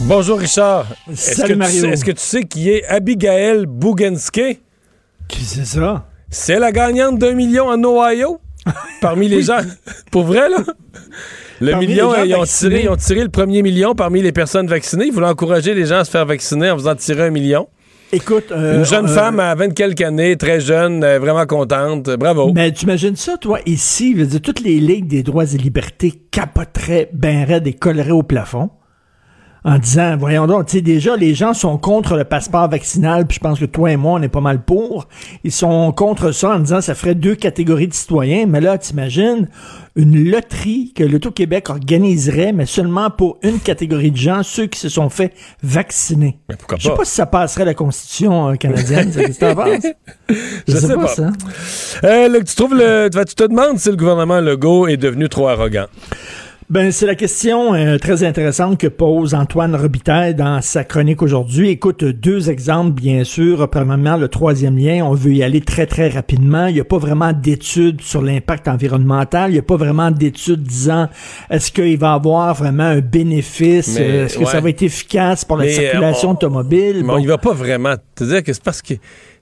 [0.02, 0.86] Bonjour Richard.
[1.14, 1.86] Salut Mario.
[1.86, 4.60] Est-ce que tu sais qui est Abigail Bugenske?
[5.26, 6.06] Qui c'est ça?
[6.30, 8.40] C'est la gagnante d'un million en Ohio.
[9.00, 9.62] parmi les gens.
[10.12, 10.58] Pour vrai, là?
[11.60, 15.06] Le million, ils ont, tiré, ils ont tiré le premier million parmi les personnes vaccinées.
[15.06, 17.68] Ils voulaient encourager les gens à se faire vacciner en faisant tirer un million.
[18.16, 22.08] Écoute, euh, une jeune euh, femme à 20 quelques années, très jeune, euh, vraiment contente.
[22.08, 22.50] Bravo.
[22.54, 25.58] Mais tu imagines ça, toi, ici, je veux dire, toutes les ligues des droits et
[25.58, 28.70] libertés capoteraient raide et colleraient au plafond
[29.66, 33.34] en disant, voyons donc, tu sais, déjà, les gens sont contre le passeport vaccinal, puis
[33.34, 35.08] je pense que toi et moi, on est pas mal pour.
[35.42, 38.46] Ils sont contre ça en disant, ça ferait deux catégories de citoyens.
[38.46, 39.48] Mais là, t'imagines
[39.96, 44.88] une loterie que l'Auto-Québec organiserait, mais seulement pour une catégorie de gens, ceux qui se
[44.88, 45.32] sont fait
[45.64, 46.38] vacciner.
[46.48, 46.82] Mais pourquoi pas?
[46.84, 47.04] Je sais pas?
[47.04, 49.94] si ça passerait la Constitution euh, canadienne, ça, qu'est-ce que
[50.68, 51.32] Je, sais, pas, ça.
[52.04, 55.86] Euh, tu trouves le, tu te demandes si le gouvernement Legault est devenu trop arrogant?
[56.68, 61.68] Ben, c'est la question euh, très intéressante que pose Antoine Robitaille dans sa chronique aujourd'hui.
[61.68, 63.70] Écoute, deux exemples, bien sûr.
[63.70, 66.66] Premièrement, le troisième lien, on veut y aller très, très rapidement.
[66.66, 69.50] Il n'y a pas vraiment d'études sur l'impact environnemental.
[69.50, 71.08] Il n'y a pas vraiment d'études disant
[71.50, 73.96] est-ce qu'il va avoir vraiment un bénéfice?
[73.96, 77.04] Mais, est-ce que ça va être efficace pour la Mais, circulation on- automobile?
[77.06, 77.94] Bon, il va pas vraiment.
[78.18, 78.94] C'est-à-dire que c'est parce que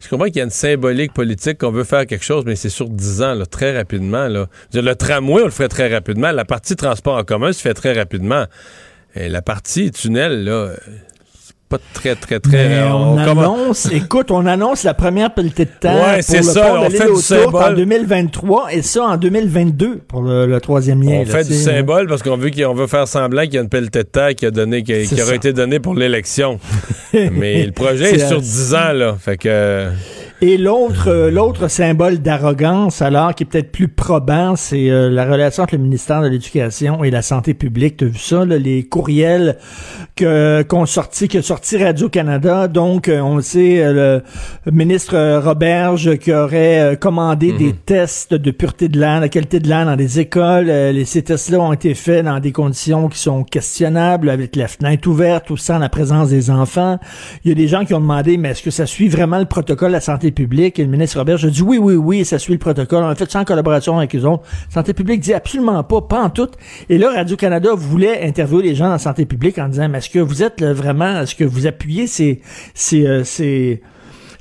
[0.05, 2.69] je comprends qu'il y a une symbolique politique qu'on veut faire quelque chose, mais c'est
[2.69, 4.29] sur 10 ans, là, très rapidement.
[4.29, 4.49] Là.
[4.75, 6.31] Le tramway, on le ferait très rapidement.
[6.31, 8.45] La partie transport en commun se fait très rapidement.
[9.15, 10.73] Et la partie tunnel, là,
[11.69, 12.69] pas très, très, très.
[12.69, 16.37] Mais on, on annonce, écoute, on annonce la première pelletée de temps Ouais, pour c'est
[16.39, 17.75] le ça, pont de on l'île en symbole.
[17.77, 21.17] 2023 et ça en 2022 pour le, le troisième lien.
[21.21, 23.59] On là, fait du symbole parce qu'on veut, qu'il- on veut faire semblant qu'il y
[23.59, 24.93] a une pelletée de terre qui, a donné, qui,
[25.23, 26.59] aurait été donnée pour l'élection.
[27.13, 29.17] mais le projet est, sur la- 10 ans, là.
[29.19, 29.89] Fait que.
[30.47, 35.25] Et l'autre euh, l'autre symbole d'arrogance, alors, qui est peut-être plus probant, c'est euh, la
[35.25, 37.97] relation entre le ministère de l'Éducation et la Santé publique.
[37.97, 39.57] Tu as vu ça, là, les courriels
[40.17, 42.69] que qu'on sorti, que sorti Radio-Canada?
[42.69, 44.21] Donc, euh, on le sait, euh,
[44.67, 49.69] le ministre Roberge qui aurait commandé des tests de pureté de l'air, de qualité de
[49.69, 50.67] l'air dans des écoles.
[50.67, 55.09] Les, ces tests-là ont été faits dans des conditions qui sont questionnables, avec la fenêtre
[55.09, 56.99] ouverte ou sans la présence des enfants.
[57.45, 59.47] Il y a des gens qui ont demandé, mais est-ce que ça suit vraiment le
[59.47, 60.79] protocole de la santé publique?
[60.79, 63.03] Et le ministre Robert a dit oui, oui, oui, ça suit le protocole.
[63.03, 64.43] On a fait ça en collaboration avec eux autres.
[64.69, 66.49] Santé publique dit absolument pas, pas en tout.
[66.89, 70.19] Et là, Radio-Canada voulait interviewer les gens la santé publique en disant, mais est-ce que
[70.19, 72.41] vous êtes là, vraiment, est-ce que vous appuyez ces,
[72.75, 73.81] ces, euh, ces,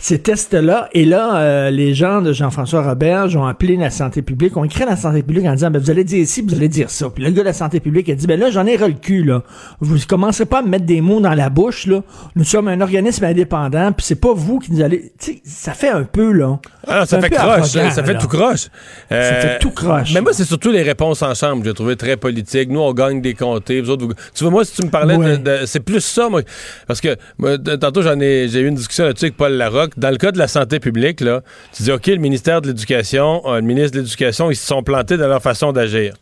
[0.06, 0.90] ces tests-là.
[0.92, 4.84] Et là, euh, les gens de Jean-François Roberge ont appelé la santé publique, ont écrit
[4.84, 7.10] à la santé publique en disant, ben, vous allez dire ci, vous allez dire ça.
[7.10, 8.96] Puis le gars de la santé publique a dit, ben là, j'en ai ras le
[8.96, 9.44] cul, là.
[9.80, 12.02] Vous commencerez pas à me mettre des mots dans la bouche, là.
[12.36, 15.14] Nous sommes un organisme indépendant, puis c'est pas vous qui nous allez...
[15.18, 16.60] Tu sais, ça fait un peu, là.
[16.86, 18.68] Ah, ça fait croche, arrogant, ça fait tout croche.
[19.10, 20.14] Euh, Ça fait tout croche.
[20.14, 22.70] Mais moi, c'est surtout les réponses en chambre que j'ai trouvé très politiques.
[22.70, 23.80] Nous, on gagne des comtés.
[23.80, 25.38] Vous autres, vous- Tu vois, moi, si tu me parlais Ouais.
[25.38, 26.42] de, de- C'est plus ça, moi.
[26.88, 29.93] Parce que moi, tantôt, j'en ai, j'ai eu une discussion là-dessus avec Paul Larocque.
[29.98, 31.42] Dans le cas de la santé publique, là,
[31.76, 34.82] tu dis, OK, le ministère de l'Éducation, euh, le ministre de l'Éducation, ils se sont
[34.84, 36.16] plantés dans leur façon d'agir.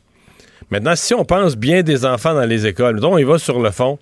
[0.70, 3.60] Maintenant, si on pense bien des enfants dans les écoles, mettons, on y va sur
[3.62, 3.98] le fond.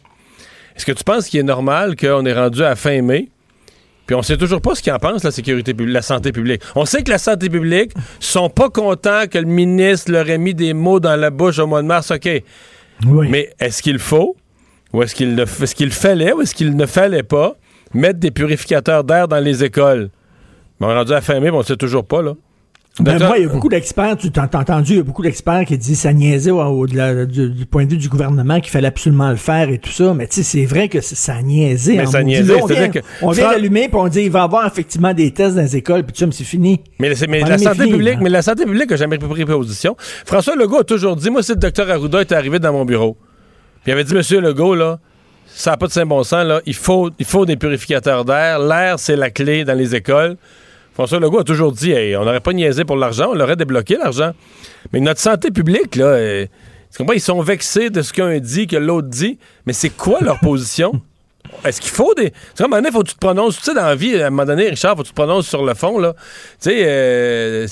[0.75, 3.29] Est-ce que tu penses qu'il est normal qu'on est rendu à fin mai?
[4.05, 6.63] Puis on sait toujours pas ce qu'ils en pensent, la sécurité publique, la santé publique.
[6.75, 10.55] On sait que la santé publique sont pas contents que le ministre leur ait mis
[10.55, 12.27] des mots dans la bouche au mois de mars, OK.
[13.05, 13.27] Oui.
[13.29, 14.35] Mais est-ce qu'il faut,
[14.93, 17.55] ou est-ce qu'il, ne- est-ce qu'il fallait, ou est-ce qu'il ne fallait pas?
[17.93, 20.09] Mettre des purificateurs d'air dans les écoles?
[20.79, 22.33] Ben, on est rendu à fin mai, mais on sait toujours pas, là.
[22.99, 25.63] Ben, moi, il y a beaucoup d'experts, tu t'as entendu, il y a beaucoup d'experts
[25.63, 29.29] qui disent ça niaisait au, du, du point de vue du gouvernement qu'il fallait absolument
[29.29, 30.13] le faire et tout ça.
[30.13, 31.95] Mais tu sais, c'est vrai que ça niaisait.
[31.95, 34.31] Mais en ça niaisait, Là, on vient, que- on vient d'allumer puis on dit il
[34.31, 36.81] va y avoir effectivement des tests dans les écoles puis tout ça, mais c'est fini.
[36.99, 39.95] Mais, mais la santé fini, publique, mais la santé publique a jamais pris position.
[40.25, 43.15] François Legault a toujours dit, moi, si le docteur Arruda est arrivé dans mon bureau,
[43.83, 44.99] puis il avait dit, Monsieur Legault, là,
[45.53, 48.59] ça n'a pas de saint bon sens, là, il faut, il faut des purificateurs d'air.
[48.59, 50.37] L'air, c'est la clé dans les écoles.
[50.93, 53.97] François Legault a toujours dit, Hey, on n'aurait pas niaisé pour l'argent, on l'aurait débloqué,
[53.97, 54.31] l'argent.
[54.91, 56.45] Mais notre santé publique, là, euh,
[57.13, 61.01] ils sont vexés de ce qu'un dit, que l'autre dit, mais c'est quoi leur position?
[61.65, 62.31] Est-ce qu'il faut des.
[62.31, 63.57] Tu sais, à un moment donné, faut que tu te prononces.
[63.57, 65.47] Tu sais, dans la vie, à un moment donné, Richard, faut que tu te prononces
[65.47, 66.13] sur le fond, là.
[66.13, 67.67] Tu sais, euh,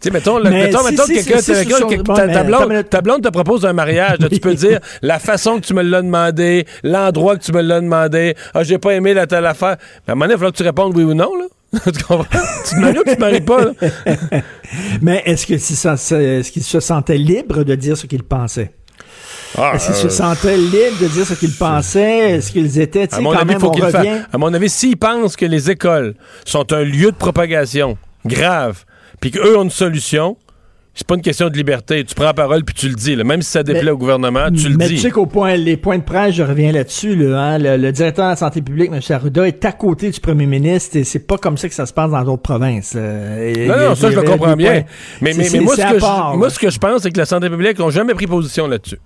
[0.00, 3.00] tu sais, mettons, Mais mettons, si, mettons si, si, quelqu'un- bon, ta, ta blonde, ta
[3.02, 4.18] blonde te propose un mariage.
[4.18, 7.60] là, tu peux dire la façon que tu me l'as demandé, l'endroit que tu me
[7.60, 8.34] l'as demandé.
[8.54, 9.76] Ah, j'ai pas aimé la telle affaire.
[10.06, 11.44] Mais à un moment donné, il falloir que tu répondes oui ou non, là.
[11.84, 12.24] tu comprends?
[12.66, 13.72] tu te maries ou tu te maries pas, là?
[15.02, 18.72] Mais est-ce que est-ce qu'il se sentait libre de dire ce qu'il pensait?
[19.58, 22.30] Ah, Est-ce qu'ils se euh, sentaient libres de dire ce qu'ils pensaient?
[22.30, 24.22] Est-ce qu'ils étaient, tu À sais, mon quand avis, même, faut on le revient...
[24.32, 26.14] À mon avis, s'ils pensent que les écoles
[26.44, 28.84] sont un lieu de propagation grave,
[29.20, 30.36] puis qu'eux ont une solution,
[30.94, 32.02] c'est pas une question de liberté.
[32.04, 33.14] Tu prends la parole puis tu le dis.
[33.14, 33.22] là.
[33.22, 34.94] Même si ça déplaît Mais- au gouvernement, tu le Mais dis.
[34.96, 37.92] tu sais qu'au point, les points de presse, je reviens là-dessus, là, hein, le, le
[37.92, 39.00] directeur de la santé publique, M.
[39.10, 41.92] Arruda, est à côté du premier ministre et c'est pas comme ça que ça se
[41.92, 42.94] passe dans d'autres provinces.
[42.96, 44.72] euh, et- Non, non, ça, je le comprends bien.
[44.72, 44.84] points-
[45.20, 47.26] Mais, mais, mais moi, ce que je, moi, ce que je pense, c'est que la
[47.26, 48.98] santé publique n'a jamais pris position là-dessus.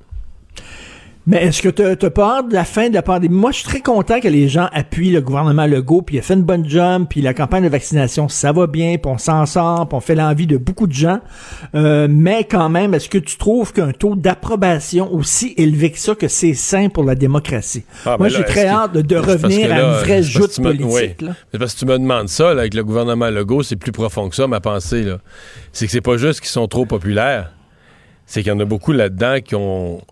[1.26, 3.34] Mais est-ce que tu as peur de la fin de la pandémie?
[3.34, 6.22] Moi, je suis très content que les gens appuient le gouvernement Legault, puis il a
[6.22, 9.46] fait une bonne job, puis la campagne de vaccination, ça va bien, puis on s'en
[9.46, 11.20] sort, puis on fait l'envie de beaucoup de gens.
[11.74, 16.14] Euh, mais quand même, est-ce que tu trouves qu'un taux d'approbation aussi élevé que ça,
[16.14, 17.84] que c'est sain pour la démocratie?
[18.05, 21.18] Ah, Moi, ben là, j'ai très hâte de, revenir à une vraie joute politique.
[21.20, 21.26] oui.
[21.26, 21.59] là.
[21.59, 24.36] Parce que tu me demandes ça, là, avec le gouvernement Legault, c'est plus profond que
[24.36, 25.02] ça, ma pensée.
[25.02, 25.18] là.
[25.72, 27.52] C'est que c'est pas juste qu'ils sont trop populaires.
[28.26, 30.02] C'est qu'il y en a beaucoup là-dedans qui ont.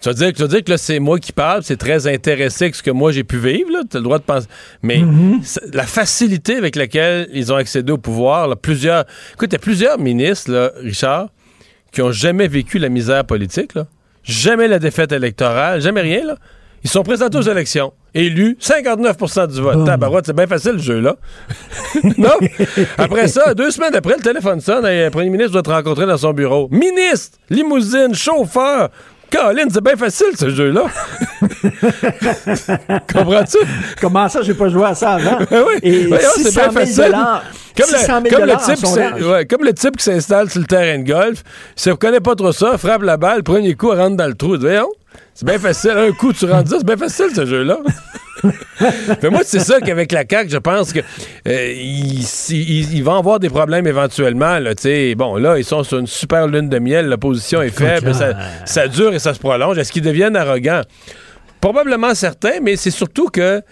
[0.00, 2.64] Tu vas dire, tu vas dire que là, c'est moi qui parle, c'est très intéressé
[2.64, 3.68] avec ce que moi j'ai pu vivre.
[3.90, 4.46] Tu as le droit de penser.
[4.82, 5.02] Mais
[5.42, 9.04] c'est- la facilité avec laquelle ils ont accédé au pouvoir, là, plusieurs.
[9.34, 11.28] Écoute, il y a plusieurs ministres, là, Richard,
[11.92, 13.86] qui ont jamais vécu la misère politique, là,
[14.22, 16.36] jamais la défaite électorale, jamais rien, là.
[16.82, 17.94] Ils sont présentés aux élections.
[18.12, 19.86] Élus, 59% du vote.
[19.86, 21.16] Tabarouette, c'est bien facile, le jeu, là.
[22.18, 22.28] non?
[22.98, 26.04] Après ça, deux semaines après, le téléphone sonne et le premier ministre doit te rencontrer
[26.04, 26.68] dans son bureau.
[26.70, 28.90] Ministre, limousine, chauffeur.
[29.34, 30.84] Colin, c'est bien facile, ce jeu-là.
[33.12, 33.58] Comprends-tu?
[34.00, 35.38] Comment ça, j'ai pas joué à ça avant?
[35.50, 35.78] Ben oui.
[35.82, 37.16] Et Voyons, c'est 600 bien 000 facile.
[37.76, 40.60] Comme, 600 000 le, comme, le en type ouais, comme le type qui s'installe sur
[40.60, 41.42] le terrain de golf,
[41.74, 44.56] si ne connaît pas trop ça, frappe la balle, premier coup, rentre dans le trou.
[44.58, 44.92] Voyons,
[45.34, 45.90] c'est bien facile.
[45.92, 47.78] Un coup, tu rentres ça, c'est bien facile, ce jeu-là.
[49.22, 51.00] Mais moi, c'est ça qu'avec la CAQ, je pense que
[51.48, 54.58] euh, ils, ils- ils vont avoir des problèmes éventuellement.
[54.58, 54.72] Là,
[55.16, 58.32] bon, là, ils sont sur une super lune de miel, l'opposition est faible, ça,
[58.66, 59.78] ça dure et ça se prolonge.
[59.78, 60.82] Est-ce qu'ils deviennent arrogants?
[61.60, 63.62] Probablement certains, mais c'est surtout que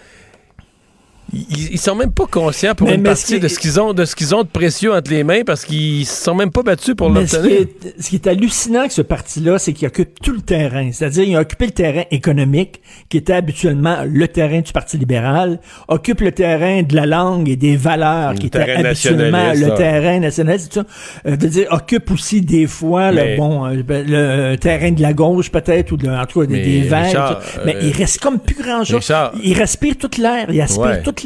[1.33, 3.59] ils, ils sont même pas conscients pour Mais- une mais partie ce qui- de ce
[3.59, 6.35] qu'ils ont de ce qu'ils ont de précieux entre les mains parce qu'ils se sont
[6.35, 7.51] même pas battus pour ce l'obtenir.
[7.85, 10.89] est, ce qui est hallucinant avec ce parti-là, c'est qu'il occupe tout le terrain.
[10.91, 15.59] C'est-à-dire, il a occupé le terrain économique, qui était habituellement le terrain du Parti libéral,
[15.87, 20.19] occupe le terrain de la langue et des valeurs, Le qui était habituellement le terrain
[20.19, 20.73] nationaliste.
[20.73, 20.85] tout ça.
[21.29, 25.01] Euh, veut dire, occupe aussi des fois Mais- le bon euh, ben, le terrain de
[25.01, 27.41] la gauche peut-être ou de, en tout cas des, des verts.
[27.65, 28.97] Mais euh, il reste comme plus grand chose.
[28.97, 31.01] Richard- Il respire toute l'air, il aspire Ouais.
[31.01, 31.22] toute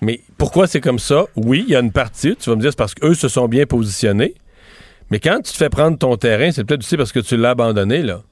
[0.00, 1.24] Mais pourquoi c'est comme ça?
[1.36, 3.48] Oui, il y a une partie, tu vas me dire, c'est parce qu'eux se sont
[3.48, 4.34] bien positionnés.
[5.10, 7.50] Mais quand tu te fais prendre ton terrain, c'est peut-être aussi parce que tu l'as
[7.50, 8.22] abandonné, là.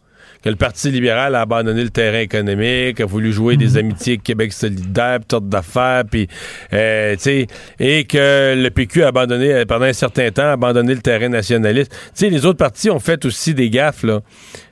[0.46, 4.22] Que le Parti libéral a abandonné le terrain économique, a voulu jouer des amitiés avec
[4.22, 6.28] Québec solidaire, toutes d'affaires, puis,
[6.72, 7.46] euh, tu sais,
[7.80, 11.28] et que le PQ a abandonné, euh, pendant un certain temps, a abandonné le terrain
[11.28, 11.90] nationaliste.
[11.90, 14.20] Tu sais, les autres partis ont fait aussi des gaffes, là.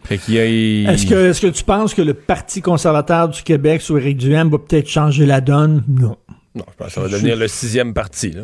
[0.05, 0.93] Fait qu'il y a...
[0.93, 4.51] Est-ce que, est-ce que tu penses que le Parti conservateur du Québec sous Éric Duhem
[4.51, 5.83] va peut-être changer la donne?
[5.89, 6.17] Non.
[6.55, 8.43] Non, je pense que ça va devenir le sixième parti, là.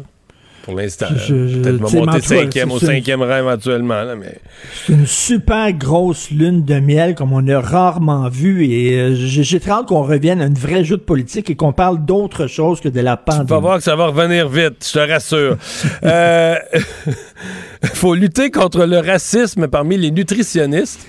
[0.62, 1.07] Pour l'instant.
[1.09, 4.39] Peut-être tu va monter cinquième, au cinquième rang éventuellement, là, mais...
[4.87, 9.59] C'est une super grosse lune de miel comme on a rarement vu et euh, j'ai
[9.61, 12.81] très hâte qu'on revienne à une vraie jeu de politique et qu'on parle d'autre chose
[12.81, 13.49] que de la Tu pandémie.
[13.49, 15.57] vas voir que ça va revenir vite, je te rassure.
[16.05, 16.57] euh,
[17.95, 21.01] faut lutter contre le racisme parmi les nutritionnistes.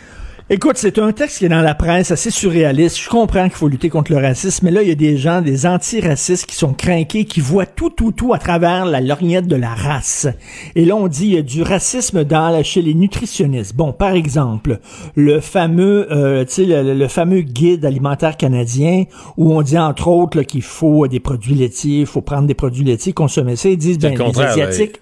[0.53, 2.99] Écoute, c'est un texte qui est dans la presse assez surréaliste.
[2.99, 5.41] Je comprends qu'il faut lutter contre le racisme, mais là, il y a des gens,
[5.41, 9.55] des antiracistes qui sont craqués, qui voient tout, tout, tout à travers la lorgnette de
[9.55, 10.27] la race.
[10.75, 13.77] Et là, on dit il y a du racisme dans la- chez les nutritionnistes.
[13.77, 14.79] Bon, par exemple,
[15.15, 19.05] le fameux, euh, tu sais, le, le fameux guide alimentaire canadien
[19.37, 22.83] où on dit entre autres qu'il faut des produits laitiers, il faut prendre des produits
[22.83, 23.69] laitiers, consommer ça.
[23.69, 24.17] Ils disent ben, le
[24.65, 24.99] les.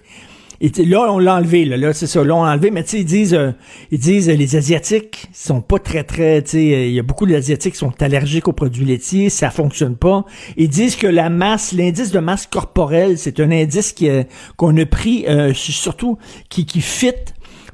[0.62, 2.90] Et là, on l'a enlevé, là, là c'est ça, là, on l'a enlevé, mais tu
[2.90, 3.52] sais, ils disent, euh,
[3.90, 7.02] ils disent, euh, les Asiatiques sont pas très, très, tu sais, euh, il y a
[7.02, 10.24] beaucoup d'Asiatiques qui sont allergiques aux produits laitiers, ça fonctionne pas.
[10.58, 14.22] Ils disent que la masse, l'indice de masse corporelle, c'est un indice qui, euh,
[14.56, 16.18] qu'on a pris, euh, surtout,
[16.50, 17.14] qui, qui fit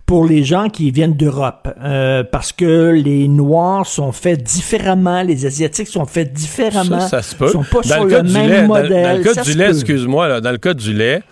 [0.07, 5.45] pour les gens qui viennent d'Europe, euh, parce que les Noirs sont faits différemment, les
[5.45, 7.49] Asiatiques sont faits différemment, Ça, ça se peut.
[7.49, 9.03] sont pas dans sur le même lait, modèle.
[9.03, 11.23] Dans, le cas ça du lait, excuse-moi, là, dans le cas du lait,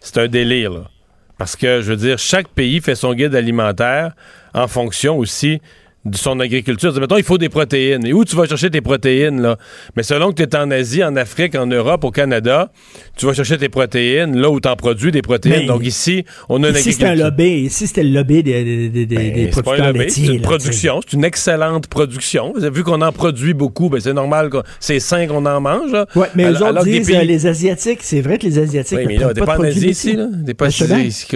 [0.00, 0.90] c'est un délire, là.
[1.38, 4.12] Parce que, je veux dire, chaque pays fait son guide alimentaire
[4.54, 5.60] en fonction aussi
[6.04, 6.92] de son agriculture.
[7.00, 8.06] Mettons, il faut des protéines.
[8.06, 9.56] Et où tu vas chercher tes protéines, là?
[9.96, 12.70] Mais selon que tu es en Asie, en Afrique, en Europe, au Canada,
[13.16, 15.60] tu vas chercher tes protéines là où tu en produis des protéines.
[15.60, 17.30] Mais Donc ici, on a une Ici, c'était un agriculture.
[17.30, 17.60] lobby.
[17.66, 20.26] Ici, c'était le lobby des, des, des, Ben, des c'est pas un producteurs lobby, laitiers.
[20.26, 22.52] c'est une production, c'est une excellente production.
[22.54, 25.90] Vu qu'on en produit beaucoup, ben c'est normal que c'est sain qu'on en mange.
[25.90, 26.18] sais.
[26.18, 28.98] Ouais, mais Alors- eux autres disent, pays- euh, les Asiatiques, c'est vrai que les Asiatiques
[28.98, 30.26] Oui, ne mais là, pas pas en Asie ici, là.
[30.56, 31.26] Pas Ben, ici.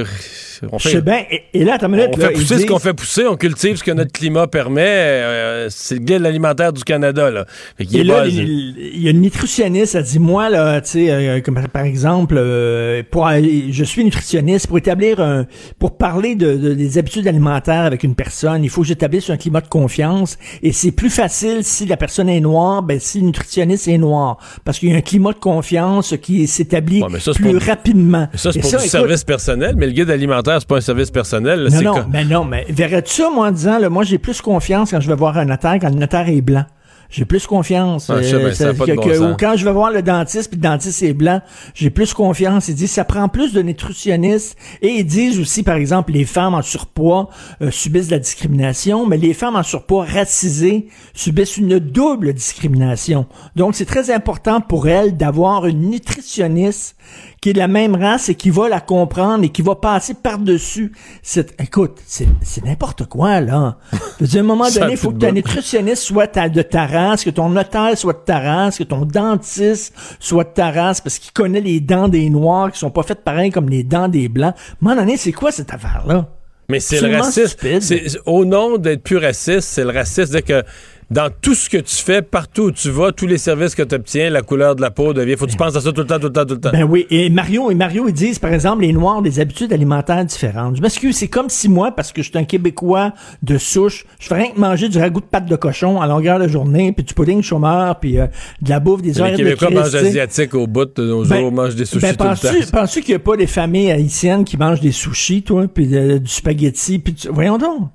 [0.72, 1.22] On fait, sais bien.
[1.30, 2.10] Et, et là, attends une minute.
[2.14, 4.47] on là, fait ils pousser ce qu'on fait pousser, on cultive ce que notre climat
[4.47, 4.82] permet.
[4.85, 7.47] euh, c'est le guide alimentaire du Canada, là.
[7.76, 10.90] Fait qu'il Et là, il il y a une nutritionniste, elle dit, moi, là, tu
[10.90, 15.47] sais, euh, comme par exemple, euh, pour je suis nutritionniste, pour établir un,
[15.78, 19.36] pour parler de, de- des habitudes alimentaires avec une personne, il faut que j'établisse un
[19.36, 23.26] climat de confiance, et c'est plus facile si la personne est noire, ben, si le
[23.26, 27.18] nutritionniste est noir, parce qu'il y a un climat de confiance qui s'établit Ouais, mais
[27.35, 28.28] plus pour- rapidement.
[28.35, 30.81] Ça, c'est pour ça, du écoute, service personnel, mais le guide alimentaire, c'est pas un
[30.81, 31.65] service personnel.
[31.65, 34.41] là, Non, non, mais non, mais verrais-tu ça, moi, en disant, là, moi, j'ai plus
[34.41, 36.65] confiance quand je vais voir un notaire, quand le notaire est blanc.
[37.11, 38.11] J'ai plus confiance.
[38.11, 39.33] Ah, euh, ben, ça que- bon que- sens.
[39.33, 41.41] ou quand je vais voir le dentiste, puis le dentiste est blanc,
[41.73, 42.69] j'ai plus confiance.
[42.69, 44.59] Ils disent, ça prend plus de nutritionnistes.
[44.83, 47.31] Et ils disent aussi, par exemple, les femmes en surpoids
[47.62, 53.25] euh, subissent de la discrimination, mais les femmes en surpoids racisées subissent une double discrimination.
[53.57, 56.95] Donc, c'est très important pour elles d'avoir une nutritionniste
[57.40, 60.15] qui est de la même race et qui va la comprendre et qui va passer
[60.15, 60.93] par-dessus
[61.23, 61.55] cette...
[61.60, 63.78] Écoute, c'est c'est n'importe quoi, là.
[63.93, 65.35] À un moment donné, il faut que ta bon.
[65.35, 69.05] nutritionniste soit ta- de ta race, que ton notaire soit de ta race, que ton
[69.05, 73.02] dentiste soit de ta race, parce qu'il connaît les dents des noirs qui sont pas
[73.02, 74.55] faites pareil comme les dents des blancs.
[74.55, 76.28] À un moment donné, c'est quoi cette affaire-là?
[76.70, 77.56] Mais c'est le racisme.
[77.81, 80.32] C'est, au nom d'être plus raciste, c'est le racisme.
[80.32, 80.62] C'est que
[81.10, 83.94] dans tout ce que tu fais, partout où tu vas, tous les services que tu
[83.94, 85.36] obtiens, la couleur de la peau devient.
[85.36, 86.70] Faut que tu penses à ça tout le temps, tout le temps, tout le temps.
[86.70, 87.06] Ben oui.
[87.10, 90.76] Et Mario, et Mario, ils disent, par exemple, les Noirs ont des habitudes alimentaires différentes.
[90.76, 93.12] Je m'excuse, c'est comme si moi, parce que je suis un Québécois
[93.43, 96.39] de souche, je ferais rien que manger du ragoût de pâte de cochon à longueur
[96.39, 98.26] de journée, puis du pudding chômeur, puis euh,
[98.60, 101.52] de la bouffe des heures Les Québécois mangent asiatique au bout de nos ben, jours,
[101.52, 102.70] mangent des sushis ben, tout le temps.
[102.80, 106.18] penses-tu qu'il n'y a pas des familles haïtiennes qui mangent des sushis, toi, puis euh,
[106.18, 107.89] du spaghetti, puis tu- voyons donc.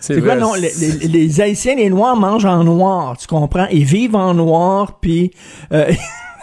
[0.00, 0.54] C'est quoi, non?
[0.54, 3.66] Les, les- les Haïtiens, les Noirs mangent en noir, tu comprends?
[3.70, 5.32] Ils vivent en noir, puis...
[5.72, 5.90] euh,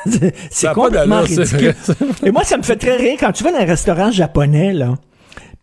[0.52, 1.76] c'est complètement ridicule.
[2.24, 4.96] Et moi, ça me fait très rire quand tu vas dans un restaurant japonais, là,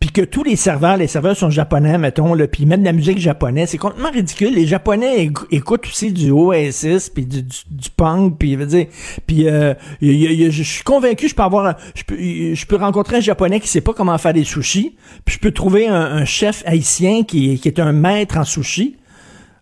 [0.03, 2.85] puis que tous les serveurs, les serveurs sont japonais, mettons, là, puis ils mettent de
[2.85, 3.69] la musique japonaise.
[3.69, 4.53] C'est complètement ridicule.
[4.53, 8.65] Les Japonais éc- écoutent aussi du Oasis, puis du, du, du punk, puis je veux
[8.65, 8.87] dire,
[9.25, 13.61] puis euh, je suis convaincu, je peux avoir, je peux, je peux rencontrer un Japonais
[13.61, 17.23] qui sait pas comment faire des sushis, puis je peux trouver un, un chef haïtien
[17.23, 18.97] qui, qui est un maître en sushi.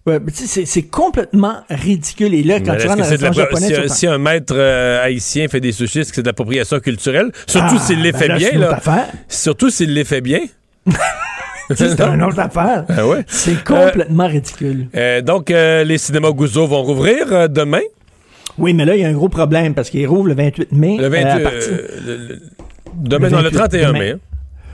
[0.08, 2.34] Ouais, c'est- complètement ridicule.
[2.34, 5.04] Et là, quand Mais tu rentres dans la- japonais, si, un- si un maître euh,
[5.04, 7.32] haïtien fait des sushis, c'est de l'appropriation culturelle?
[7.46, 8.78] Surtout Ah, s'il les ben fait là, bien, c'est une autre là.
[8.78, 9.08] affaire.
[9.28, 10.40] Surtout s'il les fait bien.
[11.76, 12.86] c'est une autre affaire.
[12.90, 13.24] Ah ouais.
[13.28, 14.88] C'est complètement ridicule.
[14.96, 17.82] Euh, donc, euh, les cinémas Gouzeau vont rouvrir euh, demain.
[18.58, 20.98] Oui, mais là, il y a un gros problème parce qu'il rouvre le 28 mai.
[21.00, 22.40] Le 28, euh, à partir- euh, le- le-
[22.96, 24.00] demain, Le non, le 28 31 demain.
[24.00, 24.10] mai.
[24.12, 24.20] hein.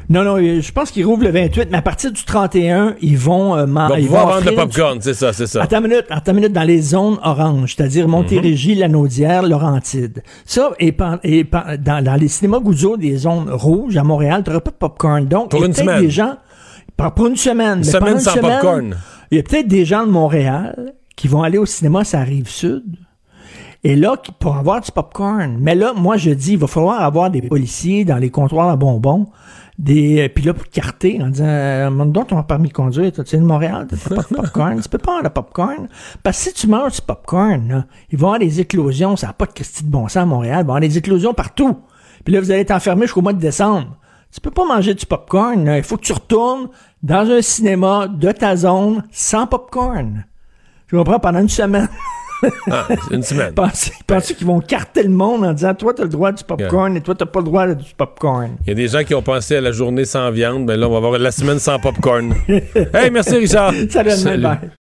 [0.10, 3.58] Non, non, je pense qu'ils rouvrent le 28, mais à partir du 31, ils vont...
[3.58, 3.66] euh,
[3.98, 5.64] ils vont vendre du- popcorn, c'est ça, c'est ça.
[5.64, 8.80] Attends une minute, attends une minute, dans les zones oranges, c'est-à-dire Montérégie, Mhm.
[8.80, 10.24] Lanaudière, Laurentide.
[10.46, 14.72] Ça, et, dans, dans les cinémas Gouzeau des zones rouges à Montréal, tu n'auras pas
[14.72, 15.26] de popcorn.
[15.26, 16.02] Donc, Pour il y a une peut-être semaine.
[16.02, 16.36] des gens...
[16.96, 17.72] Pour pour une semaine.
[17.74, 18.96] Une mais semaine sans popcorn.
[19.30, 22.48] Il y a peut-être des gens de Montréal qui vont aller au cinéma, ça arrive
[22.48, 22.84] sud.
[23.84, 25.58] Et là, pour avoir du popcorn.
[25.60, 28.76] Mais là, moi, je dis, il va falloir avoir des policiers dans les comptoirs à
[28.78, 29.28] bonbons.
[29.78, 33.38] Des, euh, pour carter, en disant, euh, montre donc ton permis de conduire, tu sais,
[33.38, 34.82] de Montréal, t'as pas de popcorn?
[34.82, 35.88] tu peux pas avoir de popcorn.
[36.24, 39.28] Parce que si tu manges du popcorn, là, il va y avoir des éclosions, ça
[39.28, 41.34] n'a pas de Christie de bon sens à Montréal, il va y avoir des éclosions
[41.36, 41.78] partout.
[42.26, 43.98] Puis là, vous allez être enfermé jusqu'au mois de décembre.
[44.32, 45.78] Tu peux pas manger du popcorn, là.
[45.78, 46.70] il faut que tu retournes
[47.04, 50.26] dans un cinéma de ta zone sans popcorn.
[50.88, 51.88] Je comprends pendant une semaine.
[52.70, 53.54] Ah, c'est une semaine.
[53.56, 56.96] Pensez, pensez qu'ils vont carter le monde en disant toi t'as le droit du popcorn
[56.96, 58.58] et toi t'as pas le droit du popcorn.
[58.66, 60.88] Il y a des gens qui ont pensé à la journée sans viande, mais là,
[60.88, 62.34] on va avoir la semaine sans popcorn.
[62.48, 63.74] hey, merci, Richard.
[63.90, 64.44] Salut, Salut.
[64.44, 64.72] bye.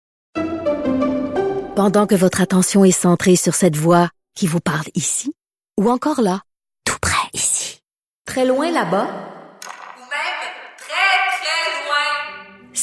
[1.76, 5.34] Pendant que votre attention est centrée sur cette voix qui vous parle ici,
[5.80, 6.42] ou encore là,
[6.86, 7.82] tout près ici,
[8.26, 10.40] très loin là-bas, ou même
[10.78, 12.74] très, très loin.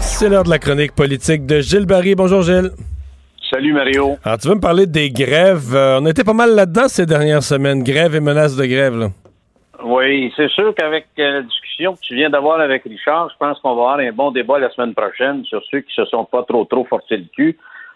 [0.00, 2.14] C'est l'heure de la chronique politique de Gilles Barry.
[2.14, 2.70] Bonjour, Gilles.
[3.50, 4.16] Salut Mario.
[4.24, 5.74] Alors, tu veux me parler des grèves?
[5.74, 7.82] Euh, on était pas mal là-dedans ces dernières semaines.
[7.82, 9.08] Grève et menaces de grève, là.
[9.82, 13.58] Oui, c'est sûr qu'avec euh, la discussion que tu viens d'avoir avec Richard, je pense
[13.60, 16.42] qu'on va avoir un bon débat la semaine prochaine sur ceux qui se sont pas
[16.42, 17.54] trop trop forcés le cul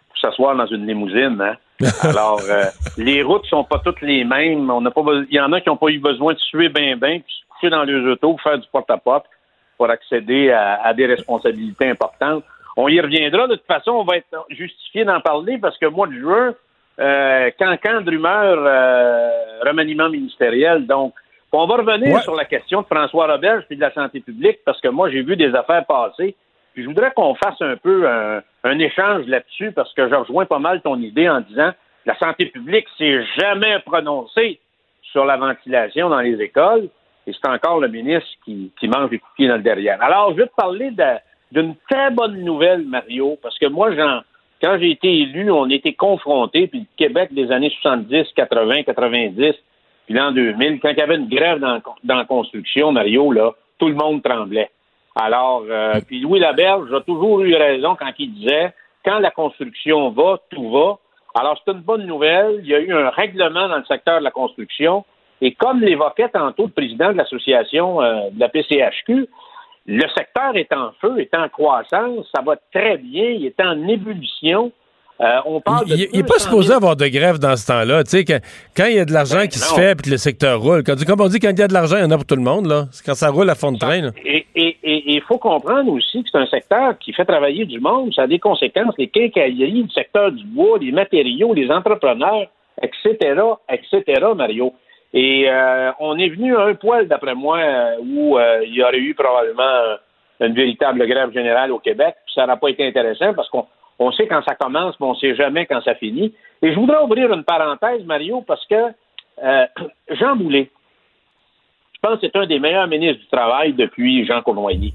[0.09, 1.39] pour s'asseoir dans une limousine.
[1.43, 1.56] Hein?
[2.02, 2.64] Alors, euh,
[2.97, 4.70] les routes sont pas toutes les mêmes.
[4.70, 6.68] On n'a pas, be- il y en a qui n'ont pas eu besoin de suer
[6.70, 9.26] bien bien, puis se coucher dans leurs autos, faire du porte-à-porte
[9.76, 12.44] pour accéder à, à des responsabilités importantes.
[12.76, 13.46] On y reviendra.
[13.46, 16.55] De toute façon, on va être justifié d'en parler parce que mois de juin,
[17.01, 20.86] euh, cancan de rumeurs, euh, remaniement ministériel.
[20.86, 21.14] Donc,
[21.52, 22.22] on va revenir Ouais.
[22.22, 25.22] sur la question de François Roberge puis de la santé publique parce que moi, j'ai
[25.22, 26.34] vu des affaires passer.
[26.72, 30.46] Puis je voudrais qu'on fasse un peu un, un échange là-dessus parce que je rejoins
[30.46, 31.70] pas mal ton idée en disant
[32.06, 34.59] la santé publique s'est jamais prononcée
[35.12, 36.88] sur la ventilation dans les écoles
[37.26, 40.02] et c'est encore le ministre qui, mange les cookies dans le derrière.
[40.02, 40.90] Alors, je vais te parler
[41.52, 43.90] d'une très bonne nouvelle, Mario, parce que moi,
[44.62, 49.55] quand j'ai été élu, on était confrontés, puis le Québec des années 70, 80, 90,
[50.06, 53.52] puis l'an 2000, quand il y avait une grève dans, dans la construction, Mario, là,
[53.78, 54.70] tout le monde tremblait.
[55.16, 58.72] Alors, euh, puis Louis Laberge a toujours eu raison quand il disait
[59.05, 60.98] quand la construction va, tout va.
[61.34, 62.60] Alors, c'est une bonne nouvelle.
[62.62, 65.05] Il y a eu un règlement dans le secteur de la construction.
[65.47, 69.27] Et comme l'évoquait tantôt le président de l'association euh, de la PCHQ,
[69.87, 73.87] le secteur est en feu, est en croissance, ça va très bien, il est en
[73.87, 74.73] ébullition.
[75.21, 78.03] Euh, on parle Il n'est pas 200 000 supposé avoir de grève dans ce temps-là.
[78.27, 78.39] Quand,
[78.77, 80.83] quand il y a de l'argent Ben qui se fait puis que le secteur roule.
[80.83, 82.27] Quand, comme on dit, quand il y a de l'argent, il y en a pour
[82.27, 82.66] tout le monde.
[82.66, 82.87] là.
[82.91, 84.01] C'est quand ça roule à fond de train.
[84.01, 84.11] là.
[84.25, 87.65] Et et- et- et il faut comprendre aussi que c'est un secteur qui fait travailler
[87.65, 88.12] du monde.
[88.15, 88.95] Ça a des conséquences.
[88.99, 92.47] Les quincailleries, le secteur du bois, les matériaux, les entrepreneurs,
[92.83, 93.41] etc.,
[93.71, 94.73] etc., Mario.
[95.16, 98.82] Et euh, on est venu à un poil, d'après moi, euh, où euh, il y
[98.82, 99.97] aurait eu probablement euh,
[100.41, 102.16] une véritable grève générale au Québec.
[102.27, 103.65] Puis ça n'a pas été intéressant parce qu'on
[104.01, 106.35] on sait quand ça commence, mais on ne sait jamais quand ça finit.
[106.62, 108.74] Et je voudrais ouvrir une parenthèse, Mario, parce que
[109.45, 109.65] euh,
[110.11, 110.69] Jean Boulet,
[111.95, 114.93] je pense que c'est un des meilleurs ministres du Travail depuis Jean Cournoyer.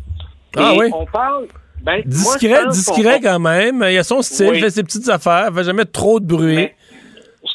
[0.57, 0.85] Ah Et oui?
[0.93, 1.47] On parle.
[1.81, 3.85] Ben, moi, je Discret, pense discret qu'on- quand même.
[3.89, 4.57] Il a son style, Oui.
[4.57, 6.69] il fait ses petites affaires, il fait jamais trop de bruit.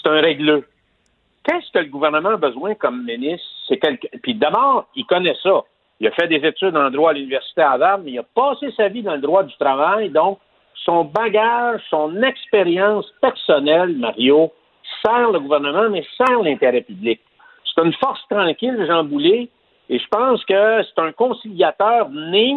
[0.02, 0.66] C'est un régleux.
[1.44, 3.46] Qu'est-ce que le gouvernement a besoin comme ministre?
[3.68, 3.80] C'est.
[4.22, 5.62] Puis d'abord, il connaît ça.
[6.00, 8.88] Il a fait des études en droit à l'Université Harvard, mais il a passé sa
[8.88, 10.10] vie dans le droit du travail.
[10.10, 10.38] Donc,
[10.84, 14.52] son bagage, son expérience personnelle, Mario,
[15.04, 17.20] sert le gouvernement, mais sert l'intérêt public.
[17.64, 19.48] C'est une force tranquille, Jean Boulet,
[19.88, 22.56] et je pense que c'est un conciliateur né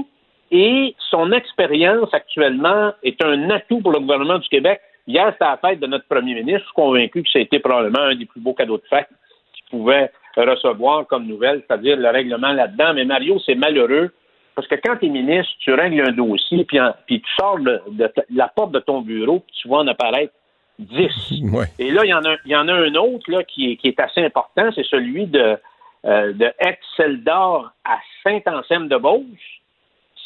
[0.51, 4.79] et son expérience actuellement est un atout pour le gouvernement du Québec.
[5.07, 6.59] Hier, c'était la fête de notre premier ministre.
[6.59, 9.07] Je suis convaincu que ça a été probablement un des plus beaux cadeaux de fête
[9.53, 12.93] qu'il pouvait recevoir comme nouvelle, c'est-à-dire le règlement là-dedans.
[12.93, 14.11] Mais Mario, c'est malheureux
[14.53, 17.57] parce que quand tu es ministre, tu règles un dossier, puis, en- puis tu sors
[17.59, 20.33] de, de ta- de la porte de ton bureau, puis tu vois en apparaître
[20.79, 21.09] 10.
[21.53, 21.65] Ouais.
[21.79, 23.75] Et là, il y en a, il y en a un autre là, qui, est,
[23.77, 25.57] qui est assez important, c'est celui de,
[26.05, 29.23] euh, de Ex-Celdor à Saint-Anselme-de-Beauce.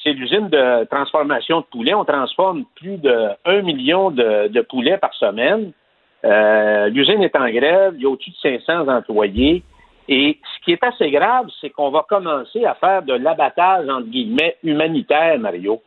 [0.04, 1.94] C'est l'usine de transformation de poulets.
[1.94, 5.72] On transforme plus de 1 million de, poulets par semaine.
[6.24, 7.94] Euh, L'usine est en grève.
[7.96, 9.64] Il y a au-dessus de 500 employés.
[10.08, 14.08] Et ce qui est assez grave, c'est qu'on va commencer à faire de l'abattage, entre
[14.08, 15.82] guillemets, humanitaire, Mario.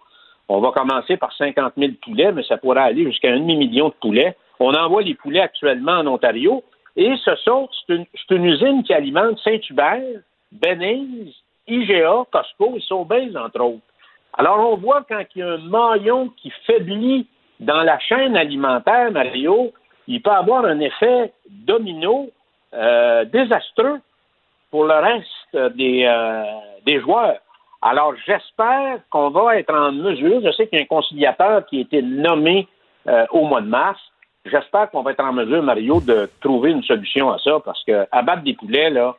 [0.48, 3.94] On va commencer par 50 000 poulets, mais ça pourrait aller jusqu'à un demi-million de
[3.94, 4.36] poulets.
[4.60, 6.62] On envoie les poulets actuellement en Ontario.
[6.96, 10.20] Et ce sont, c'est une, usine qui alimente Saint-Hubert,
[10.52, 11.34] Benise,
[11.66, 13.82] IGA, Costco et Sobeys, entre autres.
[14.36, 17.26] Alors, on voit quand il y a un maillon qui faiblit
[17.60, 19.72] dans la chaîne alimentaire, Mario,
[20.08, 22.30] il peut avoir un effet domino
[22.74, 24.00] euh, désastreux
[24.70, 26.42] pour le reste des, euh,
[26.84, 27.38] des joueurs.
[27.80, 31.78] Alors, j'espère qu'on va être en mesure, je sais qu'il y a un conciliateur qui
[31.78, 32.66] a été nommé
[33.06, 34.00] euh, au mois de mars,
[34.46, 38.06] j'espère qu'on va être en mesure, Mario, de trouver une solution à ça, parce que
[38.10, 39.14] abattre des poulets, là,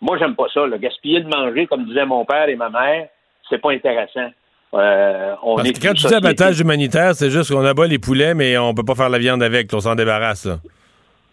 [0.00, 0.66] moi, j'aime pas ça.
[0.66, 0.78] Là.
[0.78, 3.08] Gaspiller de manger, comme disaient mon père et ma mère,
[3.48, 4.30] c'est pas intéressant.
[4.74, 7.98] Euh, on Parce est que quand tu dis abattage humanitaire, c'est juste qu'on abat les
[7.98, 9.72] poulets, mais on peut pas faire la viande avec.
[9.74, 10.46] On s'en débarrasse.
[10.46, 10.58] là.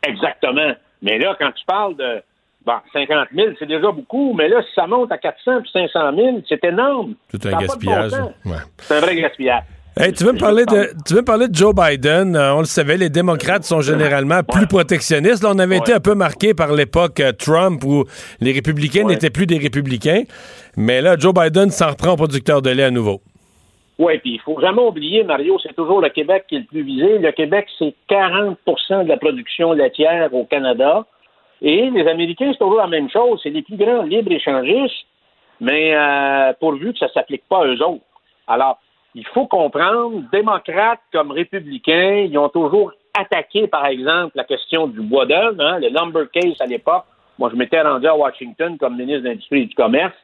[0.03, 0.73] Exactement.
[1.01, 2.21] Mais là, quand tu parles de
[2.65, 6.15] bon, 50 000, c'est déjà beaucoup, mais là, si ça monte à 400 puis 500
[6.15, 7.13] 000, c'est énorme.
[7.41, 8.11] Ça un gaspillage.
[8.11, 8.31] bon sens.
[8.45, 8.57] Ouais.
[8.79, 9.63] C'est un vrai gaspillage.
[9.99, 12.35] Hey, tu veux me parler de tu veux me parler de Joe Biden?
[12.35, 15.41] Euh, On le savait, les démocrates sont généralement plus protectionnistes.
[15.41, 18.03] Là, on avait été un peu marqué par l'époque euh, Trump où
[18.39, 20.21] les républicains n'étaient plus des républicains,
[20.75, 23.23] mais là Joe Biden s'en reprend au producteur de lait à nouveau.
[23.99, 26.83] Oui, puis il faut jamais oublier, Mario, c'est toujours le Québec qui est le plus
[26.83, 27.17] visé.
[27.17, 31.05] Le Québec, c'est 40% de la production laitière au Canada.
[31.61, 33.39] Et les Américains, c'est toujours la même chose.
[33.41, 35.07] C'est les plus grands libre-échangistes,
[35.59, 38.03] mais euh, pourvu que ça ne s'applique pas à eux autres.
[38.45, 38.79] Alors,
[39.15, 45.01] il faut comprendre, démocrates comme républicains, ils ont toujours attaqué, par exemple, la question du
[45.01, 47.05] bois d'œuvre, hein, le lumber case à l'époque.
[47.39, 50.15] Moi, je m'étais rendu à Washington comme ministre de l'Industrie et du Commerce,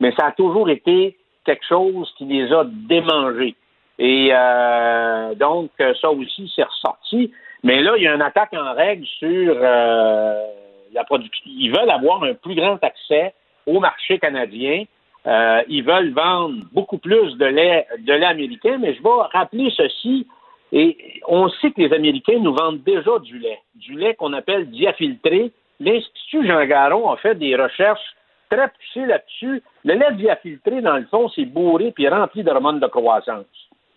[0.00, 1.16] mais ça a toujours été
[1.50, 3.56] quelque chose qui les a démangés.
[3.98, 5.70] Et euh, donc,
[6.00, 7.32] ça aussi, c'est ressorti.
[7.62, 10.46] Mais là, il y a une attaque en règle sur euh,
[10.92, 11.44] la production.
[11.46, 13.34] Ils veulent avoir un plus grand accès
[13.66, 14.84] au marché canadien.
[15.26, 19.70] Euh, ils veulent vendre beaucoup plus de lait, de lait américain, mais je vais rappeler
[19.76, 20.26] ceci.
[20.72, 24.70] Et on sait que les Américains nous vendent déjà du lait, du lait qu'on appelle
[24.70, 25.50] diafiltré.
[25.80, 28.14] L'Institut Jean Garon a fait des recherches
[28.50, 29.62] très poussées là-dessus.
[29.84, 33.46] Le lait diafiltré, dans le fond, c'est bourré puis rempli d'hormones de croissance,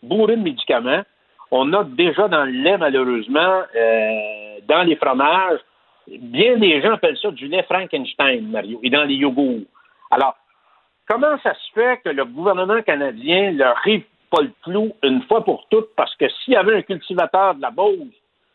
[0.01, 1.01] bourré de médicaments.
[1.51, 5.59] On a déjà dans le lait, malheureusement, euh, dans les fromages,
[6.07, 9.65] bien des gens appellent ça du lait Frankenstein, Mario, et dans les yogourts.
[10.11, 10.35] Alors,
[11.07, 15.43] comment ça se fait que le gouvernement canadien leur rive pas le clou une fois
[15.43, 15.93] pour toutes?
[15.95, 17.97] Parce que s'il y avait un cultivateur de la Beauce,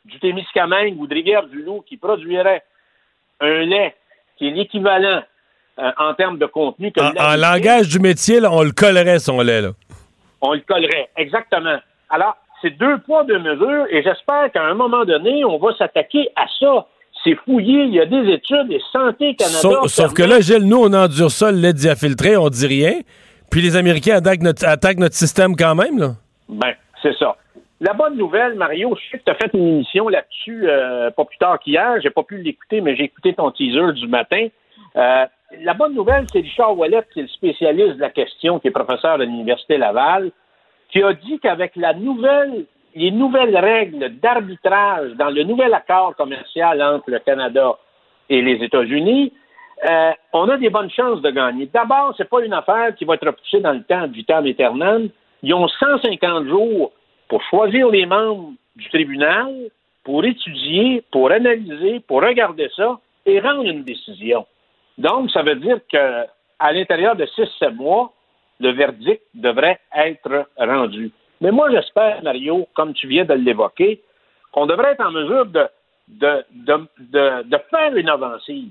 [0.04, 2.64] du Témiscamingue ou de Rivière-du-Loup qui produirait
[3.40, 3.94] un lait
[4.36, 5.22] qui est l'équivalent
[5.78, 9.18] euh, en termes de contenu que En, en langage du métier, là, on le collerait
[9.18, 9.60] son lait.
[9.60, 9.70] Là.
[10.40, 11.08] on le collerait.
[11.16, 11.78] Exactement.
[12.10, 16.28] Alors, c'est deux poids, deux mesures, et j'espère qu'à un moment donné, on va s'attaquer
[16.36, 16.86] à ça.
[17.24, 19.58] C'est fouillé, il y a des études, et Santé Canada...
[19.58, 23.00] Sauf, sauf que là, Gilles, nous, on endure ça, le lait diafiltré, on dit rien.
[23.50, 25.98] Puis les Américains attaquent notre, attaquent notre système quand même.
[25.98, 26.10] Là.
[26.48, 27.36] Ben, c'est ça.
[27.80, 31.24] La bonne nouvelle, Mario, je sais que tu as fait une émission là-dessus euh, pas
[31.24, 32.00] plus tard qu'hier.
[32.02, 34.48] J'ai pas pu l'écouter, mais j'ai écouté ton teaser du matin.
[34.96, 35.26] Euh,
[35.56, 38.70] la bonne nouvelle, c'est Richard Wallet, qui est le spécialiste de la question, qui est
[38.70, 40.30] professeur de l'Université Laval,
[40.90, 46.82] qui a dit qu'avec la nouvelle, les nouvelles règles d'arbitrage dans le nouvel accord commercial
[46.82, 47.76] entre le Canada
[48.28, 49.32] et les États-Unis,
[49.88, 51.66] euh, on a des bonnes chances de gagner.
[51.72, 55.10] D'abord, c'est pas une affaire qui va être repoussée dans le temps du vitam éternel.
[55.42, 56.92] Ils ont 150 jours
[57.28, 59.70] pour choisir les membres du tribunal,
[60.02, 64.46] pour étudier, pour analyser, pour regarder ça et rendre une décision.
[64.98, 66.24] Donc, ça veut dire que
[66.58, 68.12] à l'intérieur de 6-7 mois,
[68.60, 71.12] le verdict devrait être rendu.
[71.40, 74.02] Mais moi, j'espère, Mario, comme tu viens de l'évoquer,
[74.52, 75.66] qu'on devrait être en mesure de,
[76.08, 78.64] de, de, de, faire une avancée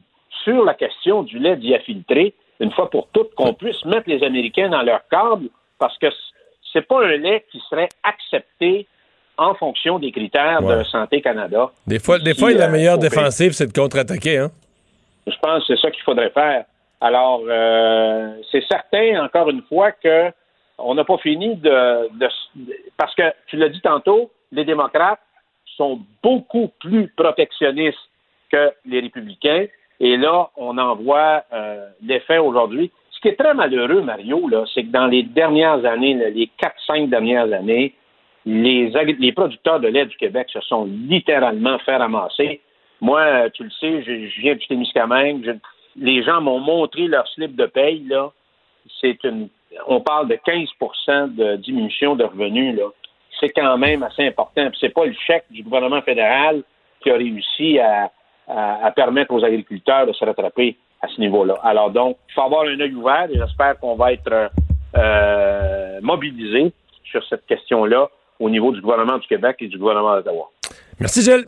[0.44, 4.70] sur la question du lait diafiltré, une fois pour toutes, qu'on puisse mettre les Américains
[4.70, 5.48] dans leur câble,
[5.80, 6.08] parce que
[6.74, 8.88] c'est pas un lait qui serait accepté
[9.38, 11.72] en fonction des critères de Santé Canada.
[11.86, 14.40] Des fois, des fois la euh, meilleure défensive, c'est de contre-attaquer.
[14.40, 14.52] Hein?
[15.28, 16.66] Je pense que c'est ça qu'il faudrait faire.
[17.02, 20.32] Alors, euh, c'est certain, encore une fois, que
[20.80, 22.28] on n'a pas fini de, de,
[22.98, 25.20] Parce que, tu l'as dit tantôt, les démocrates
[25.76, 27.98] sont beaucoup plus protectionnistes
[28.52, 29.66] que les républicains.
[30.00, 32.92] Et là, on en voit euh, l'effet aujourd'hui.
[33.12, 36.80] Ce qui est très malheureux, Mario, là, c'est que dans les dernières années, les quatre,
[36.86, 37.94] cinq dernières années,
[38.46, 38.90] les,
[39.20, 42.62] les producteurs de lait du Québec se sont littéralement fait ramasser.
[43.02, 45.60] Moi, tu le sais, je, viens du Témiscamingue.
[45.96, 48.32] Les gens m'ont montré leur slip de paye, là.
[49.02, 49.50] C'est une,
[49.88, 52.86] on parle de 15% de diminution de revenus, là.
[53.40, 54.70] C'est quand même assez important.
[54.70, 56.64] Puis c'est pas le chèque du gouvernement fédéral
[57.02, 61.56] qui a réussi à permettre aux agriculteurs de se rattraper à ce niveau-là.
[61.64, 64.48] Alors donc, il faut avoir un œil ouvert et j'espère qu'on va être euh,
[64.98, 66.72] euh, mobilisé
[67.04, 68.10] sur cette question-là
[68.40, 70.50] au niveau du gouvernement du Québec et du gouvernement d'Ottawa.
[71.00, 71.46] Merci, Gilles.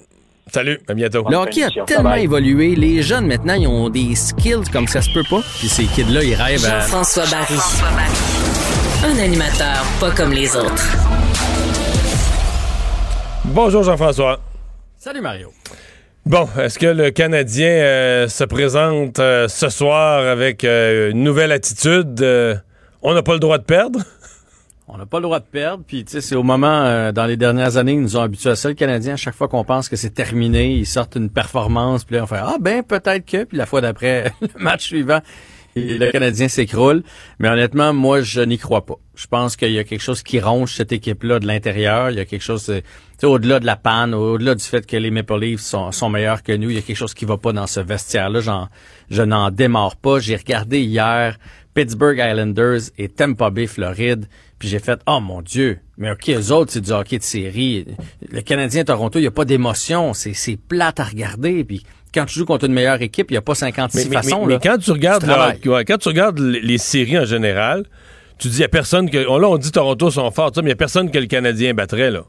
[0.52, 1.26] Salut, à bientôt.
[1.30, 2.76] Le hockey a tellement évolué.
[2.76, 5.42] Les jeunes, maintenant, ils ont des skills comme ça se peut pas.
[5.60, 6.80] Puis ces kids-là, ils rêvent à...
[6.80, 7.60] Jean-François Barry.
[9.06, 10.88] Un animateur pas comme les autres.
[13.46, 14.40] Bonjour, Jean-François.
[14.98, 15.54] Salut, Mario.
[16.26, 21.52] Bon, est-ce que le Canadien euh, se présente euh, ce soir avec euh, une nouvelle
[21.52, 22.22] attitude?
[22.22, 22.56] Euh,
[23.02, 24.00] on n'a pas le droit de perdre?
[24.92, 25.84] On n'a pas le droit de perdre.
[25.86, 28.50] Puis, tu sais, c'est au moment, euh, dans les dernières années, ils nous ont habitués
[28.50, 29.14] à ça, le Canadien.
[29.14, 32.04] À chaque fois qu'on pense que c'est terminé, ils sortent une performance.
[32.04, 33.44] Puis là, on fait, ah ben, peut-être que.
[33.44, 35.20] Puis la fois d'après, le match suivant,
[35.76, 37.04] le Canadien s'écroule.
[37.38, 38.96] Mais honnêtement, moi, je n'y crois pas.
[39.14, 42.10] Je pense qu'il y a quelque chose qui ronge cette équipe-là de l'intérieur.
[42.10, 42.88] Il y a quelque chose, euh, tu
[43.20, 46.54] sais, au-delà de la panne, au-delà du fait que les Maple Leafs sont, meilleurs que
[46.54, 48.68] nous, il y a quelque chose qui va pas dans ce vestiaire-là.
[49.12, 50.18] Je n'en démarre pas.
[50.18, 51.38] J'ai regardé hier
[51.76, 54.26] Pittsburgh Islanders et Tampa Bay Floride,
[54.60, 57.86] puis j'ai fait, oh mon Dieu, mais ok, eux autres, c'est du hockey de série.
[58.30, 60.14] Le Canadien Toronto, il n'y a pas d'émotion.
[60.14, 61.64] C'est, c'est plate à regarder.
[61.64, 61.84] Puis
[62.14, 64.46] quand tu joues contre une meilleure équipe, il n'y a pas 56 mais, façons.
[64.46, 64.60] mais là.
[64.62, 65.24] quand tu regardes,
[65.62, 67.86] Tu ouais, quand tu regardes les, les séries en général,
[68.38, 69.28] tu dis, il n'y a personne que.
[69.28, 71.74] on- Là, on dit Toronto sont forts, mais il n'y a personne que le Canadien
[71.74, 72.24] battrait, là.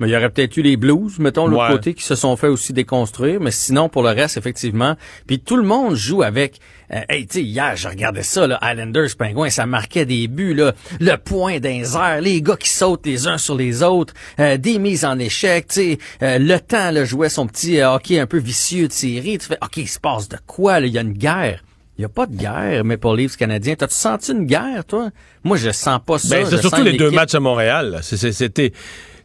[0.00, 1.70] Mais il y aurait peut-être eu les Blues, mettons, l'autre Ouais.
[1.76, 3.38] côté, qui se sont fait aussi déconstruire.
[3.40, 4.96] Mais sinon, pour le reste, effectivement.
[5.26, 6.58] Puis tout le monde joue avec...
[6.92, 10.54] euh, hey, tu sais, hier, je regardais ça, là, Islanders, Penguins, ça marquait des buts,
[10.54, 10.72] là.
[11.00, 14.78] Le point d'un airs, les gars qui sautent les uns sur les autres, euh, des
[14.78, 15.98] mises en échec, tu sais.
[16.22, 19.38] euh, le temps, là, jouait son petit euh, hockey un peu vicieux de série.
[19.38, 20.86] Tu fais, OK, il se passe de quoi, là?
[20.86, 21.62] Il y a une guerre.
[21.98, 23.74] Il n'y a pas de guerre, Maple Leafs canadiens.
[23.74, 25.10] T'as-tu senti une guerre, toi?
[25.44, 26.34] Moi, je sens pas ça.
[26.34, 27.98] Ben, c'est surtout les deux matchs à Montréal.
[28.02, 28.72] C'était.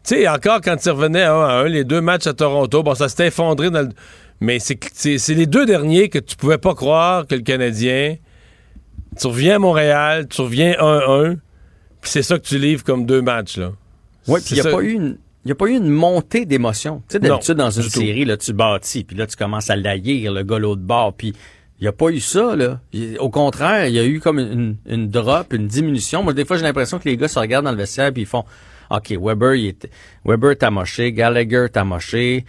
[0.06, 2.94] Tu sais, encore quand tu revenais un à un, les deux matchs à Toronto, bon,
[2.94, 3.88] ça s'était effondré dans le.
[4.40, 8.16] Mais c'est les deux derniers que tu pouvais pas croire que le Canadien.
[9.18, 11.38] Tu reviens à Montréal, tu reviens 1-1,
[12.00, 13.72] puis c'est ça que tu livres comme deux matchs, là.
[14.28, 15.18] Oui, puis il n'y a pas eu une.
[15.44, 17.02] Il n'y a pas eu une montée d'émotion.
[17.08, 20.32] Tu sais, d'habitude, dans une série, là, tu bâtis, puis là, tu commences à laïr
[20.32, 21.34] le gars l'autre bord, puis
[21.78, 22.80] il n'y a pas eu ça, là.
[23.18, 26.22] Au contraire, il y a eu comme une, une drop, une diminution.
[26.22, 28.26] Moi, des fois, j'ai l'impression que les gars se regardent dans le vestiaire, puis ils
[28.26, 28.44] font
[28.90, 29.90] OK, Weber, il est,
[30.24, 32.44] Weber t'a moché, Gallagher t'a moché.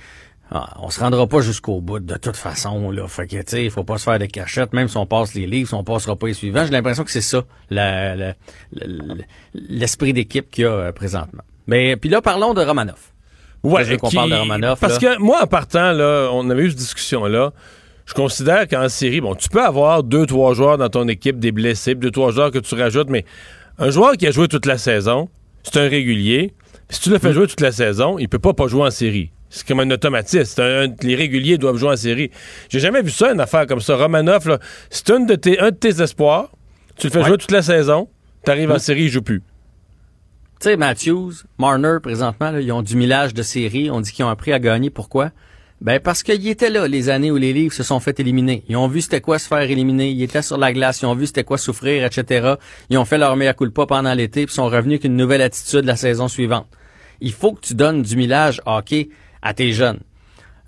[0.50, 3.06] Ah, on se rendra pas jusqu'au bout de toute façon là.
[3.10, 4.72] Fait que tu sais, il faut pas se faire de cachette.
[4.72, 6.64] Même si on passe les livres, on passera pas les suivants.
[6.64, 7.44] J'ai l'impression que c'est ça,
[9.54, 11.44] l'esprit d'équipe qu'il y a euh, présentement.
[11.68, 13.00] Mais puis là, parlons de Romanov.
[13.64, 14.80] Ouais, je veux qu'on qui- parle de Romanov.
[14.80, 15.16] Parce là.
[15.16, 17.52] que moi, en partant, là, on avait eu cette discussion-là.
[18.06, 21.52] Je considère qu'en série, bon, tu peux avoir deux, trois joueurs dans ton équipe, des
[21.52, 23.26] blessés, puis deux, trois joueurs que tu rajoutes, mais
[23.80, 25.28] un joueur qui a joué toute la saison,
[25.72, 26.54] c'est un régulier.
[26.90, 29.32] Si tu le fais jouer toute la saison, il peut pas pas jouer en série.
[29.50, 30.62] C'est comme un automatisme.
[30.62, 32.32] Un- un- les réguliers doivent jouer en série.
[32.70, 33.96] J'ai jamais vu ça, une affaire comme ça.
[33.96, 34.48] Romanoff,
[34.90, 36.52] c'est une de tes, un de tes espoirs.
[36.98, 37.26] Tu le fais Ouais.
[37.28, 38.10] jouer toute la saison.
[38.46, 38.80] Tu arrives en Mm.
[38.80, 39.42] série, il joue plus.
[40.60, 43.92] Tu sais, Matthews, Marner, présentement, là, ils ont du millage de série.
[43.92, 44.90] On dit qu'ils ont appris à gagner.
[44.90, 45.32] Pourquoi?
[45.80, 48.64] Ben parce qu'ils étaient là les années où les livres se sont fait éliminer.
[48.68, 50.10] Ils ont vu c'était quoi se faire éliminer.
[50.10, 51.02] Ils étaient sur la glace.
[51.02, 52.56] Ils ont vu c'était quoi souffrir, etc.
[52.90, 55.16] Ils ont fait leur meilleur coup de pas pendant l'été puis sont revenus avec une
[55.16, 56.68] nouvelle attitude la saison suivante.
[57.22, 59.10] Il faut que tu donnes du millage hockey
[59.42, 60.00] à tes jeunes.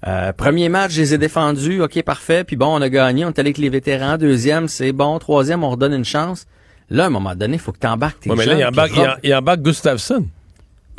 [0.07, 2.43] Euh, premier match, je les ai défendus, ok, parfait.
[2.43, 4.17] Puis bon, on a gagné, on est allé avec les vétérans.
[4.17, 5.17] Deuxième, c'est bon.
[5.19, 6.45] Troisième, on redonne une chance.
[6.89, 8.65] Là, à un moment donné, il faut que tu embarques tes Ouais, mais là, il
[8.65, 10.25] embarque, il embarque Gustafsson.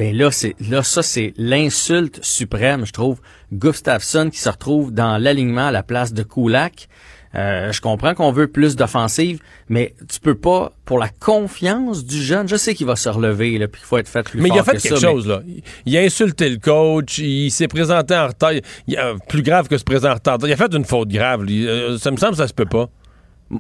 [0.01, 3.21] Ben là, c'est là ça c'est l'insulte suprême, je trouve.
[3.53, 6.89] Gustafsson qui se retrouve dans l'alignement à la place de Kulak.
[7.35, 12.21] Euh, je comprends qu'on veut plus d'offensive, mais tu peux pas pour la confiance du
[12.21, 12.49] jeune.
[12.49, 14.59] Je sais qu'il va se relever là, puis qu'il faut être fait plus Mais il
[14.59, 15.43] a fait que quelque ça, mais- chose, là.
[15.85, 18.53] Il- a insulté le coach, il s'est présenté en retard.
[18.87, 18.99] Il-
[19.29, 20.39] plus grave que se présenter en retard.
[20.45, 21.45] Il a fait une faute grave.
[21.45, 21.69] lui.
[21.69, 22.89] Euh, ça me semble que ça se peut pas.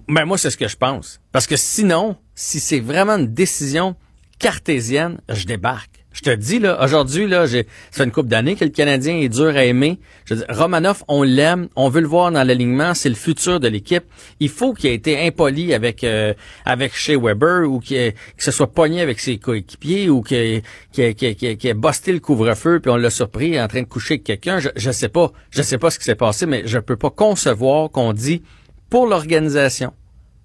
[0.09, 1.21] Ben moi, c'est ce que je pense.
[1.33, 3.95] Parce que sinon, si c'est vraiment une décision
[4.39, 6.00] cartésienne, je débarque.
[6.13, 9.29] Je te dis, là, aujourd'hui, là, j'ai, ça une couple d'années que le Canadien est
[9.29, 10.01] dur à aimer.
[10.25, 13.69] Je dire, Romanoff, on l'aime, on veut le voir dans l'alignement, c'est le futur de
[13.69, 14.05] l'équipe.
[14.41, 16.35] Il faut qu'il ait été impoli avec, euh,
[16.65, 20.63] avec Shea Weber ou qu'il que ce soit pogné avec ses coéquipiers ou qu'il
[20.99, 24.59] ait, busté le couvre-feu puis on l'a surpris en train de coucher avec quelqu'un.
[24.59, 25.31] Je, je sais pas.
[25.51, 28.43] Je sais pas ce qui s'est passé, mais je peux pas concevoir qu'on dit
[28.89, 29.93] pour l'organisation,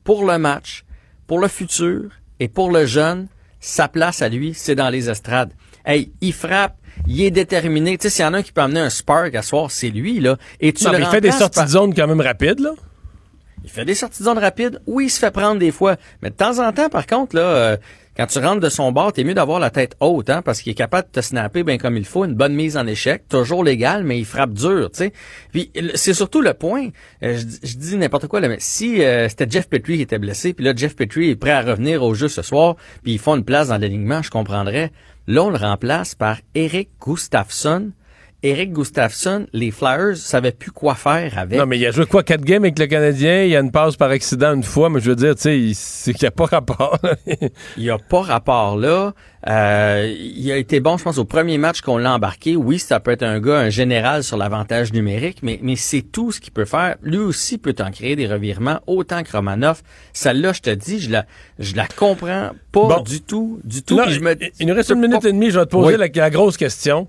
[0.04, 0.86] pour le match,
[1.26, 3.28] pour le futur et pour le jeune,
[3.66, 5.52] sa place à lui, c'est dans les estrades.
[5.86, 6.76] Hey, il frappe,
[7.08, 7.98] il est déterminé.
[7.98, 9.90] Tu sais, s'il y en a un qui peut amener un spark à soir, c'est
[9.90, 10.38] lui, là.
[10.60, 12.60] Et tu Non, le mais il fait des sorties par- de zone quand même rapides,
[12.60, 12.72] là.
[13.64, 14.80] il fait des sorties de zone rapides.
[14.86, 15.96] Oui, il se fait prendre des fois.
[16.22, 17.78] Mais de temps en temps, par contre, là, euh,
[18.18, 20.72] quand tu rentres de son bord, t'es mieux d'avoir la tête haute, hein, parce qu'il
[20.72, 23.64] est capable de te snapper bien comme il faut, une bonne mise en échec, toujours
[23.64, 25.14] légal, mais il frappe dur, tu sais.
[25.52, 26.90] Puis c'est surtout le point.
[27.24, 30.64] euh, je, dis- n'importe quoi mais si euh, c'était Jeff Petrie qui était blessé, puis
[30.64, 33.44] là Jeff Petrie est prêt à revenir au jeu ce soir, puis ils font une
[33.46, 34.92] place dans l'alignement, je comprendrais.
[35.28, 37.92] Là, on le remplace par Eric Gustafsson.
[38.48, 41.58] Eric Gustafsson, les Flyers savaient plus quoi faire avec.
[41.58, 43.44] Non, mais il a joué quoi, quatre games avec le Canadien?
[43.44, 45.60] Il y a une passe par accident une fois, mais je veux dire, tu sais,
[45.60, 47.00] il- n'y a pas rapport.
[47.78, 49.14] Il n'y a pas rapport là.
[49.48, 52.56] Euh, il a été bon, je pense, au premier match qu'on l'a embarqué.
[52.56, 56.32] Oui, ça peut être un gars, un général sur l'avantage numérique, mais, mais c'est tout
[56.32, 56.96] ce qu'il peut faire.
[57.04, 59.84] Lui aussi peut en créer des revirements, autant que Romanoff.
[60.14, 61.26] Celle-là, je te dis, je la,
[61.60, 63.02] je la comprends pas Bon.
[63.02, 64.00] du tout, du tout.
[64.08, 65.52] Je me- il nous reste une minute pas- et demie.
[65.52, 66.10] Je vais te poser Oui.
[66.16, 67.08] la, la grosse question.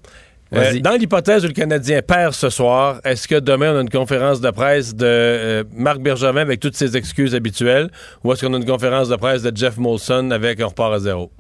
[0.55, 3.91] Euh, dans l'hypothèse où le Canadien perd ce soir, est-ce que demain on a une
[3.91, 7.91] conférence de presse de euh, Marc Bergevin avec toutes ses excuses habituelles
[8.23, 10.99] ou est-ce qu'on a une conférence de presse de Jeff Molson avec un repart à
[11.01, 11.33] zéro?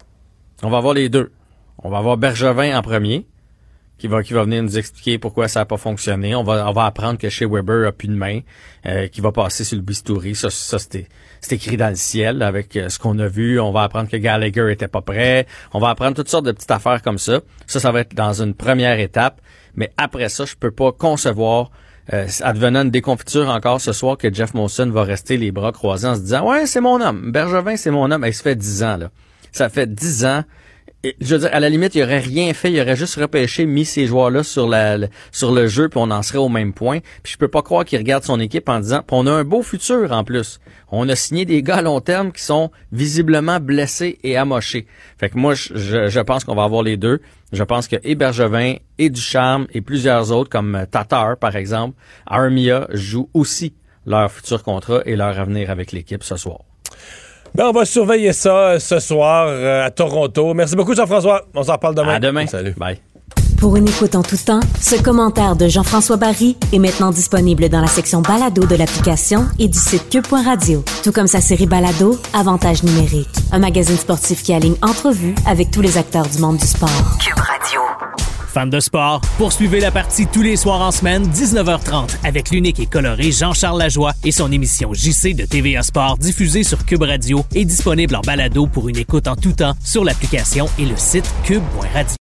[0.62, 1.30] On va avoir les deux.
[1.84, 3.26] On va avoir Bergevin en premier,
[3.98, 6.34] qui va, qui va venir nous expliquer pourquoi ça n'a pas fonctionné.
[6.34, 8.40] On va, on va apprendre que chez Weber a plus de main,
[8.84, 10.34] euh, qui va passer sur le bistouri.
[10.34, 11.08] Ça, ça c'est
[11.52, 13.58] écrit dans le ciel avec euh, ce qu'on a vu.
[13.58, 15.46] On va apprendre que Gallagher était pas prêt.
[15.72, 17.40] On va apprendre toutes sortes de petites affaires comme ça.
[17.66, 19.40] Ça, ça va être dans une première étape.
[19.74, 21.70] Mais après ça, je peux pas concevoir
[22.12, 26.06] euh, advenant une déconfiture encore ce soir que Jeff Molson va rester les bras croisés
[26.06, 28.84] en se disant ouais c'est mon homme Bergevin c'est mon homme il se fait dix
[28.84, 29.10] ans là
[29.50, 30.44] ça fait dix ans
[31.20, 33.84] je veux dire, à la limite, il aurait rien fait, il aurait juste repêché, mis
[33.84, 36.98] ces joueurs-là sur la, le- sur le jeu, puis on en serait au même point.
[37.22, 39.62] Puis je peux pas croire qu'il regarde son équipe en disant, on a un beau
[39.62, 40.58] futur en plus.
[40.90, 44.86] On a signé des gars à long terme qui sont visiblement blessés et amochés.
[45.18, 47.20] Fait que moi, je, je- pense qu'on va avoir les deux.
[47.52, 51.96] Je pense que et Bergevin et Ducharme et plusieurs autres, comme Tatar, par exemple,
[52.26, 53.74] Armia, jouent aussi
[54.06, 56.60] leur futur contrat et leur avenir avec l'équipe ce soir.
[57.56, 60.52] Ben, on va surveiller ça euh, ce soir euh, à Toronto.
[60.52, 61.46] Merci beaucoup, Jean-François.
[61.54, 62.14] On s'en reparle demain.
[62.16, 62.46] À demain.
[62.46, 62.74] Salut.
[62.76, 62.98] Bye.
[63.58, 67.80] Pour une écoute en tout temps, ce commentaire de Jean-François Barry est maintenant disponible dans
[67.80, 70.84] la section balado de l'application et du site cube.radio.
[71.02, 73.30] Tout comme sa série balado, Avantage numérique.
[73.52, 76.90] Un magazine sportif qui aligne entrevues avec tous les acteurs du monde du sport.
[77.18, 77.80] Cube Radio.
[78.56, 82.86] Fans de sport, poursuivez la partie tous les soirs en semaine, 19h30, avec l'unique et
[82.86, 87.66] coloré Jean-Charles Lajoie et son émission JC de TVA Sport diffusée sur Cube Radio et
[87.66, 92.16] disponible en balado pour une écoute en tout temps sur l'application et le site cube.radio.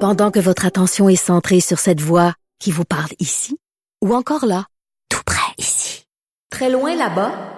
[0.00, 3.56] Pendant que votre attention est centrée sur cette voix qui vous parle ici,
[4.04, 4.66] ou encore là,
[5.08, 6.04] tout près ici,
[6.50, 7.57] très loin là-bas,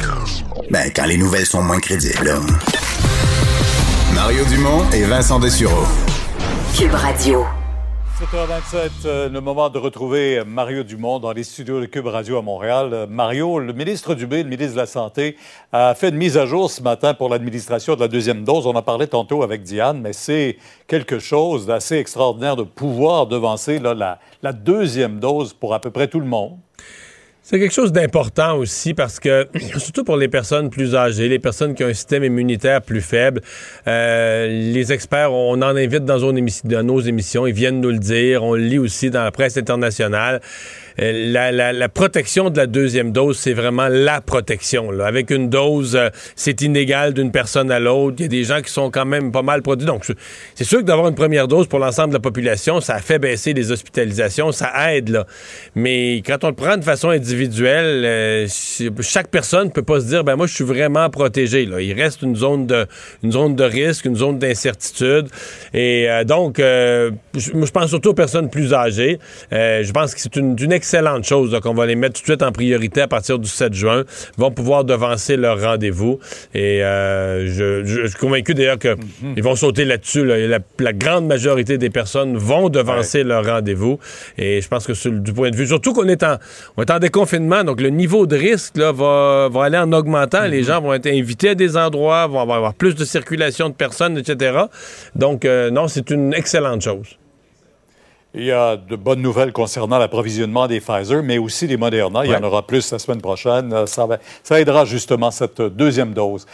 [0.71, 2.23] Ben, quand les nouvelles sont moins crédibles.
[2.23, 2.39] là.
[4.15, 5.83] Mario Dumont et Vincent Dessureau.
[6.73, 7.43] Cube Radio.
[8.17, 12.41] 7h27, euh, le moment de retrouver Mario Dumont dans les studios de Cube Radio à
[12.41, 12.91] Montréal.
[12.93, 15.35] Euh, Mario, le ministre Dubé, le ministre de la Santé,
[15.73, 18.65] a fait une mise à jour ce matin pour l'administration de la deuxième dose.
[18.65, 20.55] On en parlait tantôt avec Diane, mais c'est
[20.87, 25.91] quelque chose d'assez extraordinaire de pouvoir devancer là, la, la deuxième dose pour à peu
[25.91, 26.57] près tout le monde.
[27.43, 29.47] C'est quelque chose d'important aussi parce que,
[29.77, 33.41] surtout pour les personnes plus âgées, les personnes qui ont un système immunitaire plus faible,
[33.87, 38.53] euh, les experts, on en invite dans, nos émissions, ils viennent nous le dire, on
[38.53, 40.39] le lit aussi dans la presse internationale.
[40.99, 44.89] Euh, la, protection de la deuxième dose, c'est vraiment la protection.
[45.01, 48.17] Avec une dose, euh, c'est inégal d'une personne à l'autre.
[48.19, 49.85] Il y a des gens qui sont quand même pas mal produits.
[49.85, 50.05] Donc,
[50.55, 53.53] c'est sûr que d'avoir une première dose pour l'ensemble de la population, ça fait baisser
[53.53, 55.23] les hospitalisations, ça aide.
[55.75, 58.47] Mais quand on le prend de façon individuelle, euh,
[59.01, 61.63] chaque personne ne peut pas se dire, ben moi, je suis vraiment protégé.
[61.63, 65.27] Il reste une zone de, risque, une zone d'incertitude.
[65.73, 69.19] Et donc, je pense surtout aux personnes plus âgées.
[69.51, 72.41] je pense que c'est une, une excellente chose qu'on va les mettre tout de suite
[72.41, 74.03] en priorité à partir du 7 juin.
[74.35, 76.17] Ils vont pouvoir devancer leur rendez-vous.
[76.55, 79.41] Et euh, je, je, je, suis convaincu d'ailleurs qu'ils mm-hmm.
[79.43, 80.25] vont sauter là-dessus.
[80.25, 80.39] Là.
[80.47, 83.25] La, la, grande majorité des personnes vont devancer ouais.
[83.25, 83.99] leur rendez-vous.
[84.39, 86.37] Et je pense que sur, du point de vue, surtout qu'on est en,
[86.77, 90.47] on est en déconfinement, donc le niveau de risque là, va, va aller en augmentant.
[90.47, 94.17] Les gens vont être invités à des endroits, vont avoir plus de circulation de personnes,
[94.17, 94.61] etc.
[95.13, 97.19] Donc, euh, non, c'est une excellente chose.
[98.33, 102.23] Il y a de bonnes nouvelles concernant l'approvisionnement des Pfizer, mais aussi des Moderna.
[102.23, 103.85] Il y en aura plus la semaine prochaine.
[103.87, 106.45] Ça, va, ça aidera justement cette deuxième dose.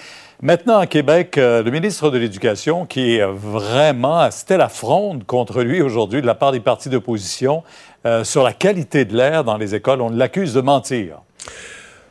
[0.41, 5.61] Maintenant, à Québec, euh, le ministre de l'Éducation, qui est vraiment, c'était la fronde contre
[5.61, 7.63] lui aujourd'hui de la part des partis d'opposition
[8.05, 11.21] euh, sur la qualité de l'air dans les écoles, on l'accuse de mentir.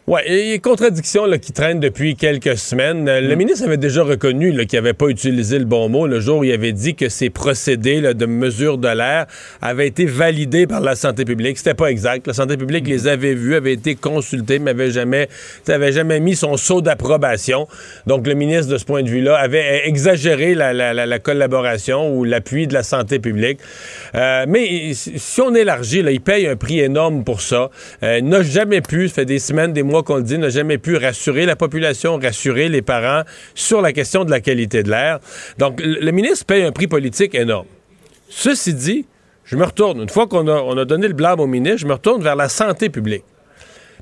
[0.09, 3.07] Oui, il y a contradiction là, qui traîne depuis quelques semaines.
[3.07, 3.39] Le mm.
[3.39, 6.53] ministre avait déjà reconnu qu'il n'avait pas utilisé le bon mot le jour où il
[6.53, 9.27] avait dit que ces procédés là, de mesure de l'air
[9.61, 11.59] avaient été validés par la santé publique.
[11.59, 12.28] C'était pas exact.
[12.28, 12.91] La santé publique mm.
[12.91, 15.28] les avait vus, avait été consultés, mais avait jamais,
[15.66, 17.66] avait jamais mis son sceau d'approbation.
[18.07, 22.16] Donc le ministre, de ce point de vue-là, avait exagéré la, la, la, la collaboration
[22.16, 23.59] ou l'appui de la santé publique.
[24.15, 27.70] Euh, mais si on élargit, là, il paye un prix énorme pour ça.
[28.05, 30.48] Euh, il n'a jamais pu, ça fait des semaines, des mois qu'on le dit, n'a
[30.48, 33.23] jamais pu rassurer la population, rassurer les parents
[33.55, 35.20] sur la question de la qualité de l'air.
[35.59, 37.66] Donc, le ministre paye un prix politique énorme.
[38.28, 39.06] Ceci dit,
[39.44, 41.86] je me retourne, une fois qu'on a, on a donné le blâme au ministre, je
[41.86, 43.24] me retourne vers la santé publique.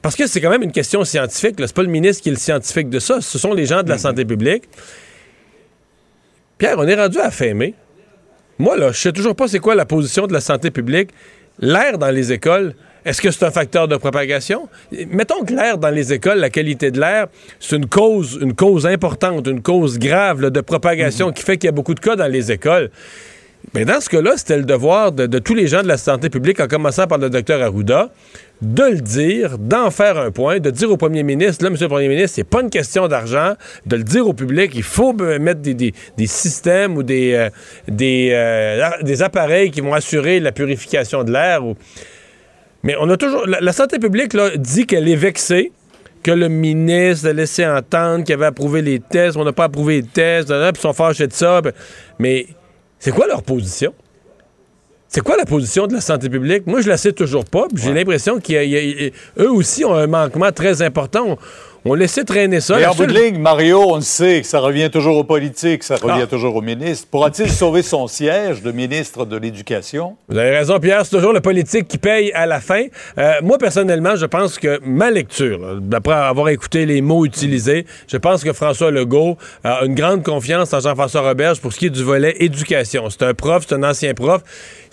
[0.00, 1.56] Parce que c'est quand même une question scientifique.
[1.58, 3.88] C'est pas le ministre qui est le scientifique de ça, ce sont les gens de
[3.88, 4.00] la -hmm.
[4.00, 4.64] santé publique.
[6.58, 7.74] Pierre, on est rendu à fin mai.
[8.58, 11.10] Moi, là, je sais toujours pas c'est quoi la position de la santé publique.
[11.58, 12.74] L'air dans les écoles,
[13.05, 14.68] est-ce que c'est un facteur de propagation?
[15.09, 17.26] Mettons que l'air dans les écoles, la qualité de l'air,
[17.60, 21.35] c'est une cause, une cause importante, une cause grave là, de propagation -hmm.
[21.35, 22.90] qui fait qu'il y a beaucoup de cas dans les écoles.
[23.72, 26.28] Mais dans ce cas-là, c'était le devoir de, de, tous les gens de la santé
[26.28, 28.10] publique, en commençant par le docteur Arruda,
[28.60, 31.90] de le dire, d'en faire un point, de dire au premier ministre, là, monsieur le
[31.90, 33.55] premier ministre, c'est pas une question d'argent,
[33.86, 37.51] de le dire au public, il faut mettre des, des, des systèmes ou des, euh,
[37.89, 41.64] des, euh, des appareils qui vont assurer la purification de l'air.
[41.64, 41.74] Ou...
[42.85, 43.47] Mais on a toujours.
[43.47, 45.73] La, la santé publique là, dit qu'elle est vexée
[46.24, 49.97] que le ministre a laissé entendre qu'il avait approuvé les tests, on n'a pas approuvé
[50.01, 51.61] les tests, puis ils sont fâchés de ça.
[52.19, 52.47] Mais
[52.98, 53.94] c'est quoi leur position?
[55.06, 56.66] C'est quoi la position de la santé publique?
[56.66, 57.66] Moi, je la sais toujours pas.
[57.74, 57.94] J'ai ouais.
[57.94, 59.12] l'impression qu'eux
[59.51, 61.24] aussi ont un manquement très important.
[61.28, 61.36] On,
[61.85, 62.77] on laissait traîner ça.
[62.78, 65.82] Mais en bout de ligne, Mario, on le sait que ça revient toujours aux politiques,
[65.82, 66.27] ça revient ah.
[66.27, 67.09] toujours au ministre.
[67.11, 70.16] Pourra-t-il sauver son siège de ministre de l'Éducation?
[70.28, 72.85] Vous avez raison, Pierre, c'est toujours le politique qui paye à la fin.
[73.19, 78.16] Euh, moi, personnellement, je pense que ma lecture, d'après avoir écouté les mots utilisés, je
[78.16, 81.90] pense que François Legault a une grande confiance en Jean-François Roberge pour ce qui est
[81.90, 83.11] du volet éducation.
[83.11, 84.43] C'est un prof, c'est un ancien prof.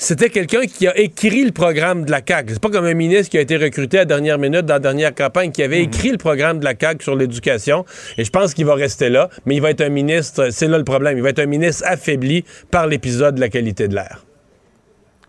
[0.04, 2.54] C'était quelqu'un qui a écrit le programme de la CAQ.
[2.54, 4.80] C'est pas comme un ministre qui a été recruté à la dernière minute dans la
[4.80, 5.84] dernière campagne qui avait mmh.
[5.84, 7.86] écrit le programme de la CAQ sur l'éducation.
[8.18, 10.80] Et je pense qu'il va rester là, mais il va être un ministre, c'est là
[10.80, 14.26] le problème, il va être un ministre affaibli par l'épisode de la qualité de l'air.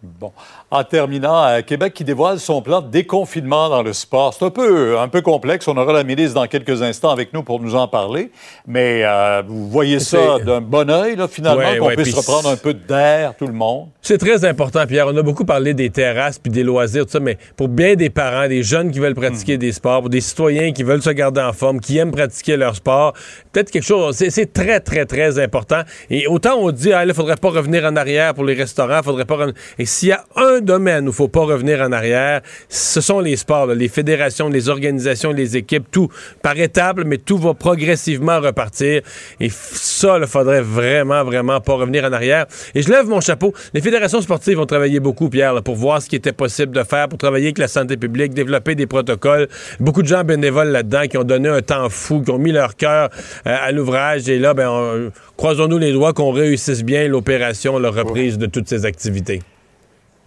[0.02, 0.32] Bon.
[0.72, 4.32] En terminant, euh, Québec qui dévoile son plan de déconfinement dans le sport.
[4.32, 5.68] C'est un peu, un peu complexe.
[5.68, 8.30] On aura la ministre dans quelques instants avec nous pour nous en parler.
[8.66, 12.48] Mais euh, vous voyez ça d'un bon oeil, là, finalement, ouais, qu'on ouais, puisse reprendre
[12.48, 13.88] un peu d'air, tout le monde.
[14.00, 15.08] C'est très important, Pierre.
[15.08, 18.08] On a beaucoup parlé des terrasses puis des loisirs, tout ça, mais pour bien des
[18.08, 19.60] parents, des jeunes qui veulent pratiquer mmh.
[19.60, 22.76] des sports, pour des citoyens qui veulent se garder en forme, qui aiment pratiquer leur
[22.76, 23.12] sport,
[23.52, 25.82] peut-être quelque chose, c'est très, très, très important.
[26.08, 29.02] Et autant on dit, ah, il ne faudrait pas revenir en arrière pour les restaurants,
[29.02, 29.36] faudrait pas...
[29.78, 33.20] Et s'il y a un domaine où il faut pas revenir en arrière, ce sont
[33.20, 36.08] les sports, les fédérations, les organisations, les équipes, tout
[36.42, 39.02] par étapes, mais tout va progressivement repartir.
[39.40, 42.46] Et ça, il faudrait vraiment, vraiment pas revenir en arrière.
[42.74, 43.52] Et je lève mon chapeau.
[43.74, 47.08] Les fédérations sportives ont travaillé beaucoup, Pierre, pour voir ce qui était possible de faire,
[47.08, 49.48] pour travailler avec la santé publique, développer des protocoles.
[49.80, 52.76] Beaucoup de gens bénévoles là-dedans qui ont donné un temps fou, qui ont mis leur
[52.76, 53.10] cœur
[53.46, 54.28] euh, à l'ouvrage.
[54.28, 58.68] Et là, ben, on- croisons-nous les doigts qu'on réussisse bien l'opération, la reprise de toutes
[58.68, 59.40] ces activités.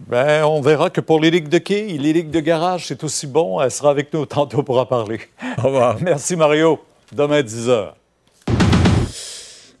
[0.00, 3.26] Ben, on verra que pour les ligues de quai, les ligues de garage, c'est aussi
[3.26, 3.60] bon.
[3.60, 5.20] Elle sera avec nous tantôt pour en parler.
[5.58, 5.96] Au revoir.
[6.00, 6.78] Merci, Mario.
[7.12, 7.92] Demain, 10 h.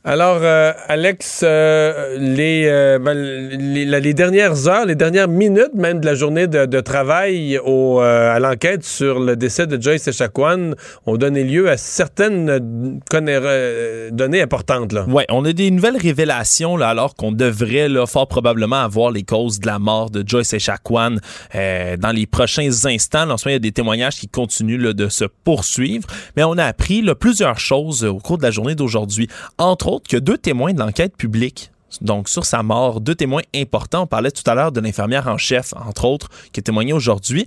[0.08, 5.98] Alors, euh, Alex, euh, les, euh, ben, les, les dernières heures, les dernières minutes même
[5.98, 10.06] de la journée de, de travail au, euh, à l'enquête sur le décès de Joyce
[10.06, 10.74] Echaquan
[11.06, 14.94] ont donné lieu à certaines euh, données importantes.
[15.08, 19.24] Ouais, on a des nouvelles révélations là, alors qu'on devrait là, fort probablement avoir les
[19.24, 21.16] causes de la mort de Joyce Echaquan
[21.56, 23.28] euh, dans les prochains instants.
[23.28, 26.06] En ce moment, il y a des témoignages qui continuent là, de se poursuivre,
[26.36, 29.26] mais on a appris plusieurs choses au cours de la journée d'aujourd'hui.
[29.58, 31.70] Entre autres, que deux témoins de l'enquête publique
[32.02, 34.02] donc, sur sa mort, deux témoins importants.
[34.02, 37.46] On parlait tout à l'heure de l'infirmière en chef, entre autres, qui a témoigné aujourd'hui.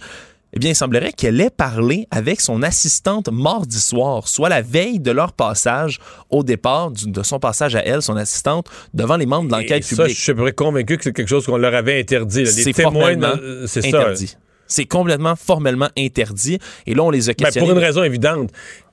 [0.54, 5.00] Eh bien, il semblerait qu'elle ait parlé avec son assistante mardi soir, soit la veille
[5.00, 6.00] de leur passage
[6.32, 9.84] au départ, du- de son passage à elle, son assistante, devant les membres de l'enquête
[9.84, 10.18] ça, publique.
[10.18, 12.46] je suis convaincu que c'est quelque chose qu'on leur avait interdit.
[12.46, 12.52] là.
[12.56, 14.06] Les C'est témoins, euh, c'est ça.
[14.72, 16.60] C'est complètement formellement interdit.
[16.88, 17.68] Et là, on les a Ben, questionnés.
[17.68, 18.52] pour une raison évidente.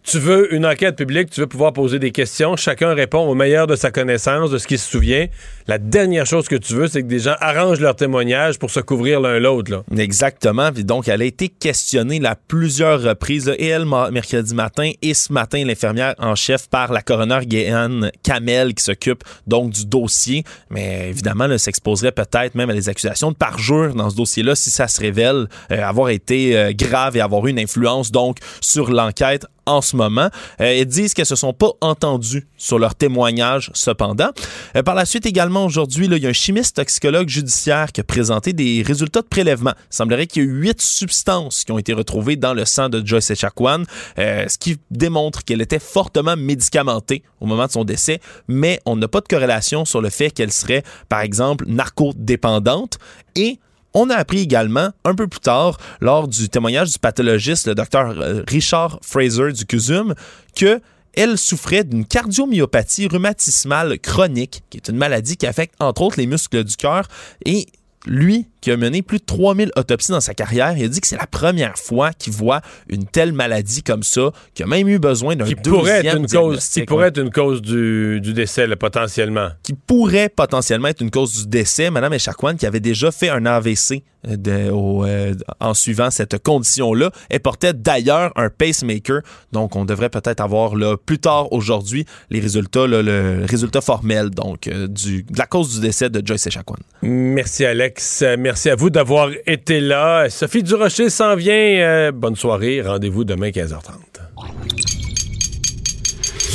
[0.09, 3.67] Tu veux une enquête publique, tu veux pouvoir poser des questions, chacun répond au meilleur
[3.67, 5.27] de sa connaissance, de ce qu'il se souvient.
[5.67, 8.79] La dernière chose que tu veux, c'est que des gens arrangent leur témoignage pour se
[8.79, 9.83] couvrir l'un l'autre.
[9.99, 10.71] Exactement.
[10.71, 15.33] Puis donc, elle a été questionnée à plusieurs reprises, et elle, mercredi matin, et ce
[15.33, 20.45] matin, l'infirmière en chef par la coroner Guéane Kamel, qui s'occupe donc du dossier.
[20.71, 24.71] Mais évidemment, elle s'exposerait peut-être même à des accusations de parjure dans ce dossier-là si
[24.71, 28.93] ça se révèle euh, avoir été euh, grave et avoir eu une influence donc sur
[28.93, 30.31] l'enquête en ce moment.
[30.61, 34.31] Euh, ils disent qu'elles se sont pas entendues sur leur témoignage cependant.
[34.77, 38.05] Euh, par la suite également aujourd'hui, il y a un chimiste toxicologue judiciaire qui a
[38.05, 39.73] présenté des résultats de prélèvement.
[39.77, 43.05] Il semblerait qu'il y ait huit substances qui ont été retrouvées dans le sang de
[43.05, 43.83] Joyce Echaquan,
[44.19, 48.97] euh, ce qui démontre qu'elle était fortement médicamentée au moment de son décès, mais on
[48.97, 52.99] n'a pas de corrélation sur le fait qu'elle serait, par exemple, narcodépendante
[53.35, 53.59] et
[53.97, 58.11] on a appris également, un peu plus tard, lors du témoignage du pathologiste, le docteur
[58.21, 60.15] euh, Richard Fraser du CUSUM,
[60.55, 60.81] que
[61.15, 66.27] elle souffrait d'une cardiomyopathie rhumatismale chronique, qui est une maladie qui affecte entre autres les
[66.27, 67.09] muscles du cœur.
[67.47, 67.69] Et
[68.05, 71.07] lui, qui a mené plus de 3000 autopsies dans sa carrière, il a dit que
[71.07, 74.99] c'est la première fois qu'il voit une telle maladie comme ça, qu'il a même eu
[74.99, 78.33] besoin d'un Qui deuxième pourrait être une cause, qui pourrait être une cause du, du
[78.33, 79.51] décès, là, potentiellement.
[79.63, 81.91] qui pourrait potentiellement être une cause du décès.
[81.93, 86.43] Madame Echaquan, qui avait déjà fait un AVC euh, de- au, euh, en suivant cette
[86.43, 89.21] condition-là, elle portait d'ailleurs un pacemaker.
[89.53, 94.31] Donc, on devrait peut-être avoir là, plus tard aujourd'hui les résultats, là, le résultat formel
[94.31, 96.75] donc euh, du, de la cause du décès de Joyce Echaquan.
[97.03, 98.25] Merci, Alex.
[98.57, 100.31] Merci à vous d'avoir été là.
[100.31, 101.53] Sophie Durocher s'en vient.
[101.53, 102.81] Euh, bonne soirée.
[102.81, 103.83] Rendez-vous demain 15h30.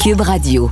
[0.01, 0.71] Cube Radio.